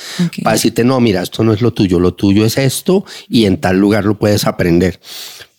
para 0.44 0.56
decirte, 0.56 0.84
no, 0.84 1.00
mira, 1.00 1.22
esto 1.22 1.44
no 1.44 1.54
es 1.54 1.62
lo 1.62 1.72
tuyo, 1.72 2.00
lo 2.00 2.14
tuyo 2.16 2.46
es 2.46 2.58
esto 2.58 3.06
y 3.28 3.46
en 3.46 3.62
tal 3.62 3.78
lugar 3.78 4.06
lo 4.06 4.18
puedes 4.18 4.46
aprender. 4.46 5.00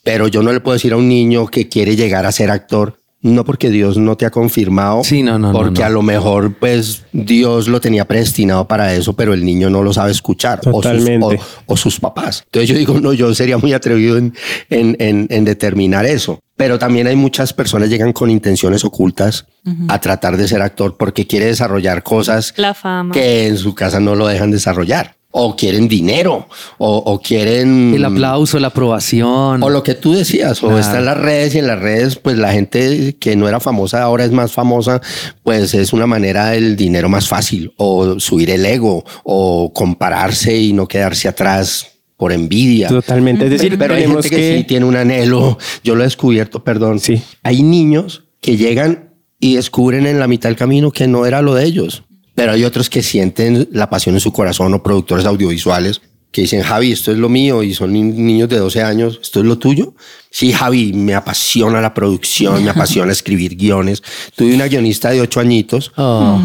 Pero 0.03 0.29
yo 0.29 0.43
no 0.43 0.53
le 0.53 0.61
puedo 0.61 0.75
decir 0.75 0.93
a 0.93 0.97
un 0.97 1.09
niño 1.09 1.47
que 1.47 1.69
quiere 1.69 1.95
llegar 1.95 2.27
a 2.27 2.33
ser 2.33 2.51
actor, 2.51 3.00
no 3.23 3.45
porque 3.45 3.69
Dios 3.71 3.99
no 3.99 4.17
te 4.17 4.25
ha 4.27 4.31
confirmado, 4.31 5.05
Sí, 5.05 5.23
no, 5.23 5.39
no, 5.39 5.53
no, 5.53 5.59
porque 5.59 5.81
no. 5.81 5.87
a 5.87 5.91
lo 5.91 6.03
mejor 6.03 6.55
pues 6.59 7.05
Dios 7.13 7.69
lo 7.69 7.81
tenía 7.81 8.07
predestinado 8.07 8.67
para 8.67 8.95
eso, 8.95 9.13
pero 9.15 9.35
el 9.35 9.45
niño 9.45 9.69
no 9.71 9.83
lo 9.83 9.93
sabe 9.93 10.11
escuchar 10.11 10.61
o 10.73 10.83
sus, 10.83 11.09
o- 11.21 11.35
o 11.67 11.77
sus 11.77 12.01
papás. 12.01 12.43
Entonces 12.47 12.69
yo 12.71 12.77
digo, 12.77 12.99
no, 13.01 13.13
yo 13.13 13.35
sería 13.35 13.59
muy 13.59 13.73
atrevido 13.75 14.17
en, 14.17 14.33
en, 14.71 14.97
en- 14.99 15.27
en 15.31 15.45
determinar 15.45 16.07
eso. 16.07 16.39
Pero 16.57 16.79
también 16.79 17.07
hay 17.07 17.17
muchas 17.17 17.53
personas 17.55 17.89
que 17.89 17.95
llegan 17.95 18.13
con 18.13 18.31
intenciones 18.31 18.85
ocultas 18.85 19.47
a 19.89 19.99
tratar 20.01 20.37
de 20.37 20.47
ser 20.49 20.61
actor 20.63 20.97
porque 20.99 21.27
quiere 21.27 21.47
desarrollar 21.47 22.03
cosas 22.03 22.53
La 22.57 22.75
fama. 22.75 23.13
que 23.15 23.47
en 23.47 23.57
su 23.57 23.75
casa 23.75 23.99
no 24.01 24.15
lo 24.15 24.27
dejan 24.27 24.51
desarrollar. 24.51 25.17
O 25.33 25.55
quieren 25.55 25.87
dinero, 25.87 26.49
o, 26.79 26.97
o 26.97 27.21
quieren... 27.21 27.93
El 27.95 28.05
aplauso, 28.05 28.59
la 28.59 28.69
aprobación. 28.69 29.63
O 29.63 29.71
lo 29.71 29.83
que 29.83 29.95
tú 29.95 30.13
decías, 30.13 30.63
o 30.63 30.67
Claro. 30.67 30.81
está 30.81 30.99
en 30.99 31.05
las 31.05 31.19
redes 31.19 31.55
y 31.55 31.59
en 31.59 31.67
las 31.69 31.79
redes, 31.79 32.17
pues 32.17 32.37
la 32.37 32.53
gente 32.53 33.17
que 33.21 33.37
no 33.37 33.47
era 33.49 33.61
famosa 33.61 34.03
ahora 34.03 34.25
es 34.25 34.33
más 34.33 34.53
famosa, 34.53 35.01
pues 35.45 35.73
es 35.75 35.93
una 35.93 36.07
manera 36.07 36.51
del 36.51 36.75
dinero 36.77 37.09
más 37.09 37.29
fácil, 37.29 37.73
o 37.77 38.19
subir 38.19 38.51
el 38.51 38.67
ego, 38.67 39.05
o 39.23 39.73
compararse 39.73 40.57
y 40.57 40.73
no 40.73 40.89
quedarse 40.89 41.29
atrás 41.29 41.87
por 42.17 42.33
envidia. 42.33 42.89
Totalmente. 42.89 43.45
Es 43.45 43.51
decir, 43.53 43.79
Pero 43.79 43.95
hay 43.95 44.03
tenemos 44.03 44.25
gente 44.25 44.37
que, 44.37 44.43
que... 44.51 44.59
sí 44.59 44.65
tiene 44.65 44.85
un 44.85 44.97
anhelo. 44.97 45.59
Yo 45.85 45.95
lo 45.95 46.03
he 46.03 46.05
descubierto, 46.05 46.65
perdón. 46.65 46.99
Sí. 46.99 47.23
Hay 47.43 47.63
niños 47.63 48.25
que 48.43 48.57
llegan 48.57 49.11
y 49.39 49.55
descubren 49.55 50.07
en 50.07 50.19
la 50.19 50.27
mitad 50.27 50.49
del 50.51 50.57
camino 50.57 50.91
que 50.91 51.07
no 51.07 51.25
era 51.25 51.41
lo 51.41 51.55
de 51.55 51.65
ellos. 51.65 52.03
Pero 52.35 52.53
hay 52.53 52.65
otros 52.65 52.89
que 52.91 53.03
sienten 53.03 53.69
la 53.73 53.91
pasión 53.91 54.15
en 54.15 54.21
su 54.21 54.33
corazón 54.33 54.73
o 54.75 54.83
productores 54.83 55.27
audiovisuales 55.27 56.01
que 56.33 56.43
dicen, 56.43 56.63
Javi, 56.63 56.93
esto 56.93 57.11
es 57.11 57.19
lo 57.19 57.29
mío 57.29 57.63
y 57.65 57.75
son 57.75 57.93
ni- 57.93 58.03
niños 58.03 58.49
de 58.49 58.59
12 58.59 58.83
años, 58.83 59.19
esto 59.21 59.41
es 59.41 59.47
lo 59.47 59.59
tuyo. 59.59 59.95
Sí, 60.33 60.53
Javi, 60.53 60.93
me 60.93 61.17
apasiona 61.17 61.81
la 61.81 61.93
producción, 61.93 62.63
me 62.63 62.71
apasiona 62.71 63.11
escribir 63.11 63.57
guiones. 63.57 64.01
Tuve 64.37 64.55
una 64.55 64.69
guionista 64.69 65.11
de 65.11 65.21
8 65.21 65.41
añitos. 65.41 65.93
Oh. 65.97 66.41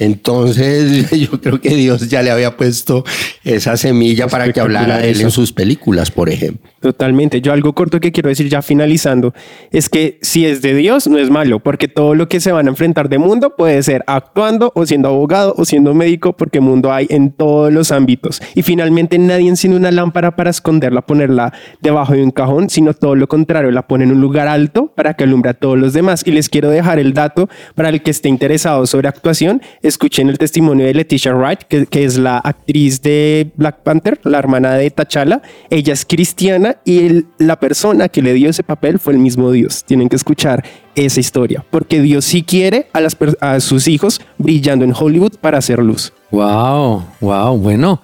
Entonces 0.00 1.08
yo 1.30 1.40
creo 1.40 1.60
que 1.60 1.70
Dios 1.70 2.08
ya 2.08 2.20
le 2.22 2.32
había 2.32 2.56
puesto 2.56 3.04
esa 3.44 3.76
semilla 3.76 4.26
para 4.26 4.52
que 4.52 4.60
hablara 4.60 4.98
de 4.98 5.10
él 5.10 5.20
en 5.20 5.30
sus 5.30 5.52
películas, 5.52 6.10
por 6.10 6.28
ejemplo. 6.28 6.68
Totalmente. 6.80 7.40
Yo 7.40 7.52
algo 7.52 7.74
corto 7.74 8.00
que 8.00 8.10
quiero 8.10 8.28
decir 8.28 8.48
ya 8.48 8.60
finalizando 8.60 9.32
es 9.70 9.88
que 9.88 10.18
si 10.20 10.44
es 10.44 10.60
de 10.60 10.74
Dios 10.74 11.06
no 11.06 11.18
es 11.18 11.30
malo, 11.30 11.60
porque 11.60 11.86
todo 11.86 12.16
lo 12.16 12.28
que 12.28 12.40
se 12.40 12.50
van 12.50 12.66
a 12.66 12.70
enfrentar 12.70 13.08
de 13.08 13.18
mundo 13.18 13.54
puede 13.54 13.80
ser 13.84 14.02
actuando 14.08 14.72
o 14.74 14.84
siendo 14.84 15.08
abogado 15.08 15.54
o 15.56 15.64
siendo 15.64 15.94
médico, 15.94 16.36
porque 16.36 16.60
mundo 16.60 16.92
hay 16.92 17.06
en 17.08 17.30
todos 17.30 17.72
los 17.72 17.92
ámbitos. 17.92 18.42
Y 18.56 18.62
finalmente 18.62 19.16
nadie 19.16 19.48
enciende 19.48 19.76
una 19.76 19.92
lámpara 19.92 20.34
para 20.34 20.50
esconderla, 20.50 21.02
ponerla 21.02 21.52
debajo 21.80 22.14
de 22.14 22.24
un 22.24 22.32
cajón, 22.32 22.68
sino 22.68 22.94
todo 22.94 23.14
lo 23.14 23.27
contrario, 23.28 23.70
la 23.70 23.86
pone 23.86 24.04
en 24.04 24.12
un 24.12 24.20
lugar 24.20 24.48
alto 24.48 24.92
para 24.94 25.14
que 25.14 25.24
alumbre 25.24 25.50
a 25.50 25.54
todos 25.54 25.78
los 25.78 25.92
demás. 25.92 26.22
Y 26.26 26.32
les 26.32 26.48
quiero 26.48 26.70
dejar 26.70 26.98
el 26.98 27.12
dato 27.12 27.48
para 27.74 27.90
el 27.90 28.02
que 28.02 28.10
esté 28.10 28.28
interesado 28.28 28.86
sobre 28.86 29.08
actuación, 29.08 29.62
escuchen 29.82 30.28
el 30.28 30.38
testimonio 30.38 30.86
de 30.86 30.94
Leticia 30.94 31.34
Wright, 31.34 31.60
que, 31.62 32.04
es 32.04 32.18
la 32.18 32.38
actriz 32.38 33.02
de 33.02 33.52
Black 33.56 33.82
Panther, 33.82 34.20
la 34.24 34.38
hermana 34.38 34.74
de 34.74 34.90
T'Challa. 34.90 35.42
Ella 35.70 35.92
es 35.92 36.04
cristiana 36.04 36.76
y 36.84 37.24
la 37.38 37.60
persona 37.60 38.08
que 38.08 38.22
le 38.22 38.32
dio 38.32 38.50
ese 38.50 38.62
papel 38.62 38.98
fue 38.98 39.12
el 39.12 39.18
mismo 39.18 39.52
Dios. 39.52 39.84
Tienen 39.84 40.08
que 40.08 40.16
escuchar 40.16 40.64
esa 41.04 41.20
historia, 41.20 41.64
porque 41.70 42.00
Dios 42.00 42.24
sí 42.24 42.42
quiere 42.42 42.88
a, 42.92 43.00
las 43.00 43.16
a 43.40 43.60
sus 43.60 43.88
hijos 43.88 44.20
brillando 44.38 44.84
en 44.84 44.92
Hollywood 44.96 45.34
para 45.40 45.58
hacer 45.58 45.78
luz. 45.78 46.12
Wow, 46.30 47.04
wow, 47.20 47.56
bueno. 47.56 48.02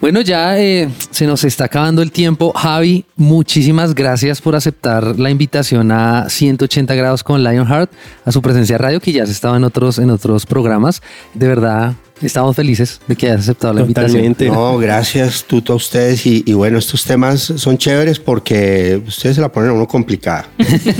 Bueno, 0.00 0.22
ya 0.22 0.58
eh, 0.58 0.88
se 1.10 1.26
nos 1.26 1.44
está 1.44 1.66
acabando 1.66 2.00
el 2.00 2.10
tiempo. 2.10 2.52
Javi, 2.54 3.04
muchísimas 3.16 3.94
gracias 3.94 4.40
por 4.40 4.56
aceptar 4.56 5.18
la 5.18 5.30
invitación 5.30 5.92
a 5.92 6.28
180 6.30 6.94
grados 6.94 7.22
con 7.22 7.44
Lionheart, 7.44 7.90
a 8.24 8.32
su 8.32 8.40
presencia 8.40 8.78
radio, 8.78 9.00
que 9.00 9.12
ya 9.12 9.26
se 9.26 9.32
estaba 9.32 9.56
en 9.56 9.64
otros, 9.64 9.98
en 9.98 10.10
otros 10.10 10.46
programas. 10.46 11.02
De 11.34 11.48
verdad, 11.48 11.94
estamos 12.22 12.56
felices 12.56 13.00
de 13.06 13.16
que 13.16 13.26
hayas 13.26 13.40
aceptado 13.40 13.74
la 13.74 13.80
invitación. 13.82 14.12
Totalmente. 14.12 14.48
No, 14.48 14.78
gracias, 14.78 15.44
Tuto, 15.44 15.72
a 15.74 15.76
ustedes. 15.76 16.26
Y, 16.26 16.42
y 16.46 16.52
bueno, 16.52 16.78
estos 16.78 17.04
temas 17.04 17.40
son 17.56 17.78
chéveres 17.78 18.18
porque 18.18 19.00
ustedes 19.06 19.36
se 19.36 19.42
la 19.42 19.50
ponen 19.50 19.70
a 19.70 19.72
uno 19.74 19.86
complicada. 19.86 20.48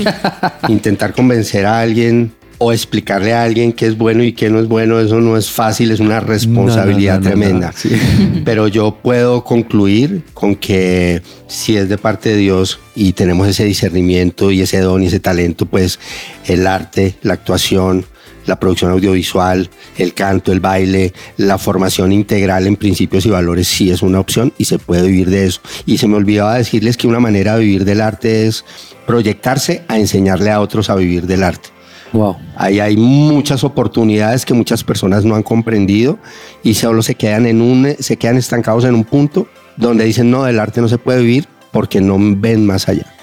Intentar 0.67 1.13
convencer 1.13 1.65
a 1.65 1.79
alguien 1.79 2.31
o 2.59 2.73
explicarle 2.73 3.33
a 3.33 3.43
alguien 3.43 3.71
qué 3.71 3.85
es 3.85 3.97
bueno 3.97 4.23
y 4.23 4.33
qué 4.33 4.49
no 4.49 4.59
es 4.59 4.67
bueno, 4.67 4.99
eso 4.99 5.19
no 5.21 5.37
es 5.37 5.49
fácil, 5.51 5.91
es 5.91 5.99
una 5.99 6.19
responsabilidad 6.19 7.19
No, 7.19 7.29
no, 7.29 7.35
no, 7.35 7.35
no, 7.35 7.41
tremenda. 7.41 7.67
no, 7.67 7.73
sí. 7.77 8.41
Pero 8.45 8.67
yo 8.67 8.97
puedo 9.01 9.43
concluir 9.43 10.23
con 10.33 10.55
que 10.55 11.21
si 11.47 11.77
es 11.77 11.87
de 11.87 11.99
parte 11.99 12.29
de 12.29 12.37
Dios 12.37 12.79
y 12.95 13.13
tenemos 13.13 13.47
ese 13.47 13.63
discernimiento 13.63 14.51
y 14.51 14.61
ese 14.61 14.79
don 14.79 15.03
y 15.03 15.07
ese 15.07 15.19
talento, 15.19 15.67
pues 15.67 15.99
el 16.45 16.65
arte, 16.65 17.15
la 17.21 17.33
actuación, 17.33 18.05
la 18.47 18.59
producción 18.59 18.91
audiovisual, 18.91 19.69
el 19.97 20.13
canto, 20.13 20.51
el 20.51 20.59
baile, 20.59 21.13
la 21.37 21.57
formación 21.57 22.11
integral 22.11 22.65
en 22.65 22.75
principios 22.75 23.25
y 23.25 23.29
valores 23.29 23.67
sí 23.67 23.91
es 23.91 24.01
una 24.01 24.19
opción 24.19 24.51
y 24.57 24.65
se 24.65 24.79
puede 24.79 25.05
vivir 25.07 25.29
de 25.29 25.45
eso. 25.45 25.61
Y 25.85 25.99
se 25.99 26.07
me 26.07 26.15
olvidaba 26.15 26.55
decirles 26.55 26.97
que 26.97 27.07
una 27.07 27.19
manera 27.19 27.55
de 27.55 27.65
vivir 27.65 27.85
del 27.85 28.01
arte 28.01 28.47
es 28.47 28.65
proyectarse 29.05 29.83
a 29.87 29.99
enseñarle 29.99 30.49
a 30.49 30.61
otros 30.61 30.89
a 30.89 30.95
vivir 30.95 31.27
del 31.27 31.43
arte. 31.43 31.69
Wow. 32.13 32.37
Ahí 32.55 32.79
hay 32.79 32.95
muchas 32.95 33.65
oportunidades 33.65 34.45
que 34.45 34.53
muchas 34.53 34.83
personas 34.83 35.25
no 35.25 35.35
han 35.35 35.43
comprendido 35.43 36.17
y 36.63 36.73
solo 36.73 37.01
se 37.01 37.15
quedan 37.15 37.45
en 37.45 37.61
un, 37.61 37.95
se 37.99 38.17
quedan 38.17 38.37
estancados 38.37 38.85
en 38.85 38.95
un 38.95 39.03
punto 39.03 39.47
donde 39.75 40.05
dicen 40.05 40.31
no, 40.31 40.43
del 40.43 40.59
arte 40.59 40.81
no 40.81 40.87
se 40.87 40.97
puede 40.97 41.21
vivir 41.21 41.47
porque 41.71 41.99
no 41.99 42.17
ven 42.19 42.65
más 42.65 42.87
allá. 42.87 43.13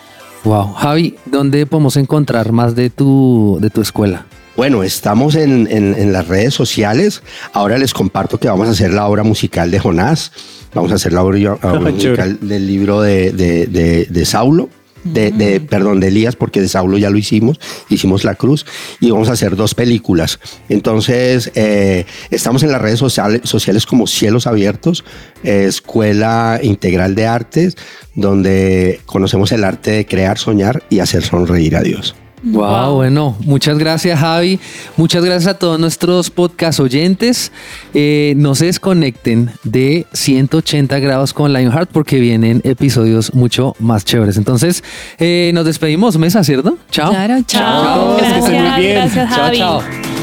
Wow. 0.45 0.75
Javi, 0.75 1.17
¿dónde 1.25 1.65
podemos 1.65 1.97
encontrar 1.97 2.53
más 2.53 2.75
de 2.75 2.91
tu, 2.91 3.57
de 3.61 3.71
tu 3.71 3.81
escuela? 3.81 4.27
Bueno, 4.57 4.83
estamos 4.85 5.35
en, 5.35 5.67
en- 5.71 5.95
en 5.99 6.13
las 6.13 6.29
redes 6.29 6.55
sociales. 6.55 7.23
Ahora 7.53 7.77
les 7.79 7.93
comparto 7.93 8.39
que 8.39 8.49
vamos 8.49 8.69
a 8.69 8.71
hacer 8.71 8.93
la 8.93 9.07
obra 9.09 9.23
musical 9.25 9.71
de 9.71 9.81
Jonás. 9.81 10.31
Vamos 10.75 10.93
a 10.93 10.95
hacer 10.95 11.13
la 11.13 11.23
obra, 11.25 11.55
obra 11.63 11.81
musical 11.81 12.39
del 12.41 12.67
libro 12.67 13.01
de, 13.01 13.33
de- 13.33 13.67
de- 13.67 14.07
de 14.09 14.25
Saulo. 14.25 14.69
De, 15.03 15.33
de- 15.33 15.61
perdón, 15.61 16.01
de 16.01 16.09
Elías, 16.09 16.35
porque 16.35 16.63
de 16.63 16.69
Saulo 16.69 16.97
ya 16.97 17.11
lo 17.11 17.19
hicimos, 17.19 17.61
hicimos 17.91 18.25
la 18.25 18.37
cruz 18.37 18.65
y 19.01 19.11
vamos 19.11 19.29
a 19.29 19.33
hacer 19.33 19.55
dos 19.55 19.75
películas. 19.75 20.39
Entonces, 20.71 21.51
eh, 21.57 22.07
estamos 22.31 22.63
en 22.63 22.73
las 22.73 22.81
redes 22.81 23.01
sociales, 23.01 23.43
sociales 23.45 23.85
como 23.85 24.07
Cielos 24.07 24.47
Abiertos, 24.47 25.05
eh, 25.43 25.67
Escuela 25.69 26.59
Integral 26.63 27.15
de 27.17 27.27
Artes, 27.27 27.77
donde 28.15 29.01
conocemos 29.05 29.53
el 29.53 29.65
arte 29.65 29.91
de 29.91 30.07
crear, 30.07 30.39
soñar 30.39 30.83
y 30.89 31.01
hacer 31.01 31.23
sonreír 31.23 31.77
a 31.77 31.83
Dios. 31.83 32.15
Wow, 32.47 32.97
bueno, 32.97 33.37
muchas 33.41 33.79
gracias 33.79 34.21
Javi, 34.21 34.61
muchas 34.99 35.25
gracias 35.25 35.55
a 35.55 35.59
todos 35.59 35.81
nuestros 35.81 36.31
podcast 36.31 36.79
oyentes. 36.79 37.53
Eh, 37.95 38.35
no 38.37 38.55
se 38.55 38.67
desconecten 38.67 39.51
de 39.63 40.07
180 40.13 40.99
grados 40.99 41.33
con 41.33 41.53
Lionheart 41.55 41.89
porque 41.91 42.21
vienen 42.21 42.61
episodios 42.65 43.35
mucho 43.35 43.75
más 43.79 44.05
chéveres. 44.05 44.37
Entonces, 44.37 44.85
eh, 45.19 45.53
nos 45.55 45.65
despedimos, 45.65 46.19
Mesa, 46.19 46.45
¿cierto? 46.45 46.77
Chao. 46.91 47.11
Claro, 47.11 47.37
chao. 47.47 47.83
Chao. 47.83 48.17
que 48.19 48.25
estén 48.27 48.41
muy 48.41 48.51
Gracias, 48.51 48.79
bien. 48.79 48.95
gracias 48.95 49.29
Chao, 49.35 49.45
Javi. 49.45 49.59
chao. 49.59 50.14